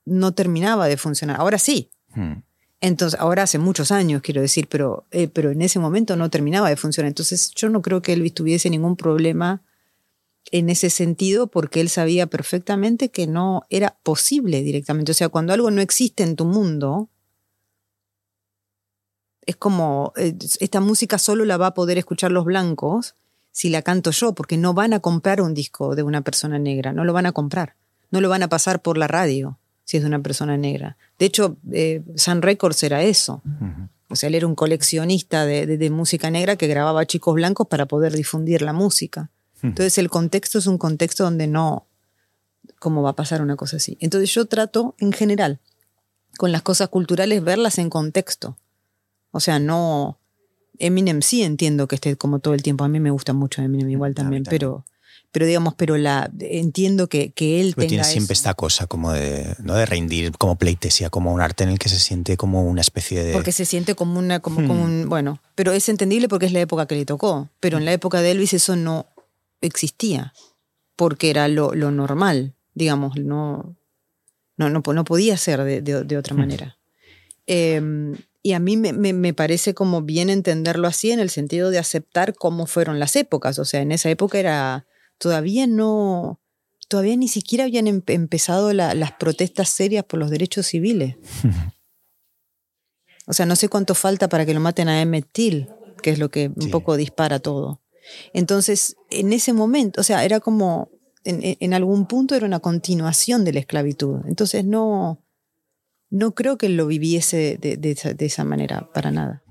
[0.04, 1.40] no terminaba de funcionar.
[1.40, 1.90] Ahora sí.
[2.14, 2.42] Mm.
[2.82, 6.68] Entonces, ahora hace muchos años, quiero decir, pero, eh, pero en ese momento no terminaba
[6.68, 7.08] de funcionar.
[7.08, 9.62] Entonces, yo no creo que Elvis tuviese ningún problema
[10.52, 15.12] en ese sentido porque él sabía perfectamente que no era posible directamente.
[15.12, 17.08] O sea, cuando algo no existe en tu mundo,
[19.42, 23.14] es como, eh, esta música solo la va a poder escuchar los blancos
[23.52, 26.92] si la canto yo, porque no van a comprar un disco de una persona negra,
[26.92, 27.74] no lo van a comprar,
[28.10, 30.96] no lo van a pasar por la radio si es de una persona negra.
[31.18, 33.42] De hecho, eh, Sun Records era eso.
[34.08, 38.12] O sea, él era un coleccionista de música negra que grababa chicos blancos para poder
[38.12, 39.30] difundir la música.
[39.62, 41.86] Entonces el contexto es un contexto donde no,
[42.78, 43.96] ¿cómo va a pasar una cosa así?
[44.00, 45.60] Entonces yo trato en general
[46.36, 48.56] con las cosas culturales verlas en contexto.
[49.30, 50.18] O sea, no...
[50.78, 52.84] Eminem sí entiendo que esté como todo el tiempo.
[52.84, 54.84] A mí me gusta mucho Eminem igual también, pero
[55.36, 59.54] pero digamos, pero la entiendo que, que él pero tiene siempre esta cosa como de,
[59.62, 59.74] ¿no?
[59.74, 63.22] de rendir como pleitesía, como un arte en el que se siente como una especie
[63.22, 63.34] de...
[63.34, 65.00] Porque se siente como una, como, como hmm.
[65.02, 67.92] un, bueno, pero es entendible porque es la época que le tocó, pero en la
[67.92, 69.08] época de Elvis eso no,
[69.60, 70.32] existía,
[70.96, 73.76] porque era lo, normal, digamos, no,
[74.56, 76.78] no, no, no podía ser de, otra manera.
[77.46, 82.34] Em, y a mí me, parece como bien entenderlo así en el sentido de aceptar
[82.34, 83.58] cómo fueron las épocas.
[83.58, 84.86] O sea, en esa época era
[85.18, 86.40] todavía no,
[86.88, 91.16] todavía ni siquiera habían empezado las protestas serias por los derechos civiles.
[93.28, 95.68] O sea, no sé cuánto falta para que lo maten a Emmett Till,
[96.00, 97.80] que es lo que un poco dispara todo.
[98.32, 100.90] Entonces, en ese momento, o sea, era como,
[101.24, 104.20] en, algún punto era una continuación de la esclavitud.
[104.26, 105.22] Entonces, no,
[106.10, 109.42] no creo que lo viviese de, esa, manera, para nada.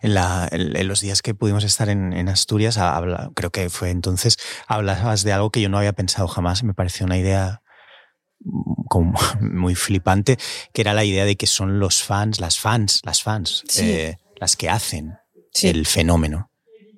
[0.00, 2.78] en, los días que pudimos estar en, Asturias,
[3.34, 4.36] creo que fue entonces,
[4.66, 7.62] hablabas de algo que yo no había pensado jamás, me pareció una idea
[8.88, 10.38] como muy flipante,
[10.72, 14.56] que era la idea de que son los fans, las fans, las fans, eh, las
[14.56, 15.14] que hacen
[15.62, 16.51] el fenómeno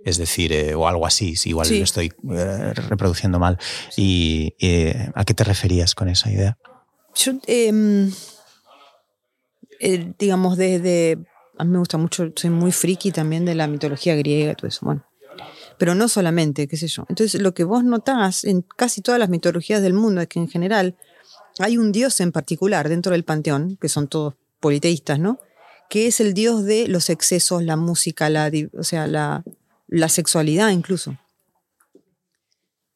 [0.05, 3.59] es decir, eh, o algo así, si igual lo estoy eh, reproduciendo mal.
[3.97, 6.59] ¿Y eh, a qué te referías con esa idea?
[7.15, 8.13] Yo, em,
[10.19, 11.19] digamos, desde.
[11.57, 14.67] A mí me gusta mucho, soy muy friki también de la mitología griega y todo
[14.67, 14.81] eso.
[14.85, 15.07] Bueno,
[15.79, 17.07] pero no solamente, qué sé yo.
[17.09, 20.49] Entonces, lo que vos notás en casi todas las mitologías del mundo es que en
[20.49, 20.97] general
[21.61, 25.39] hay un dios en particular dentro del panteón, que son todos politeístas, ¿no?
[25.89, 29.45] Que es el dios de los excesos, la música, la, o sea, la,
[29.87, 31.19] la sexualidad incluso.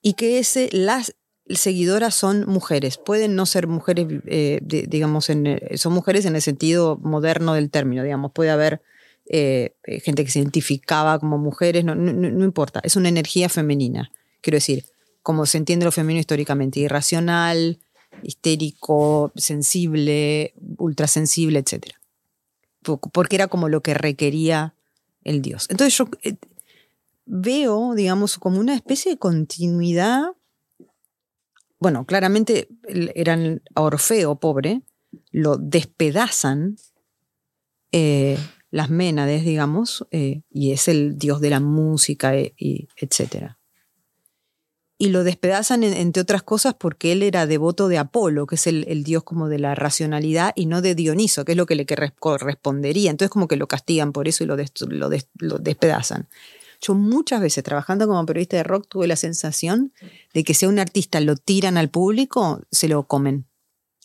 [0.02, 1.14] Y que ese, las
[1.48, 6.98] seguidoras son mujeres, pueden no ser mujeres, eh, digamos, en, son mujeres en el sentido
[7.02, 8.82] moderno del término, digamos, puede haber
[9.30, 14.10] eh, gente que se identificaba como mujeres, no, no, importa, es una energía femenina,
[14.40, 14.84] quiero decir,
[15.22, 17.78] como se entiende lo femenino históricamente, irracional,
[18.22, 21.94] histérico, sensible, ultrasensible, etc.
[22.82, 24.74] Porque era como lo que requería
[25.24, 25.66] el dios.
[25.68, 26.36] Entonces yo eh,
[27.28, 30.32] veo, digamos, como una especie de continuidad.
[31.78, 32.68] Bueno, claramente
[33.14, 34.82] eran a Orfeo, pobre,
[35.30, 36.76] lo despedazan
[37.92, 38.38] eh,
[38.70, 43.52] las Ménades, digamos, eh, y es el dios de la música, eh, y, etc.
[44.98, 49.04] Y lo despedazan, entre otras cosas, porque él era devoto de Apolo, que es el,
[49.04, 51.86] dios como de la racionalidad, y no de Dioniso, que es lo que le
[52.18, 53.10] correspondería.
[53.10, 56.26] Entonces como que lo castigan por eso y lo, lo despedazan.
[56.80, 59.92] Yo muchas veces trabajando como periodista de rock tuve la sensación
[60.32, 63.48] de que si un artista lo tiran al público, se lo comen.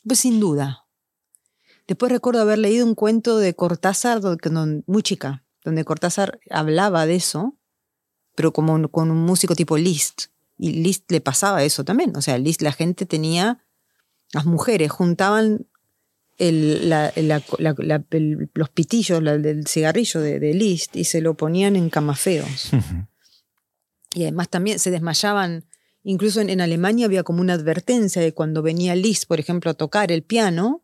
[0.05, 0.85] Pues sin duda.
[1.87, 4.21] Después recuerdo haber leído un cuento de Cortázar,
[4.87, 7.57] muy chica, donde Cortázar hablaba de eso,
[8.35, 10.25] pero como con un músico tipo Liszt.
[10.57, 12.15] Y Liszt le pasaba eso también.
[12.15, 13.63] O sea, Liszt la gente tenía,
[14.31, 15.67] las mujeres juntaban
[16.39, 22.71] los pitillos del cigarrillo de, de, Liszt y se lo ponían en camafeos.
[24.15, 25.65] Y además también se desmayaban.
[26.03, 30.11] Incluso en, Alemania había como una advertencia de cuando venía Liszt, por ejemplo, a tocar
[30.11, 30.83] el piano,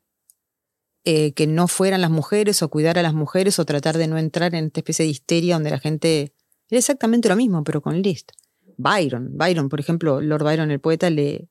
[1.03, 4.17] eh, que no fueran las mujeres o cuidar a las mujeres o tratar de no
[4.17, 6.33] entrar en esta especie de histeria donde la gente...
[6.69, 8.31] Era exactamente lo mismo, pero con Liszt.
[8.77, 11.49] Byron, Byron, por ejemplo, Lord Byron, el poeta, le,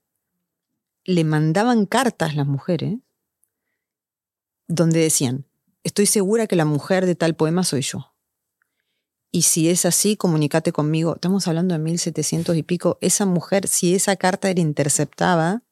[1.05, 2.99] le mandaban cartas las mujeres
[4.69, 5.47] donde decían,
[5.83, 8.15] estoy segura que la mujer de tal poema soy yo.
[9.31, 11.15] Y si es así, comunícate conmigo.
[11.15, 12.99] Estamos hablando de 1700 y pico.
[13.01, 15.63] Esa mujer, si esa carta era interceptada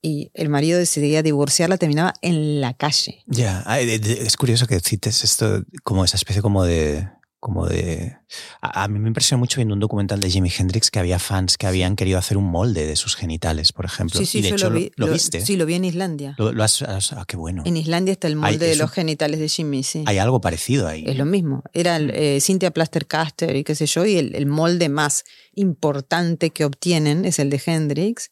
[0.00, 3.24] y el marido decidía divorciarla, terminaba en la calle.
[3.26, 7.08] Ya, es curioso que cites esto como esa especie como de
[7.40, 8.16] como de...
[8.60, 11.66] A, mí me impresionó mucho viendo un documental de Jimi Hendrix que había fans que
[11.66, 14.18] habían querido hacer un molde de sus genitales, por ejemplo.
[14.18, 15.40] Sí, sí, y de hecho, lo, vi, lo, viste.
[15.40, 16.34] Sí, lo vi en Islandia.
[16.36, 17.62] Lo, has, ah, qué bueno.
[17.64, 20.02] En Islandia está el molde de los genitales de Jimmy, sí.
[20.06, 21.04] Hay algo parecido ahí.
[21.06, 21.62] Es lo mismo.
[21.72, 25.24] Era eh, Cynthia Plaster-Caster y qué sé yo, y el, el molde más
[25.54, 28.30] importante que obtienen es el de Hendrix.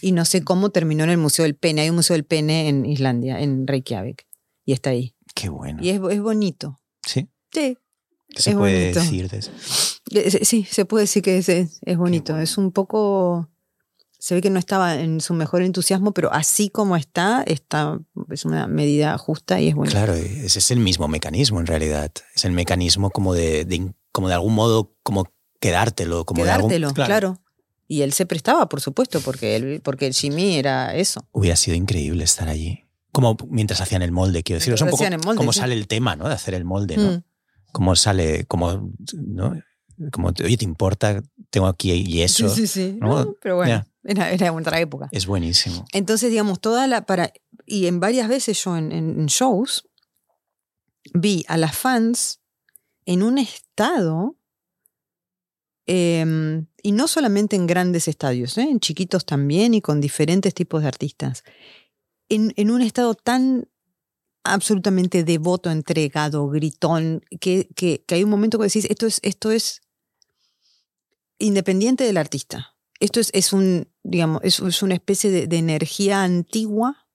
[0.00, 1.82] Y no sé cómo terminó en el Museo del Pene.
[1.82, 4.26] Hay un Museo del Pene en Islandia, en Reykjavik.
[4.64, 5.14] Y está ahí.
[5.34, 5.80] Qué bueno.
[5.82, 6.80] Y es, es bonito.
[7.06, 7.28] ¿Sí?
[7.52, 7.76] Sí,
[8.34, 9.50] ¿Qué se puede decir de eso?
[10.44, 12.38] Sí, se puede decir que es, es bonito.
[12.38, 13.48] Es un poco.
[14.18, 18.00] Se ve que no estaba en su mejor entusiasmo, pero así como está, está
[18.30, 19.90] es una medida justa y es bueno.
[19.90, 22.10] Claro, ese es el mismo mecanismo en realidad.
[22.34, 25.30] Es el mecanismo como de, como de algún modo, como
[25.60, 26.24] quedártelo.
[26.24, 27.40] Como Quedártelo, claro.
[27.86, 31.28] Y él se prestaba, por supuesto, porque, él, porque el Jimmy era eso.
[31.32, 32.80] Hubiera sido increíble estar allí.
[33.12, 34.72] Como mientras hacían el molde, quiero decir.
[34.72, 35.04] Es un poco
[35.36, 36.28] como sale el tema, ¿no?
[36.28, 37.12] De hacer el molde, ¿no?
[37.12, 37.22] Mm
[37.74, 39.60] cómo sale, como, ¿no?
[40.12, 41.22] Como, oye, ¿te importa?
[41.50, 42.48] Tengo aquí y eso.
[42.48, 42.98] Sí, sí, sí.
[43.42, 45.08] pero bueno, era, era, otra época.
[45.10, 45.84] Es buenísimo.
[45.92, 47.04] Entonces, digamos, toda la.
[47.04, 47.32] para
[47.66, 49.88] Y en varias veces yo en, shows
[51.12, 52.40] vi a las fans
[53.06, 54.36] en un estado.
[55.86, 58.62] Em, y no solamente en grandes estadios, ¿eh?
[58.62, 61.42] en chiquitos también y con diferentes tipos de artistas.
[62.28, 63.68] En, en un estado tan
[64.44, 69.80] absolutamente devoto, entregado, gritón, que, que, hay un momento que decís, esto es, esto es
[71.38, 72.76] independiente del artista.
[73.00, 77.08] Esto es, es un, digamos, es, es una especie de, energía antigua,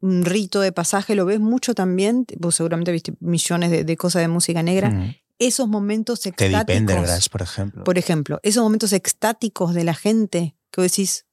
[0.00, 4.28] un rito de pasaje, lo ves mucho también, vos seguramente viste millones de, cosas de
[4.28, 5.14] música negra.
[5.38, 7.28] Esos momentos extáticos.
[7.28, 7.84] por ejemplo.
[7.84, 11.26] Por ejemplo, esos momentos extáticos de la gente que vos decís,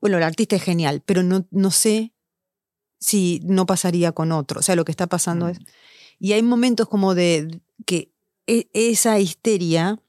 [0.00, 2.15] bueno, el artista es genial, pero no, no sé
[2.98, 4.60] si no pasaría con otro.
[4.60, 5.60] O sea, lo que está pasando es...
[5.60, 5.64] Mm.
[6.18, 8.12] Y hay momentos como de que
[8.46, 10.00] e, esa histeria,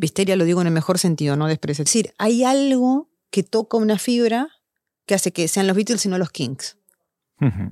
[0.00, 1.82] histeria lo digo en el mejor sentido, no desprecio.
[1.82, 4.48] Es decir, hay algo que toca una fibra
[5.06, 6.76] que hace que sean los Beatles y no los Kings.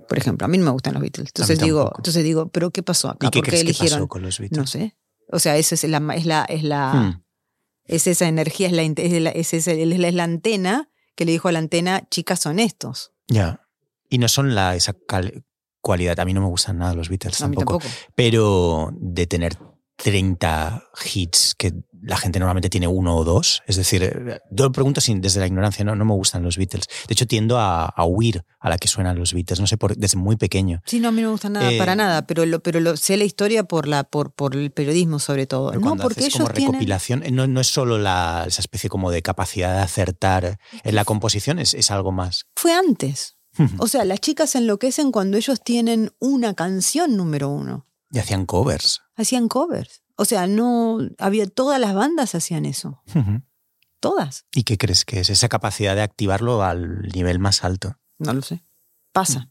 [0.09, 1.29] Por ejemplo, a mí no me gustan los Beatles.
[1.29, 3.29] Entonces digo, entonces digo, ¿pero qué pasó acá?
[3.29, 3.99] ¿Y qué ¿Por eligieron?
[3.99, 4.59] pasó con los Beatles?
[4.59, 4.95] No sé.
[5.31, 7.25] O sea, esa es la, es la, es la, hmm.
[7.87, 11.53] es esa energía, es la, es la, es, es la antena que le dijo a
[11.53, 13.13] la antena, chicas son estos.
[13.29, 13.64] Ya.
[14.15, 14.95] Y no son la, esa
[15.81, 16.21] cualidad.
[16.21, 17.81] A mí no me gustan nada los Beatles tampoco,
[18.15, 19.59] Pero de tener
[19.97, 23.65] 30 hits que la gente normalmente tiene uno o dos.
[23.67, 26.57] Es decir, eh, yo lo pregunto sin, desde la ignorancia, no, no me gustan los
[26.59, 26.87] Beatles.
[27.09, 30.17] De hecho, tiendo a, huir a la que suenan los Beatles, no sé, por, desde
[30.17, 30.81] muy pequeño.
[30.87, 32.97] Sí, no, a mí no me gustan nada, para eh, nada, pero, lo, pero lo,
[32.97, 35.73] sé la historia por, la, por, por el periodismo sobre todo.
[35.73, 39.75] no, porque como recopilación, eh, no, no, es solo la, esa especie como de capacidad
[39.75, 42.45] de acertar en la composición, es, es algo más.
[42.55, 43.35] Fue antes.
[43.79, 47.87] O sea, las chicas enloquecen cuando ellos tienen una canción número uno.
[48.11, 49.03] Y hacían covers.
[49.17, 50.03] Hacían covers.
[50.17, 53.03] O sea, no había todas las bandas hacían eso.
[54.01, 54.47] Todas.
[54.55, 57.99] ¿Y qué crees que es esa capacidad de activarlo al nivel más alto?
[58.19, 58.63] No lo sé.
[59.13, 59.51] Pasa.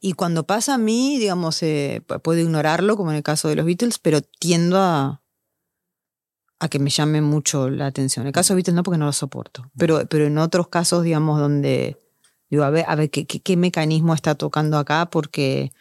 [0.00, 3.66] Y cuando pasa a mí, digamos, eh, puedo ignorarlo, como en el caso de los
[3.66, 5.22] Beatles, pero tiendo a,
[6.58, 8.22] a que me llame mucho la atención.
[8.22, 9.70] En el caso de Beatles no, porque no lo soporto.
[9.76, 11.98] Pero, pero en otros casos, digamos, donde
[12.50, 15.72] Digo, a ver, a ver ¿qué, qué, mecanismo está tocando acá, porque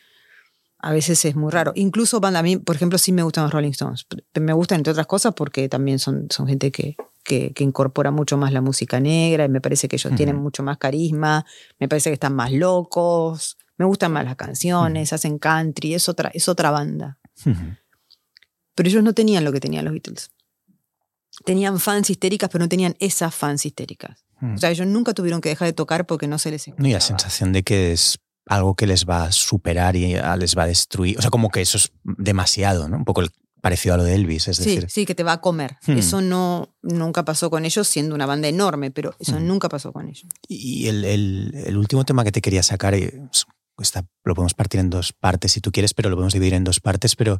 [0.77, 1.73] a veces es muy raro.
[1.75, 4.05] Incluso a mí, por ejemplo, sí me gustan los Rolling Stones.
[4.39, 8.53] Me gustan, entre otras cosas, porque también son, son gente que, que, incorpora mucho más
[8.53, 11.45] la música negra y me parece que ellos tienen mucho más carisma,
[11.79, 16.29] me parece que están más locos, me gustan más las canciones, hacen country, es otra,
[16.33, 17.17] es otra banda.
[18.75, 20.31] Pero ellos no tenían lo que tenían los Beatles.
[21.45, 24.25] Tenían fans histéricas, pero no tenían esas fans histéricas.
[24.41, 26.87] O sea, ellos nunca tuvieron que dejar de tocar porque no se les escuchaba.
[26.89, 30.57] Y la sensación de que es algo que les va a superar y ah, les
[30.57, 31.17] va a destruir.
[31.17, 32.97] O sea, como que eso es demasiado, ¿no?
[32.97, 33.21] Un poco
[33.61, 34.89] parecido a lo de Elvis, es sí, decir.
[34.89, 35.75] Sí, que te va a comer.
[35.85, 35.97] Hmm.
[35.97, 39.45] Eso no nunca pasó con ellos, siendo una banda enorme, pero eso Hmm.
[39.47, 40.25] nunca pasó con ellos.
[40.47, 43.21] Y el, el- el último tema que te quería sacar, eh,
[43.83, 46.63] está- lo podemos partir en dos partes si tú quieres, pero lo podemos dividir en
[46.63, 47.39] dos partes, pero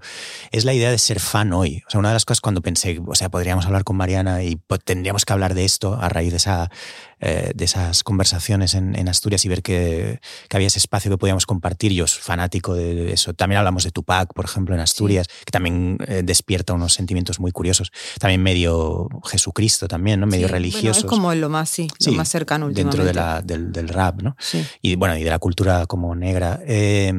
[0.52, 1.84] es la idea de ser fan hoy.
[1.88, 4.60] O sea, una de las cosas cuando pensé, o sea, podríamos hablar con Mariana y
[4.84, 6.72] tendríamos que hablar de esto a raíz de, esa,
[7.21, 11.17] eh, de esas conversaciones en, en Asturias y ver que, que había ese espacio que
[11.17, 11.91] podíamos compartir.
[11.93, 13.33] Yo soy fanático de eso.
[13.33, 17.51] También hablamos de Tupac, por ejemplo, en Asturias, que también eh, despierta unos sentimientos muy
[17.51, 17.91] curiosos.
[18.19, 20.27] También medio Jesucristo también, ¿no?
[20.27, 23.71] Medio Sí, bueno, es como lo más, sí, lo más cercano dentro de la, del,
[23.71, 24.35] del rap, ¿no?
[24.39, 24.65] Sí.
[24.81, 26.59] y bueno, y de la cultura como negra.
[26.65, 27.11] Eh,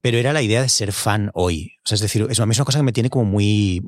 [0.00, 1.72] pero era la idea de ser fan hoy.
[1.84, 3.82] O sea, es decir, es una misma cosa que me tiene como muy,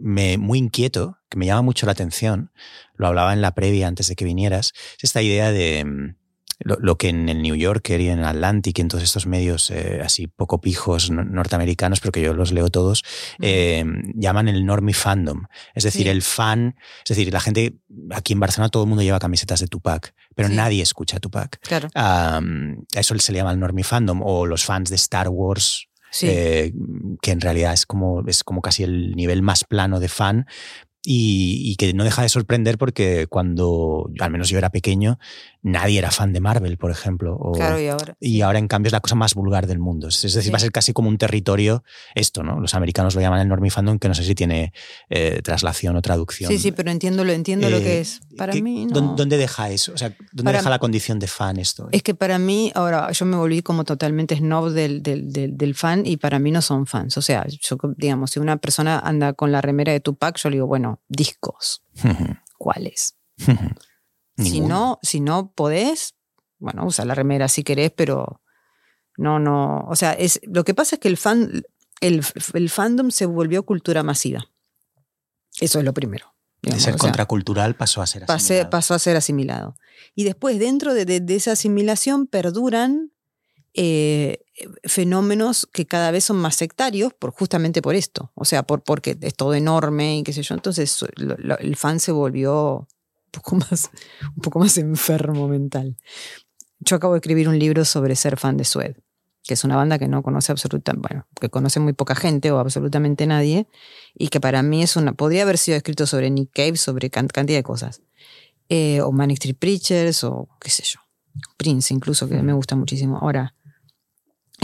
[0.00, 2.52] me- muy inquieto, que me llama mucho la atención.
[2.96, 4.72] Lo hablaba en la previa antes de que vinieras.
[4.98, 6.16] Es esta idea de mm,
[6.60, 9.70] lo, lo que en el New Yorker y en Atlantic y en todos estos medios
[9.70, 13.04] eh, así poco pijos no- norteamericanos, pero que yo los leo todos,
[13.42, 15.44] eh, llaman el normie fandom.
[15.74, 16.08] Es decir, Sí.
[16.08, 17.76] el fan, es decir, la gente
[18.10, 20.54] aquí en Barcelona todo el mundo lleva camisetas de Tupac, pero Sí.
[20.54, 21.58] nadie escucha a Tupac.
[21.60, 21.88] Claro.
[21.94, 25.88] Um, a eso se le llama el normie fandom o los fans de Star Wars,
[26.10, 26.28] Sí.
[26.30, 26.72] eh,
[27.20, 30.46] que en realidad es como, es como casi el nivel más plano de fan
[31.08, 35.18] y, y que no deja de sorprender porque cuando, al menos yo era pequeño,
[35.62, 37.36] nadie era fan de Marvel, por ejemplo.
[37.36, 38.16] o- claro, y ahora.
[38.20, 40.08] y ahora, en cambio, es la cosa más vulgar del mundo.
[40.08, 40.50] Es decir, Sí.
[40.50, 41.84] va a ser casi como un territorio
[42.16, 42.58] esto, ¿no?
[42.60, 44.72] Los americanos lo llaman el normie fandom, que no sé si tiene
[45.08, 46.50] eh, traslación o traducción.
[46.50, 48.20] Sí, sí, pero entiendo, lo entiendo lo Eh, que es.
[48.36, 49.14] Para ¿qué- mí ¿dó- no.
[49.14, 49.92] ¿Dónde deja eso?
[49.92, 51.88] O sea, ¿dónde Para deja la condición de fan esto?
[51.92, 55.74] Es que para mí, ahora yo me volví como totalmente snob del, del, del, del
[55.76, 57.16] fan y para mí no son fans.
[57.16, 60.56] O sea, yo, digamos, si una persona anda con la remera de Tupac, yo le
[60.56, 61.82] digo, bueno, discos,
[62.58, 63.16] ¿cuáles?
[64.38, 66.14] Si no, si no podés,
[66.58, 68.42] bueno, usa la remera si querés, pero
[69.16, 69.86] no, no.
[69.88, 71.62] O sea, es, lo que pasa es que el fan,
[72.00, 72.22] el,
[72.54, 74.46] el fandom se volvió cultura masiva.
[75.60, 76.34] Eso es lo primero.
[76.60, 79.76] de digamos, ser o sea, contracultural pasó a ser pasé- pasó a ser asimilado.
[80.14, 83.12] Y después, dentro de, de- de esa asimilación, perduran
[83.76, 84.38] eh,
[84.84, 88.32] fenómenos que cada vez son más sectarios, por, justamente por esto.
[88.34, 90.54] O sea, por, porque es todo enorme y qué sé yo.
[90.54, 93.90] Entonces, lo- lo- el fan se volvió un poco, más,
[94.34, 95.96] un poco más enfermo mental.
[96.80, 98.96] Yo acabo de escribir un libro sobre ser fan de Sued,
[99.42, 102.58] que es una banda que no conoce absolutamente, bueno, que conoce muy poca gente o
[102.58, 103.66] absolutamente nadie,
[104.14, 107.28] y que para mí es una, podría haber sido escrito sobre Nick Cave, sobre can-
[107.28, 108.02] cantidad de cosas.
[108.68, 111.00] Eh, o Manic Street Preachers, o qué sé yo.
[111.58, 113.18] Prince, incluso, que me gusta muchísimo.
[113.18, 113.54] Ahora,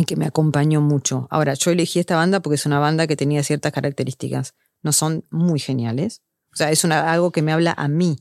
[0.06, 1.26] que me acompañó mucho.
[1.30, 4.54] Ahora, yo elegí esta banda porque es una banda que tenía ciertas características.
[4.82, 6.22] No son muy geniales.
[6.52, 8.16] O sea, es una, algo que me habla a mí.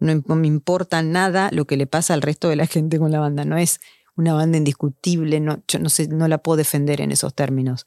[0.00, 3.12] No, no me importa nada lo que le pasa al resto de la gente con
[3.12, 3.44] la banda.
[3.44, 3.80] No es
[4.16, 7.86] una banda indiscutible, no, yo no, sé, no la puedo defender en esos términos.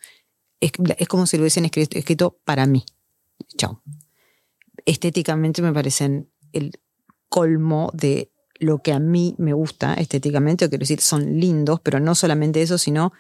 [0.61, 2.85] Es, es como si lo hubiesen escrito, escrito para mí.
[3.57, 3.81] Chao.
[4.85, 6.79] Estéticamente me parecen el
[7.27, 8.31] colmo de
[8.61, 12.77] lo que a mí me gusta estéticamente, quiero decir, son lindos, pero no solamente eso,
[12.77, 13.11] sino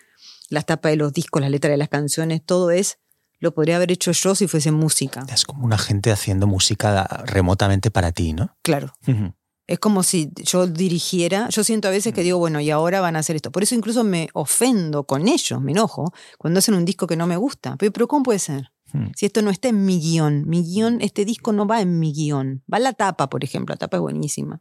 [0.49, 2.99] las tapas de los discos, las letras de las canciones, todo es,
[3.39, 5.25] lo podría haber hecho yo si fuese música.
[5.33, 8.55] Es como una gente haciendo música remotamente para ti, ¿no?
[8.61, 8.93] Claro.
[9.07, 9.33] Ujú.
[9.65, 13.15] Es como si yo dirigiera, yo siento a veces que digo, bueno, y ahora van
[13.15, 13.51] a hacer esto.
[13.51, 17.25] Por eso incluso me ofendo con ellos, me enojo, cuando hacen un disco que no
[17.25, 17.77] me gusta.
[17.77, 18.71] Pero, pero ¿cómo puede ser?
[18.93, 19.07] Hmm.
[19.15, 22.13] Si esto no está en mi guion, mi guion, este disco no va en mi
[22.13, 22.63] guion.
[22.71, 24.59] Va la tapa, por ejemplo, la tapa es buenísima.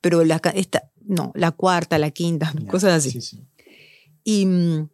[0.00, 3.10] Pero la, esta, no, la cuarta, la quinta, cosas así.
[3.12, 3.46] Sí, sí.
[4.24, 4.88] Y, mm,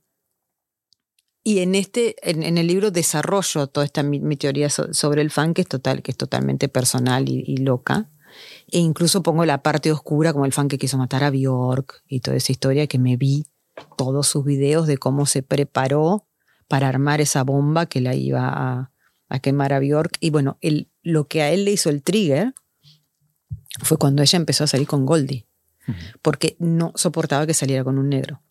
[1.44, 5.23] y en este, en, en el libro desarrollo toda esta mi, mi teoría so- sobre
[5.23, 8.10] el fan, que es total, que es totalmente personal y, y loca.
[8.70, 12.20] E incluso pongo la parte oscura, como el fan que quiso matar a Bjork y
[12.20, 13.47] toda esa historia que me vi
[13.97, 16.27] todos sus videos de cómo se preparó
[16.69, 18.93] para armar esa bomba que la iba a,
[19.28, 20.19] a quemar a Bjork.
[20.20, 22.52] Y bueno, el, lo que a él le hizo el trigger
[23.82, 25.46] fue cuando ella empezó a salir con Goldie,
[26.22, 28.42] porque no soportaba que saliera con un negro.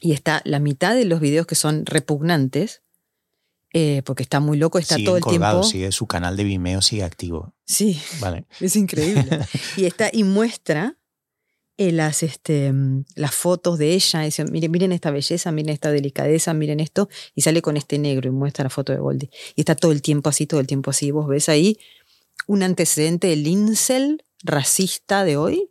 [0.00, 2.82] Y está la mitad de los videos que son repugnantes,
[3.72, 5.70] eh, porque está muy loco, está Siguen todo el colgados, tiempo.
[5.70, 7.54] sigue, su canal de Vimeo sigue activo.
[7.64, 8.44] Sí, Vale.
[8.60, 9.40] es increíble.
[9.76, 10.96] y está y muestra
[11.78, 12.72] eh, las, este,
[13.14, 14.22] las fotos de ella.
[14.22, 17.08] y dice, miren, miren esta belleza, miren esta delicadeza, miren esto.
[17.34, 19.30] Y sale con este negro y muestra la foto de Goldie.
[19.54, 21.10] Y está todo el tiempo así, todo el tiempo así.
[21.10, 21.78] Vos ves ahí
[22.46, 25.68] un antecedente del incel racista de hoy.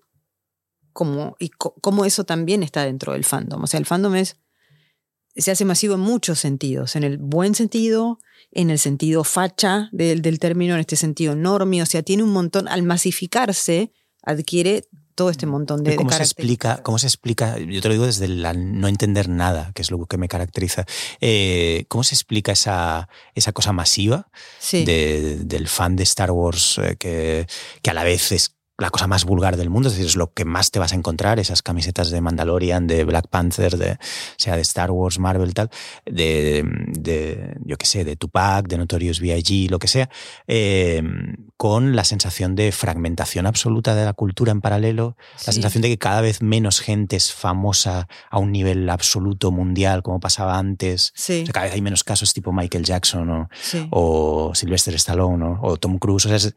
[1.40, 3.64] Y cómo eso también está dentro del fandom.
[3.64, 4.42] O sea, el fandom es
[5.36, 8.20] se hace masivo en muchos sentidos, en el buen sentido,
[8.52, 12.34] en el sentido facha del, del término, en este sentido normie, o sea, tiene un
[12.34, 13.94] montón, al masificarse,
[14.24, 14.84] adquiere
[15.16, 16.82] todo este montón de, ¿Cómo de se explica?
[16.84, 17.58] ¿Cómo se explica?
[17.58, 18.42] Yo te lo digo desde el
[18.80, 20.86] no entender nada, que es lo que me caracteriza.
[21.20, 24.28] Eh, ¿Cómo se explica esa, esa cosa masiva
[24.60, 24.84] Sí.
[24.86, 27.48] de- del fan de Star Wars eh, que,
[27.82, 30.34] que a la vez es la cosa más vulgar del mundo, es decir, es lo
[30.34, 33.98] que más te vas a encontrar, esas camisetas de Mandalorian, de Black Panther, de,
[34.38, 35.70] sea de Star Wars, Marvel, tal,
[36.06, 40.10] de, de yo qué sé, de Tupac, de Notorious B.I.G., lo que sea,
[40.48, 41.02] eh,
[41.58, 45.52] con la sensación de fragmentación absoluta de la cultura en paralelo, la Sí.
[45.54, 50.20] sensación de que cada vez menos gente es famosa a un nivel absoluto mundial, como
[50.20, 51.12] pasaba antes.
[51.16, 54.96] Sí, O sea, cada vez hay menos casos tipo Michael Jackson o, sí, o Sylvester
[54.96, 56.26] Stallone o, o Tom Cruise.
[56.26, 56.56] O sea, es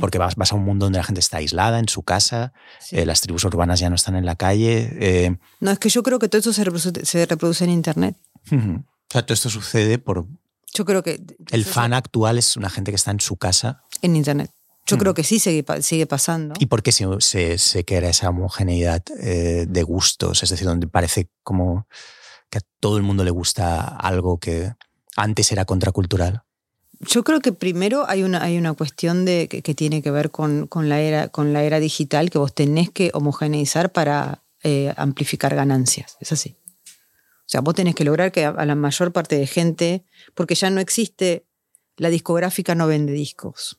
[0.00, 2.98] porque vas, vas a un mundo donde la gente está aislada en su casa, sí.
[2.98, 4.90] eh, las tribus urbanas ya no están en la calle.
[5.00, 8.16] eh, No, es que yo creo que todo eso se reproduce, se reproduce en Internet.
[8.52, 10.26] o sea, todo esto sucede por...
[10.74, 11.20] Yo creo que...
[11.50, 13.82] El fan actual es una gente que está en su casa.
[14.02, 14.50] En Internet.
[14.86, 16.54] Yo creo que sí sigue, sigue pasando.
[16.58, 20.42] ¿Y por qué se, se, se crea esa homogeneidad eh, de gustos?
[20.42, 21.86] Es decir, donde parece como
[22.48, 24.72] que a todo el mundo le gusta algo que
[25.14, 26.42] antes era contracultural.
[27.00, 30.66] Yo creo que primero hay una, hay una cuestión de, que, tiene que ver con,
[30.66, 35.54] con la era, con la era digital que vos tenés que homogeneizar para eh, amplificar
[35.54, 36.16] ganancias.
[36.20, 36.56] Es así.
[36.84, 40.04] O sea, vos tenés que lograr que a, a la mayor parte de gente,
[40.34, 41.46] porque ya no existe,
[41.96, 43.78] la discográfica no vende discos.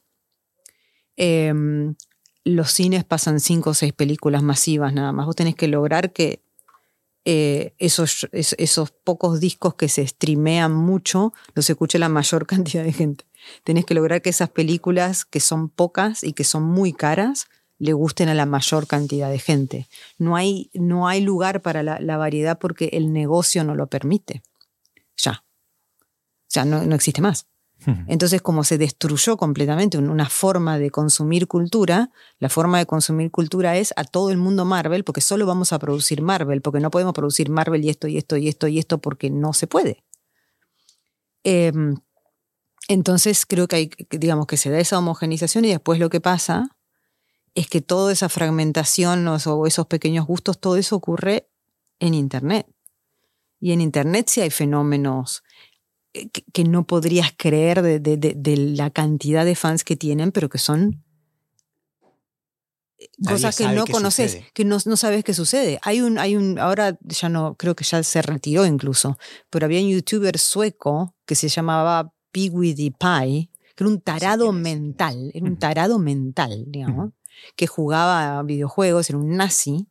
[1.16, 1.96] Em,
[2.46, 5.26] los cines pasan cinco o seis películas masivas nada más.
[5.26, 6.42] Vos tenés que lograr que
[7.26, 12.84] eh, esos, es- esos pocos discos que se streamean mucho los escuche la mayor cantidad
[12.84, 13.26] de gente.
[13.64, 17.48] Tenés que lograr que esas películas, que son pocas y que son muy caras,
[17.78, 19.88] le gusten a la mayor cantidad de gente.
[20.18, 24.44] No hay, no hay lugar para la, la variedad porque el negocio no lo permite.
[25.18, 25.44] Ya.
[26.04, 27.48] O sea, no, no existe más.
[28.08, 33.32] Entonces, como se destruyó completamente un- una forma de consumir cultura, la forma de consumir
[33.32, 36.92] cultura es a todo el mundo Marvel, porque solo vamos a producir Marvel, porque no
[36.92, 40.04] podemos producir Marvel y esto y esto y esto y esto porque no se puede.
[41.44, 41.96] Em,
[42.88, 46.76] entonces, creo que hay, digamos, que se da esa homogenización y después lo que pasa
[47.56, 51.50] es que toda esa fragmentación o esos pequeños gustos, todo eso ocurre
[52.00, 52.68] en Internet.
[53.60, 55.44] Y en Internet sí hay fenómenos
[56.12, 60.32] que, que no podrías creer de, de- de- de la cantidad de fans que tienen,
[60.32, 61.04] pero que son
[63.18, 64.52] Nadie cosas que no conoces, sucede.
[64.54, 65.80] que no, no sabes qué sucede.
[65.84, 69.18] Hay un, hay un, ahora ya no, creo que ya se retiró incluso,
[69.50, 75.32] pero había un youtuber sueco que se llamaba Piggy Pie, que era un tarado mental,
[75.34, 77.14] era un tarado mental, digamos,
[77.56, 79.88] que jugaba videojuegos, era un nazi,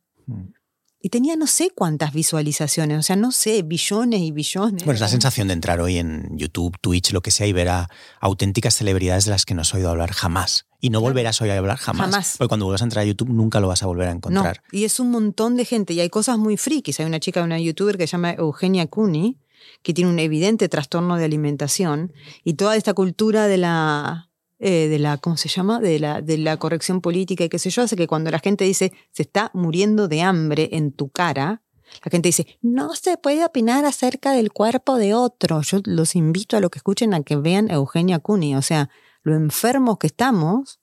[1.01, 4.83] y tenía no sé cuántas visualizaciones, o sea, no sé, billones y billones.
[4.83, 7.69] Bueno, es la sensación de entrar hoy en YouTube, Twitch, lo que sea, y ver
[7.69, 7.89] a
[8.19, 10.65] auténticas celebridades de las que no has oído hablar jamás.
[10.81, 12.09] Y no volverás a oír hablar jamás.
[12.09, 12.35] Jamás.
[12.37, 14.61] Porque cuando vuelvas a entrar a YouTube nunca lo vas a volver a encontrar.
[14.71, 15.93] No, y es un montón de gente.
[15.93, 16.99] Y hay cosas muy frikis.
[16.99, 19.37] Hay una chica, una youtuber que se llama Eugenia Cooney,
[19.83, 22.13] que tiene un evidente trastorno de alimentación.
[22.45, 24.28] Y toda esta cultura de la.
[24.59, 25.79] Eh, de la, ¿cómo se llama?
[25.79, 28.65] De la, de la corrección política y qué sé yo, hace que cuando la gente
[28.65, 31.63] dice se está muriendo de hambre en tu cara,
[32.03, 35.61] la gente dice, no se puede opinar acerca del cuerpo de otro.
[35.61, 38.55] Yo los invito a lo que escuchen a que vean Eugenia Cooney.
[38.55, 38.89] O sea,
[39.23, 40.79] lo enfermos que estamos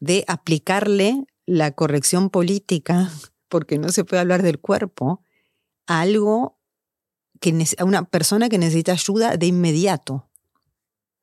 [0.00, 3.10] de aplicarle la corrección política,
[3.48, 5.22] porque no se puede hablar del cuerpo,
[5.86, 6.58] a algo
[7.40, 10.29] que a una persona que necesita ayuda de inmediato.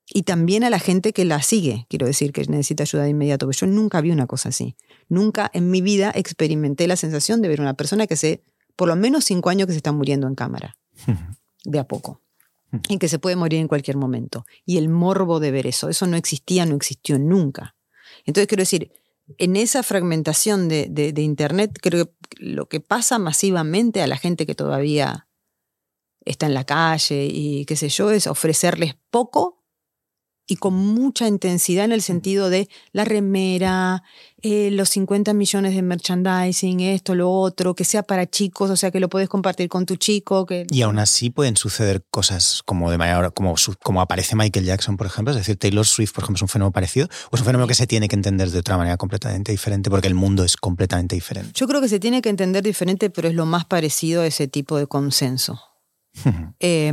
[0.10, 3.46] Y también a la gente que la sigue, quiero decir, que necesita ayuda de inmediato,
[3.46, 4.76] porque yo nunca vi una cosa así.
[5.10, 8.42] Nunca en mi vida experimenté la sensación de ver una persona que se,
[8.78, 10.78] por lo menos cinco años que se está muriendo en cámara,
[11.66, 12.22] de a poco.
[12.90, 14.46] Y que se puede morir en cualquier momento.
[14.66, 17.76] Y el morbo de ver eso, eso no existía, no existió nunca.
[18.26, 18.92] Entonces, quiero decir,
[19.38, 24.18] en esa fragmentación de, de- de Internet, creo que lo que pasa masivamente a la
[24.18, 25.28] gente que todavía
[26.26, 29.57] está en la calle y qué sé yo, es ofrecerles poco
[30.48, 34.04] y con mucha intensidad en el sentido de la remera,
[34.42, 38.90] eh, los 50 millones de merchandising, esto, lo otro, que sea para chicos, o sea,
[38.90, 40.46] que lo puedes compartir con tu chico.
[40.46, 40.66] Que...
[40.70, 45.08] Y aún así pueden suceder cosas como de manera como, como aparece Michael Jackson, por
[45.08, 45.32] ejemplo.
[45.32, 47.08] Es decir, Taylor Swift, por ejemplo, es un fenómeno parecido.
[47.30, 50.08] O es un fenómeno que se tiene que entender de otra manera completamente diferente, porque
[50.08, 51.52] el mundo es completamente diferente.
[51.56, 54.48] Yo creo que se tiene que entender diferente, pero es lo más parecido a ese
[54.48, 55.62] tipo de consenso.
[56.60, 56.92] Eh,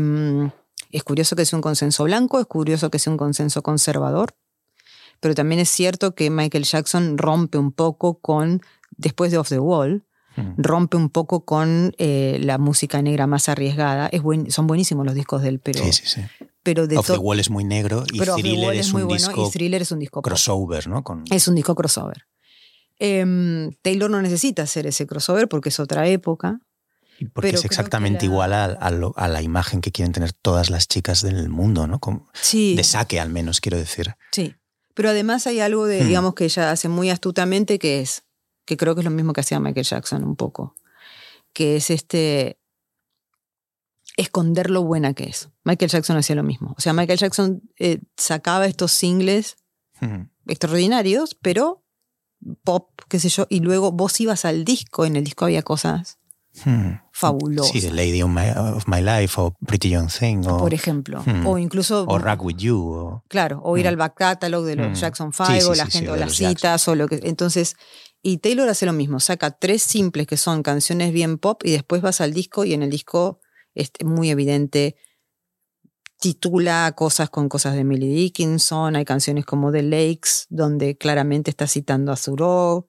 [0.97, 4.35] es curioso que sea un consenso blanco, es curioso que sea un consenso conservador,
[5.21, 8.61] pero también es cierto que Michael Jackson rompe un poco con,
[8.97, 10.05] después de Off the Wall,
[10.57, 14.09] rompe un poco con eh, la música negra más arriesgada.
[14.09, 16.21] Es buen- son buenísimos los discos de él, pero, Sí, sí, sí.
[16.65, 19.47] pero de Off the Wall es muy negro y Thriller es muy un bueno disco
[19.47, 21.05] y Thriller es un disco crossover, ¿no?
[21.05, 22.27] Con, Es un disco crossover.
[22.99, 26.61] Em, Taylor no necesita hacer ese crossover porque es otra época.
[27.33, 30.33] Porque Pero es exactamente la- igual a, a lo- a la imagen que quieren tener
[30.33, 31.99] todas las chicas del mundo, ¿no?
[32.01, 34.15] Como- Sí, de saque, al menos, quiero decir.
[34.33, 34.55] sí.
[34.97, 36.07] Pero además hay algo de, Hmm.
[36.07, 38.23] digamos, que ella hace muy astutamente, que es,
[38.65, 40.77] que creo que es lo mismo que hacía Michael Jackson un poco,
[41.53, 42.59] que es este
[44.17, 45.49] esconder lo buena que es.
[45.65, 46.75] Michael Jackson hacía lo mismo.
[46.77, 49.57] O sea, Michael Jackson eh, sacaba estos singles
[50.01, 50.29] Ujú.
[50.47, 51.83] extraordinarios, pero
[52.63, 56.19] pop, qué sé yo, y luego vos ibas al disco, en el disco había cosas
[56.65, 57.01] Hmm.
[57.13, 57.73] fabulosas.
[57.73, 61.21] Sí, The Lady of My, of My Life o Pretty Young Thing o, por ejemplo.
[61.27, 61.47] Hmm.
[61.47, 62.05] O incluso.
[62.07, 62.79] o Rock With You.
[62.79, 63.89] o- Claro, o ir Mm.
[63.89, 64.95] al back catalog de los Mm.
[64.95, 66.49] Jackson Sí, 5 sí, o la sí, gente o las Jackson.
[66.57, 67.21] citas o lo que.
[67.25, 67.75] Entonces,
[68.23, 72.03] y Taylor hace lo mismo, saca tres simples que son canciones bien pop y después
[72.03, 73.41] vas al disco y en el disco
[73.75, 74.97] es muy evidente.
[76.21, 81.67] Titula cosas con cosas de Millie Dickinson, hay canciones como The Lakes, donde claramente está
[81.67, 82.89] citando a Thoreau.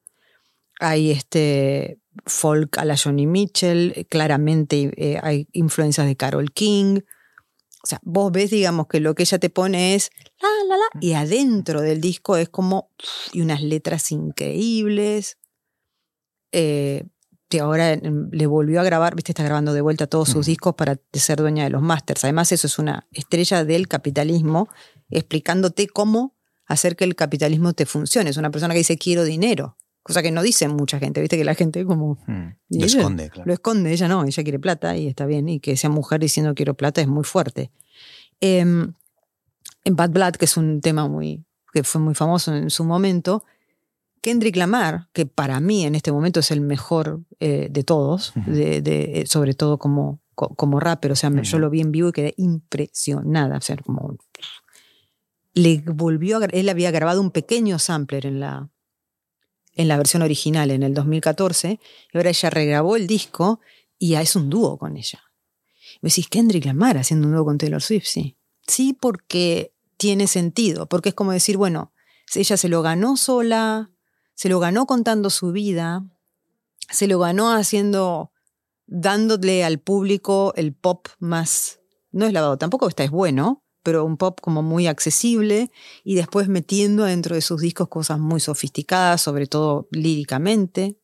[0.79, 7.01] Hay este folk a la Johnny Mitchell, eh, claramente eh, hay influencias de Carol King.
[7.83, 10.09] O sea, vos ves, digamos, que lo que ella te pone es
[10.41, 12.91] la, la, la, y adentro del disco es como,
[13.31, 15.37] y unas letras increíbles.
[16.51, 17.03] Eh,
[17.49, 20.75] que ahora mm, le volvió a grabar, viste, está grabando de vuelta todos sus discos
[20.75, 22.23] para ser dueña de los masters.
[22.23, 24.69] Además, eso es una estrella del capitalismo,
[25.09, 26.35] explicándote cómo
[26.65, 28.29] hacer que el capitalismo te funcione.
[28.29, 29.77] Es una persona que dice quiero dinero,
[30.07, 32.49] cosa que no dice mucha gente, viste que la gente como Hmm.
[32.69, 33.48] Y Lo ella esconde, claro.
[33.48, 36.53] lo esconde, ella no, ella quiere plata y está bien, y que sea mujer diciendo
[36.53, 37.72] quiero plata es muy fuerte.
[38.40, 38.94] Em,
[39.84, 43.44] en Bad Blood, que es un tema muy, que fue muy famoso en su momento,
[44.22, 48.82] Kendrick Lamar, que para mí en este momento es el mejor eh, de todos, de,
[48.82, 52.10] de- eh, sobre todo como, co- como rapper, o sea, yo lo vi en vivo
[52.10, 54.18] y quedé impresionada, o sea, como...
[55.53, 58.69] Le volvió a, él había grabado un pequeño sampler en la,
[59.76, 61.80] en la versión original en el 2014,
[62.14, 63.60] y ahora ella regrabó el disco
[63.97, 65.22] y ya es un dúo con ella.
[66.02, 68.38] Vos decís, Kendrick Lamar haciendo un dúo con Taylor Swift, sí.
[68.68, 71.93] Sí, porque tiene sentido, porque es como decir, bueno,
[72.34, 73.91] ella se lo ganó sola,
[74.34, 76.03] se lo ganó contando su vida,
[76.89, 78.31] se lo ganó haciendo,
[78.85, 81.80] dándole al público el pop más,
[82.11, 85.71] no es lavado, tampoco está es bueno, pero un pop como muy accesible
[86.03, 90.97] y después metiendo dentro de sus discos cosas muy sofisticadas, sobre todo líricamente.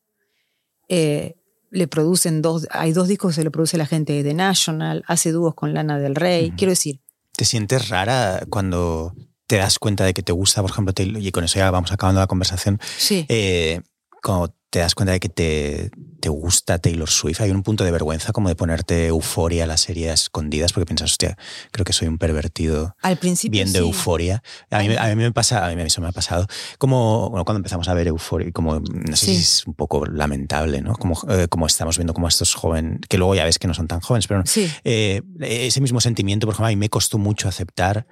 [0.89, 1.35] Eh,
[1.69, 5.03] le producen dos, hay dos discos que se le produce la gente de The National,
[5.07, 6.51] hace dúos con Lana del Rey.
[6.57, 6.99] Quiero decir,
[7.33, 9.13] ¿Te sientes rara cuando
[9.47, 11.91] te das cuenta de que te gusta, por ejemplo, Taylor, y con eso ya vamos
[11.91, 13.25] acabando la conversación, sí.
[13.29, 13.81] eh,
[14.23, 15.91] cuando te das cuenta de que te,
[16.21, 19.75] te gusta Taylor Swift, hay un punto de vergüenza como de ponerte euforia a la
[19.75, 21.37] serie a escondidas porque piensas, hostia,
[21.71, 23.85] creo que soy un pervertido Al principio viendo sí.
[23.85, 24.41] euforia.
[24.69, 27.57] A mí, a mí me pasa, a mí eso me ha pasado, como bueno, cuando
[27.57, 29.35] empezamos a ver euforia, como no sé Sí.
[29.35, 30.93] si es un poco lamentable, ¿no?
[30.95, 33.87] Como, eh, como estamos viendo como estos jóvenes, que luego ya ves que no son
[33.87, 34.71] tan jóvenes, pero Sí.
[34.85, 38.07] eh, ese mismo sentimiento, por ejemplo, a mí me costó mucho aceptar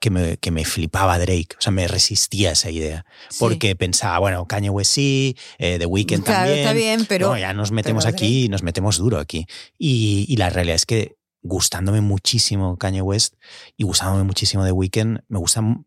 [0.00, 3.36] que me, que me flipaba Drake, o sea, me resistía a esa idea, sí.
[3.40, 7.38] porque pensaba, bueno, Kanye West sí, eh, The Weeknd Claro, también, está bien, pero- no,
[7.38, 9.46] ya nos metemos aquí y nos metemos duro aquí.
[9.76, 13.34] Y, y la realidad es que gustándome muchísimo Kanye West
[13.76, 15.86] y gustándome muchísimo The Weeknd, me gustan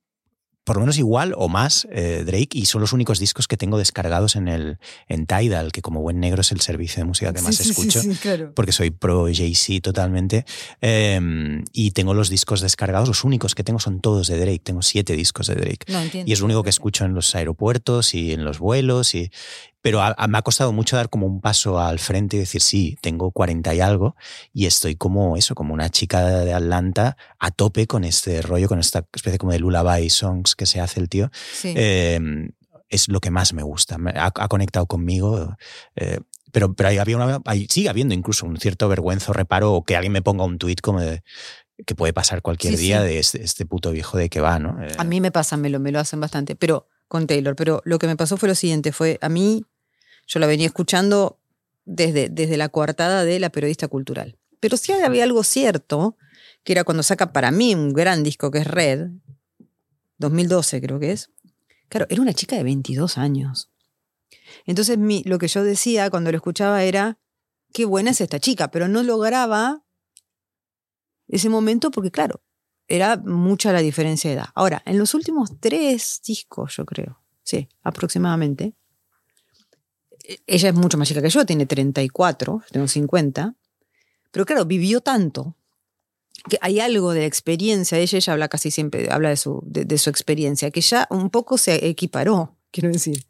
[0.71, 3.77] por lo menos igual o más eh, Drake y son los únicos discos que tengo
[3.77, 4.77] descargados en el
[5.09, 7.63] en Tidal, que como buen negro es el servicio de música que más Sí, sí,
[7.63, 8.53] sí, escucho sí, claro.
[8.55, 10.45] porque soy pro Jay-Z totalmente.
[10.79, 11.19] Eh,
[11.73, 14.61] y tengo los discos descargados, los únicos que tengo son todos de Drake.
[14.63, 15.91] Tengo siete discos de Drake.
[15.91, 16.29] No entiendo.
[16.29, 19.13] Y es lo único que escucho en los aeropuertos y en los vuelos.
[19.13, 19.29] Y,
[19.81, 22.61] pero a- a- me ha costado mucho dar como un paso al frente y decir,
[22.61, 24.15] sí, tengo 40 y algo
[24.53, 28.79] y estoy como eso, como una chica de Atlanta a tope con este rollo, con
[28.79, 31.31] esta especie como de lullaby songs que se hace el tío.
[31.53, 31.73] Sí.
[31.75, 32.19] Eh,
[32.89, 33.97] es lo que más me gusta.
[33.97, 35.55] Me ha, ha conectado conmigo.
[35.95, 36.19] eh,
[36.51, 39.83] pero, pero ahí había una, ahí sigue habiendo incluso un cierto vergüenza o reparo o
[39.85, 41.23] que alguien me ponga un tuit como de
[41.85, 43.07] que puede pasar cualquier Sí, día sí.
[43.07, 44.83] de este, este puto viejo de que va, ¿no?
[44.83, 47.55] Eh, A mí me pasa, me lo, me lo hacen bastante, pero con Taylor.
[47.55, 49.63] Pero lo que me pasó fue lo siguiente, fue a mí,
[50.31, 51.41] yo la venía escuchando
[51.83, 54.37] desde, desde la coartada de la periodista cultural.
[54.61, 56.15] Pero sí había algo cierto,
[56.63, 59.09] que era cuando saca para mí un gran disco que es Red,
[60.19, 61.31] 2012 creo que es.
[61.89, 63.71] Claro, era una chica de 22 años.
[64.65, 67.19] Entonces mi, lo que yo decía cuando lo escuchaba era,
[67.73, 69.83] qué buena es esta chica, pero no lograba
[71.27, 72.41] ese momento porque claro,
[72.87, 74.49] era mucha la diferencia de edad.
[74.55, 78.75] Ahora, en los últimos tres discos, yo creo, sí, aproximadamente,
[80.47, 83.55] ella es mucho más chica que yo, tiene 34, yo tengo 50,
[84.31, 85.55] pero claro, vivió tanto
[86.49, 89.97] que hay algo de experiencia, ella, ella habla casi siempre, habla de su, de, de
[89.97, 93.25] su experiencia, que ya un poco se equiparó, quiero decir.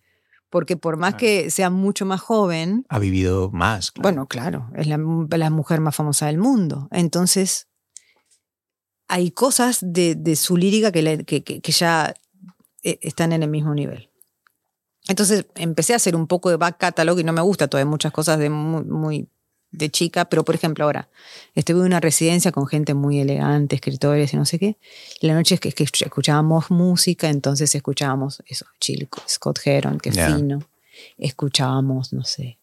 [0.50, 3.92] Porque por más que sea mucho más joven, Ha vivido más.
[3.92, 4.04] claro.
[4.04, 6.90] bueno, claro, es la, la mujer más famosa del mundo.
[6.92, 7.68] Entonces,
[9.08, 12.14] hay cosas de, de su lírica que, le- que- que- que ya
[12.84, 14.10] eh, están en el mismo nivel.
[15.12, 18.14] Entonces, empecé a hacer un poco de back catalog y no me gusta todavía muchas
[18.14, 19.28] cosas de muy, muy
[19.72, 21.10] de chica, pero por ejemplo ahora,
[21.54, 24.78] estuve en una residencia con gente muy elegante, escritores y no sé qué.
[25.20, 30.12] La noche es que, es que escuchábamos música, entonces escuchábamos eso, Chill, Scott Heron, que
[30.12, 30.28] Ya.
[30.28, 30.60] fino.
[31.18, 32.61] Escuchábamos, no sé.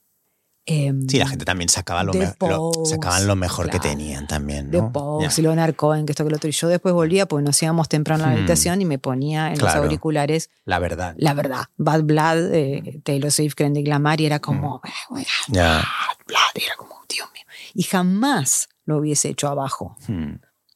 [0.69, 3.89] Em, Sí, la gente también sacaba lo, me- lo- sacaban lo mejor que claro.
[3.97, 4.70] tenían también.
[4.70, 4.93] de ¿no?
[4.93, 5.43] Pogues, Ya.
[5.43, 6.49] Leonard Cohen, que esto que lo otro.
[6.49, 8.39] Y yo después volvía, pues nos íbamos temprano a la Hmm.
[8.39, 9.82] habitación y me ponía en los Claro.
[9.82, 11.15] auriculares, La verdad.
[11.19, 15.16] la verdad, Bad Blood, eh, Taylor Swift, Kendrick Lamar, y era como, Hmm.
[15.59, 15.85] "Ah.
[15.89, 17.45] Bad Blood, y era como, Dios mío.
[17.74, 20.35] Y jamás lo hubiese hecho abajo, Hmm.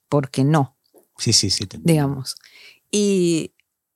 [0.08, 0.76] porque no,
[1.18, 1.68] Sí, sí, sí.
[1.82, 2.36] digamos.
[2.90, 3.54] Y,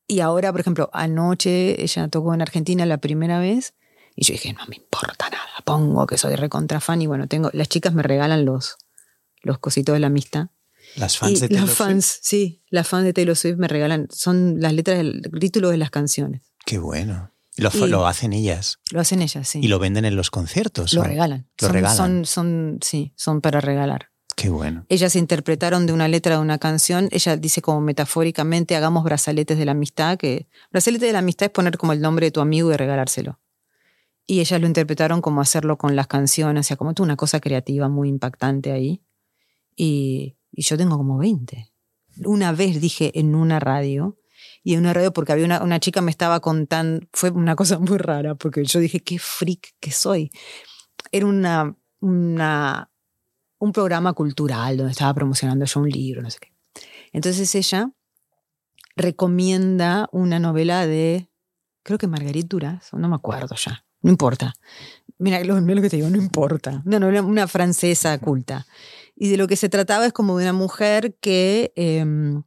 [0.08, 3.74] y ahora, por ejemplo, anoche ella tocó en Argentina la primera vez
[4.16, 7.50] y yo dije, no me importa nada, pongo que soy recontra fan y bueno, tengo,
[7.52, 8.76] las chicas me regalan los,
[9.42, 10.48] los cositos de la amistad.
[10.96, 14.08] Las fans y de Taylor las fans, sí, las fans de Taylor Swift me regalan,
[14.10, 16.42] son las letras del título de las canciones.
[16.42, 16.52] Swift.
[16.64, 17.32] Qué bueno.
[17.56, 18.78] Lo, Y- lo hacen ellas.
[18.90, 19.60] Lo hacen ellas, sí.
[19.62, 20.92] Y lo venden en los conciertos.
[20.92, 21.48] Lo regalan.
[21.60, 21.96] Lo son, regalan.
[21.96, 24.10] Son, son, sí, son para regalar.
[24.36, 24.84] Qué bueno.
[24.90, 27.08] Ellas interpretaron de una letra de una canción.
[27.10, 31.52] Ella dice como metafóricamente, hagamos brazaletes de la amistad, que brazalete de la amistad es
[31.52, 33.40] poner como el nombre de tu amigo y regalárselo.
[34.26, 37.88] Y ellas lo interpretaron como hacerlo con las canciones, o sea, como una cosa creativa
[37.88, 39.02] muy impactante ahí.
[39.76, 41.70] Y, yo tengo como 20.
[42.24, 44.18] Una vez dije en una radio,
[44.64, 47.78] y en una radio porque había una, una chica me estaba contando, fue una cosa
[47.78, 50.30] muy rara, porque yo dije, qué freak que soy.
[51.12, 52.90] Era una, una,
[53.58, 56.52] un programa cultural donde estaba promocionando yo un libro, no sé qué.
[57.12, 57.92] Entonces ella
[58.96, 61.30] recomienda una novela de,
[61.82, 64.54] creo que Marguerite Duras, no me acuerdo ya, no importa.
[65.18, 66.80] Mira, lo, que te digo, no importa.
[66.86, 68.64] Una novela, una francesa culta.
[69.16, 72.44] Y de lo que se trataba es como de una mujer que em,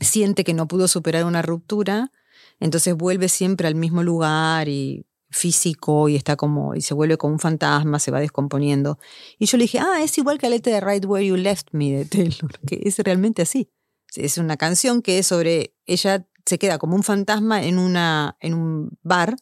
[0.00, 2.10] siente que no pudo superar una ruptura,
[2.58, 7.34] entonces vuelve siempre al mismo lugar y físico y está como y se vuelve como
[7.34, 8.98] un fantasma, se va descomponiendo.
[9.38, 11.68] Y yo le dije, "Ah, es igual que la letra de Right Where You Left
[11.70, 13.70] Me de Taylor", que es realmente así.
[14.16, 18.54] Es una canción que es sobre ella se queda como un fantasma en una en
[18.54, 19.36] un bar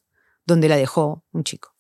[0.47, 1.75] donde la dejó un chico.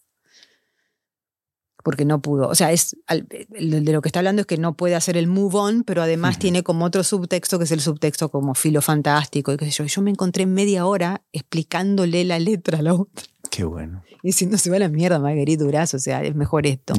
[1.82, 2.49] Porque no pudo.
[2.49, 5.59] O sea, es de lo que está hablando es que no puede hacer el move
[5.59, 9.59] on, pero además tiene como otro subtexto que es el subtexto como filo fantástico y
[9.59, 9.85] qué sé yo.
[9.85, 13.27] Yo me encontré media hora explicándole la letra a la otra.
[13.51, 14.03] Qué bueno.
[14.23, 16.95] Y diciendo, se va a la mierda, Marguerite Duras, o sea, es mejor esto.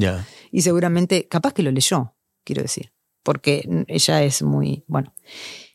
[0.52, 2.14] Y seguramente, capaz que lo leyó,
[2.44, 2.92] quiero decir.
[3.26, 5.12] Porque ella es muy, bueno,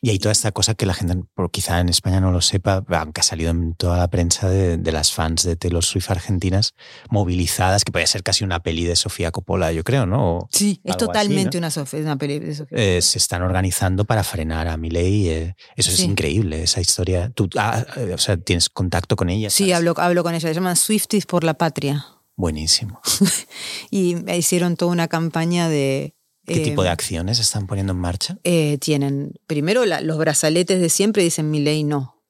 [0.00, 1.14] Y hay toda esta cosa que la gente,
[1.52, 4.90] quizá en España no lo sepa, aunque ha salido en toda la prensa de, de
[4.92, 6.72] las fans de Taylor Swift argentinas
[7.10, 10.38] movilizadas, que puede ser casi una peli de Sofía Coppola, yo creo, ¿no?
[10.38, 11.66] O, sí, es algo así, totalmente ¿no?
[11.66, 12.78] una, Sofía, una peli de Sofía.
[12.78, 15.28] eh, se están organizando para frenar a Milei.
[15.28, 16.04] eh, eso es Sí.
[16.04, 17.30] increíble, esa historia.
[17.34, 19.50] Tú, ah, eh, o sea, tienes contacto con ella.
[19.50, 22.06] sí, hablo, hablo con ella, se llaman Swifties por la Patria.
[22.34, 23.00] Buenísimo.
[23.90, 26.14] Y hicieron toda una campaña de...
[26.46, 28.38] ¿Qué eh, tipo de acciones están poniendo en marcha?
[28.44, 32.22] eh, tienen, primero la- los brazaletes de siempre dicen mi ley no.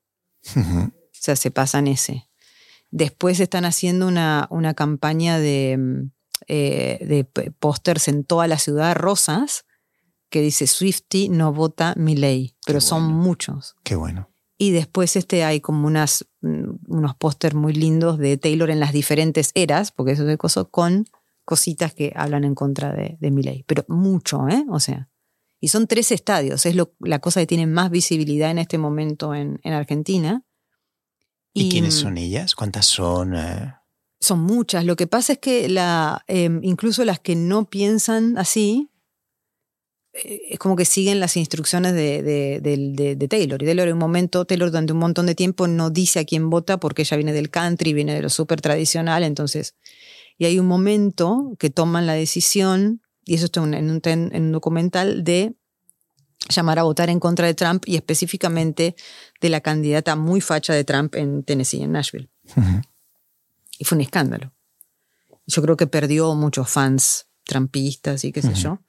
[0.57, 2.29] O sea, se pasan ese.
[2.91, 6.11] Después están haciendo una, una campaña de, mm,
[6.49, 9.65] eh, de pósters en toda la ciudad rosas
[10.29, 13.19] que dice Swifty no vota mi ley, pero Qué son bueno.
[13.23, 13.77] muchos.
[13.85, 14.29] Qué bueno.
[14.59, 18.93] Y después este, hay como unas, mm, unos pósters muy lindos de Taylor en las
[18.93, 21.07] diferentes eras, porque eso es de coso, con
[21.45, 23.65] cositas que hablan en contra de, de Milley.
[23.67, 24.65] Pero mucho, ¿eh?
[24.71, 25.09] O sea.
[25.61, 29.33] Y son tres estadios, es lo, la cosa que tiene más visibilidad en este momento
[29.33, 30.45] en, en Argentina.
[31.55, 32.55] ¿Y, quiénes mm, son ellas?
[32.57, 33.37] ¿Cuántas son?
[33.37, 33.73] Eh,
[34.19, 34.85] Son muchas.
[34.85, 38.91] Lo que pasa es que la, eh, incluso las que no piensan así,
[40.15, 43.63] eh, es como que siguen las instrucciones de, de- del- de- de Taylor.
[43.63, 46.51] Y Taylor en un momento, Taylor durante un montón de tiempo no dice a quién
[46.51, 49.77] vota porque ella viene del country, viene de lo súper tradicional, entonces...
[50.39, 54.53] Y hay un momento que toman la decisión, y eso está en un, en un
[54.53, 55.55] documental, de
[56.49, 58.97] llamar a votar en contra de Trump y específicamente
[59.41, 62.31] de la candidata muy facha de Trump en Tennessee, en Nashville.
[63.79, 64.53] Y fue un escándalo.
[65.47, 68.81] Yo creo que perdió muchos fans trampistas y qué sé yo.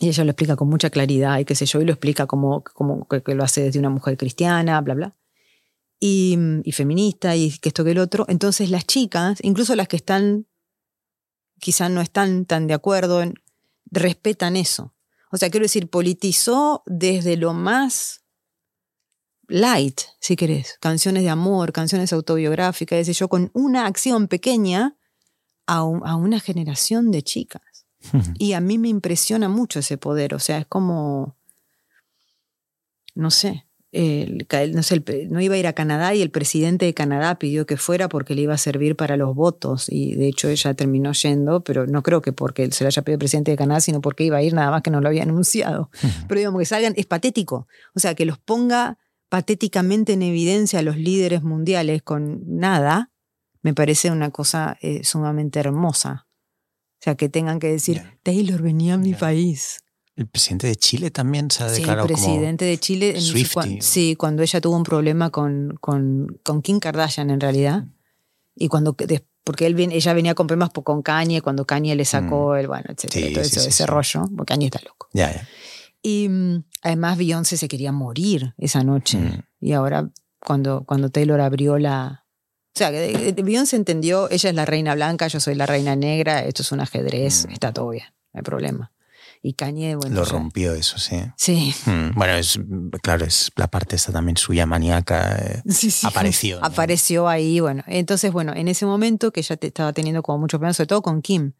[0.00, 2.62] Y ella lo explica con mucha claridad y qué sé yo, y lo explica como,
[2.64, 5.16] como que, que lo hace desde una mujer cristiana, bla, bla.
[6.04, 8.24] Y, y feminista y que esto que el otro.
[8.28, 10.48] Entonces las chicas, incluso las que están,
[11.60, 13.34] quizás no están tan de acuerdo, en-
[13.86, 14.96] respetan eso.
[15.30, 18.24] O sea, quiero decir, politizó desde lo más
[19.46, 24.96] light, si querés, canciones de amor, canciones autobiográficas, yo con una acción pequeña
[25.68, 27.62] a, a una generación de chicas.
[28.40, 31.36] Y a mí me impresiona mucho ese poder, o sea, es como,
[33.14, 37.38] no sé, no, sé, no iba a ir a Canadá y el presidente de Canadá
[37.38, 40.72] pidió que fuera porque le iba a servir para los votos y de hecho ella
[40.72, 44.00] terminó yendo, pero no creo que porque se le haya pedido presidente de Canadá, sino
[44.00, 45.90] porque iba a ir nada más que no lo había anunciado.
[46.26, 48.98] Pero digamos que salgan, es patético, o sea, que los ponga
[49.28, 53.10] patéticamente en evidencia a los líderes mundiales con nada,
[53.62, 56.26] me parece una cosa eh, sumamente hermosa.
[57.00, 59.80] O sea, que tengan que decir, Taylor venía a mi país.
[60.22, 63.20] El presidente de Chile también se ha declarado sí, el presidente de Chile.
[63.80, 67.86] sí, cuando ella tuvo un problema con, con, con, Kim Kardashian, en realidad.
[68.54, 68.94] Y cuando.
[69.42, 72.56] Porque él, ella venía con problemas con Kanye, cuando Kanye le sacó mm.
[72.56, 72.68] el.
[72.68, 73.32] Bueno, etcétera.
[73.32, 74.22] todo eso, ese rollo.
[74.36, 75.08] Porque Kanye está loco.
[75.12, 75.48] Ya, ya.
[76.02, 79.18] Y mm, además, Beyoncé se quería morir esa noche.
[79.18, 79.42] Mm.
[79.60, 80.08] Y ahora,
[80.38, 82.24] cuando, cuando Taylor abrió la.
[82.74, 86.62] O sea, Beyoncé entendió, ella es la reina blanca, yo soy la reina negra, esto
[86.62, 88.91] es un ajedrez, está todo bien, no hay problema.
[89.44, 90.14] Y Kanye, bueno.
[90.14, 91.16] Lo rompió eso, sí.
[91.36, 91.74] Sí.
[91.86, 92.60] Mm, bueno, es
[93.02, 95.36] claro, es la parte esta también suya maníaca.
[95.36, 96.06] Eh, sí, sí.
[96.06, 96.64] Apareció.
[96.64, 97.82] Apareció ahí, bueno.
[97.88, 101.02] Entonces, bueno, en ese momento que ya te estaba teniendo como muchos problemas, sobre todo
[101.02, 101.52] con Kim.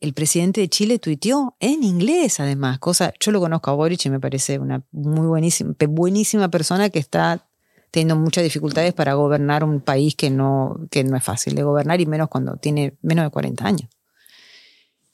[0.00, 3.12] El presidente de Chile tuiteó en inglés, además, cosa.
[3.20, 7.46] Yo lo conozco a Boric y me parece una muy buenísima, buenísima persona que está
[7.92, 12.00] teniendo muchas dificultades para gobernar un país que no, que no es fácil de gobernar
[12.00, 13.90] y menos cuando tiene menos de 40 años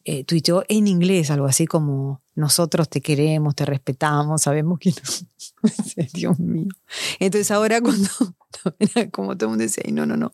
[0.08, 5.68] eh, tuiteó en inglés algo así como nosotros te queremos, te respetamos, sabemos que no.
[6.14, 6.68] Dios mío.
[7.18, 8.08] Entonces ahora cuando,
[9.10, 10.32] como todo el mundo decía, no, no, no.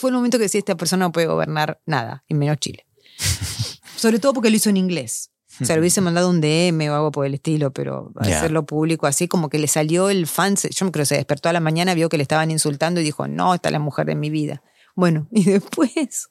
[0.00, 2.86] Fue el momento que decía, esta persona no puede gobernar nada, y menos Chile.
[3.96, 5.30] Sobre todo porque lo hizo en inglés.
[5.60, 9.06] O sea, le hubiese mandado un DM o algo por el estilo, pero hacerlo público
[9.06, 10.56] así, como que le salió el fan.
[10.56, 13.28] Yo creo que se despertó a la mañana, vio que le estaban insultando y dijo,
[13.28, 14.62] no, esta es la mujer de mi vida.
[14.96, 16.30] Bueno, y después,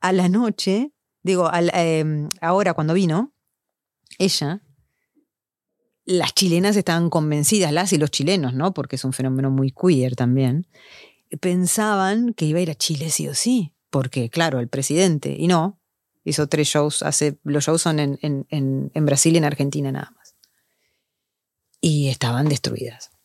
[0.00, 0.92] a la noche,
[1.26, 3.34] digo, em, ahora cuando vino,
[4.18, 4.62] ella,
[6.04, 8.72] las chilenas estaban convencidas, las y los chilenos, ¿no?
[8.72, 10.68] Porque es un fenómeno muy queer también,
[11.40, 15.48] pensaban que iba a ir a Chile sí o sí, porque claro, el presidente, y
[15.48, 15.80] no,
[16.22, 18.46] hizo tres shows, hace, los shows son en, en,
[18.94, 20.36] en Brasil y en Argentina nada más.
[21.80, 23.15] Y estaban destruidas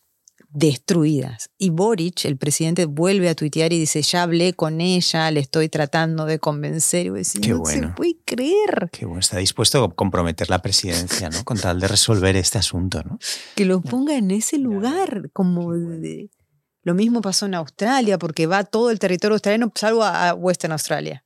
[0.54, 1.50] destruidas.
[1.58, 5.70] Y Boric, el presidente, vuelve a tuitear y dice, ya hablé con ella, le estoy
[5.70, 7.08] tratando de convencer.
[7.08, 7.90] Y decir, Qué no bueno.
[7.90, 8.90] se puede creer.
[8.92, 11.44] Qué bueno, está dispuesto a comprometer la presidencia, ¿no?
[11.44, 13.20] Con tal de resolver este asunto, ¿no?
[13.56, 15.74] Que lo ponga en ese lugar, como
[16.84, 21.24] Lo mismo pasó en Australia, porque va todo el territorio australiano, salvo a Western Australia.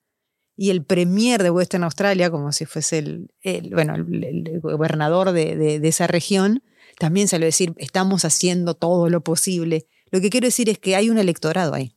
[0.57, 3.29] Y el premier de Western Australia, como si fuese el,
[3.73, 6.63] bueno, el, gobernador de, de esa región,
[6.97, 9.87] también salió a decir, estamos haciendo todo lo posible.
[10.11, 11.95] Lo que quiero decir es que hay un electorado ahí.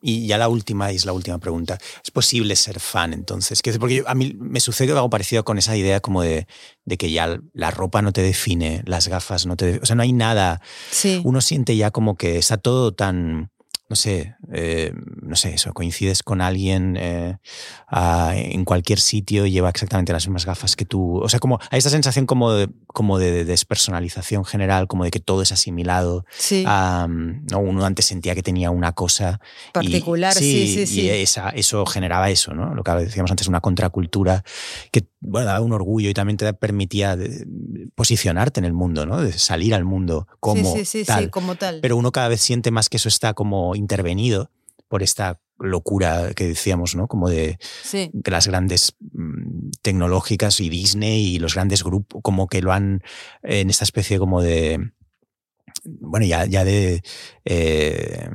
[0.00, 1.78] Y ya la última, es la última pregunta.
[2.02, 3.60] ¿Es posible ser fan entonces?
[3.78, 6.46] Porque a mí me sucede algo parecido con esa idea como de,
[6.84, 9.78] de que ya la ropa no te define, las gafas no te...
[9.82, 10.62] O sea, no hay nada.
[10.90, 11.20] Sí.
[11.24, 13.50] Uno siente ya como que está todo tan
[13.90, 17.38] no sé, eh, no sé, eso, coincides con alguien eh,
[17.90, 21.16] en cualquier sitio y lleva exactamente las mismas gafas que tú.
[21.16, 25.18] O sea, como hay esa sensación como de, como de, despersonalización general, como de que
[25.18, 26.24] todo es asimilado.
[26.38, 26.64] Sí.
[26.64, 27.58] ¿no?
[27.58, 29.40] Uno antes sentía que tenía una cosa
[29.72, 31.00] particular, sí, sí, sí.
[31.00, 32.72] Y esa, eso generaba eso, ¿no?
[32.76, 34.44] Lo que decíamos antes, una contracultura
[34.92, 37.16] que bueno, daba un orgullo y también te permitía
[37.94, 39.20] posicionarte en el mundo, ¿no?
[39.20, 40.74] De salir al mundo como
[41.06, 41.30] tal.
[41.30, 41.80] como tal.
[41.82, 44.50] Pero uno cada vez siente más que eso está como intervenido
[44.88, 47.06] por esta locura que decíamos, ¿no?
[47.06, 47.58] Como de,
[48.24, 53.02] las grandes mm, tecnológicas y Disney y los grandes grupos, como que lo han
[53.42, 54.92] en esta especie como de,
[55.84, 57.02] bueno, ya, ya de...
[57.44, 58.28] Eh,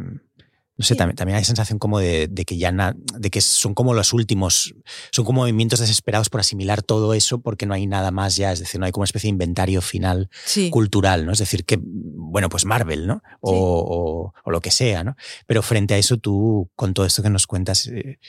[0.77, 4.11] no sé, también, también, hay sensación como de, que ya de que son como los
[4.11, 4.73] últimos,
[5.11, 8.59] son como movimientos desesperados por asimilar todo eso porque no hay nada más ya, es
[8.59, 10.29] decir, no hay como una especie de inventario final
[10.71, 11.31] cultural, ¿no?
[11.31, 13.23] Es decir, que, bueno, pues Marvel, ¿no?
[13.39, 15.15] O, o, lo que sea, ¿no?
[15.47, 18.19] Pero frente a eso tú, con todo esto que nos cuentas, eh,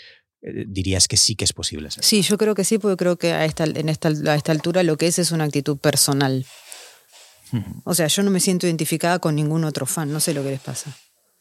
[0.43, 1.89] eh, dirías que sí que es posible.
[1.91, 4.85] Sí, yo creo que sí, porque creo que a esta, en esta, a esta altura
[4.85, 6.47] lo que es es una actitud personal.
[7.85, 10.51] O sea, yo no me siento identificada con ningún otro fan, no sé lo que
[10.51, 10.97] les pasa.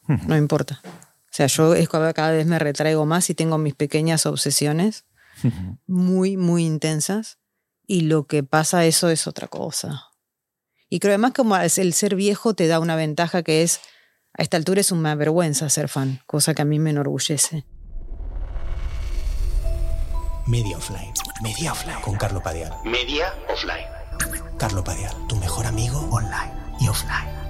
[0.06, 0.80] No importa.
[0.84, 5.04] O sea, yo es cada vez me retraigo más y tengo mis pequeñas obsesiones
[5.86, 7.38] muy, muy intensas.
[7.86, 10.10] Y lo que pasa, eso es otra cosa.
[10.88, 13.80] Y creo además como el ser viejo te da una ventaja que es,
[14.34, 17.64] a esta altura es una vergüenza ser fan, cosa que a mí me enorgullece.
[20.46, 21.12] Media Offline.
[21.42, 22.00] Media Offline.
[22.02, 22.72] Con Carlo Padial.
[22.84, 23.86] Media Offline.
[24.58, 27.46] Carlo Padial, tu mejor amigo online y offline.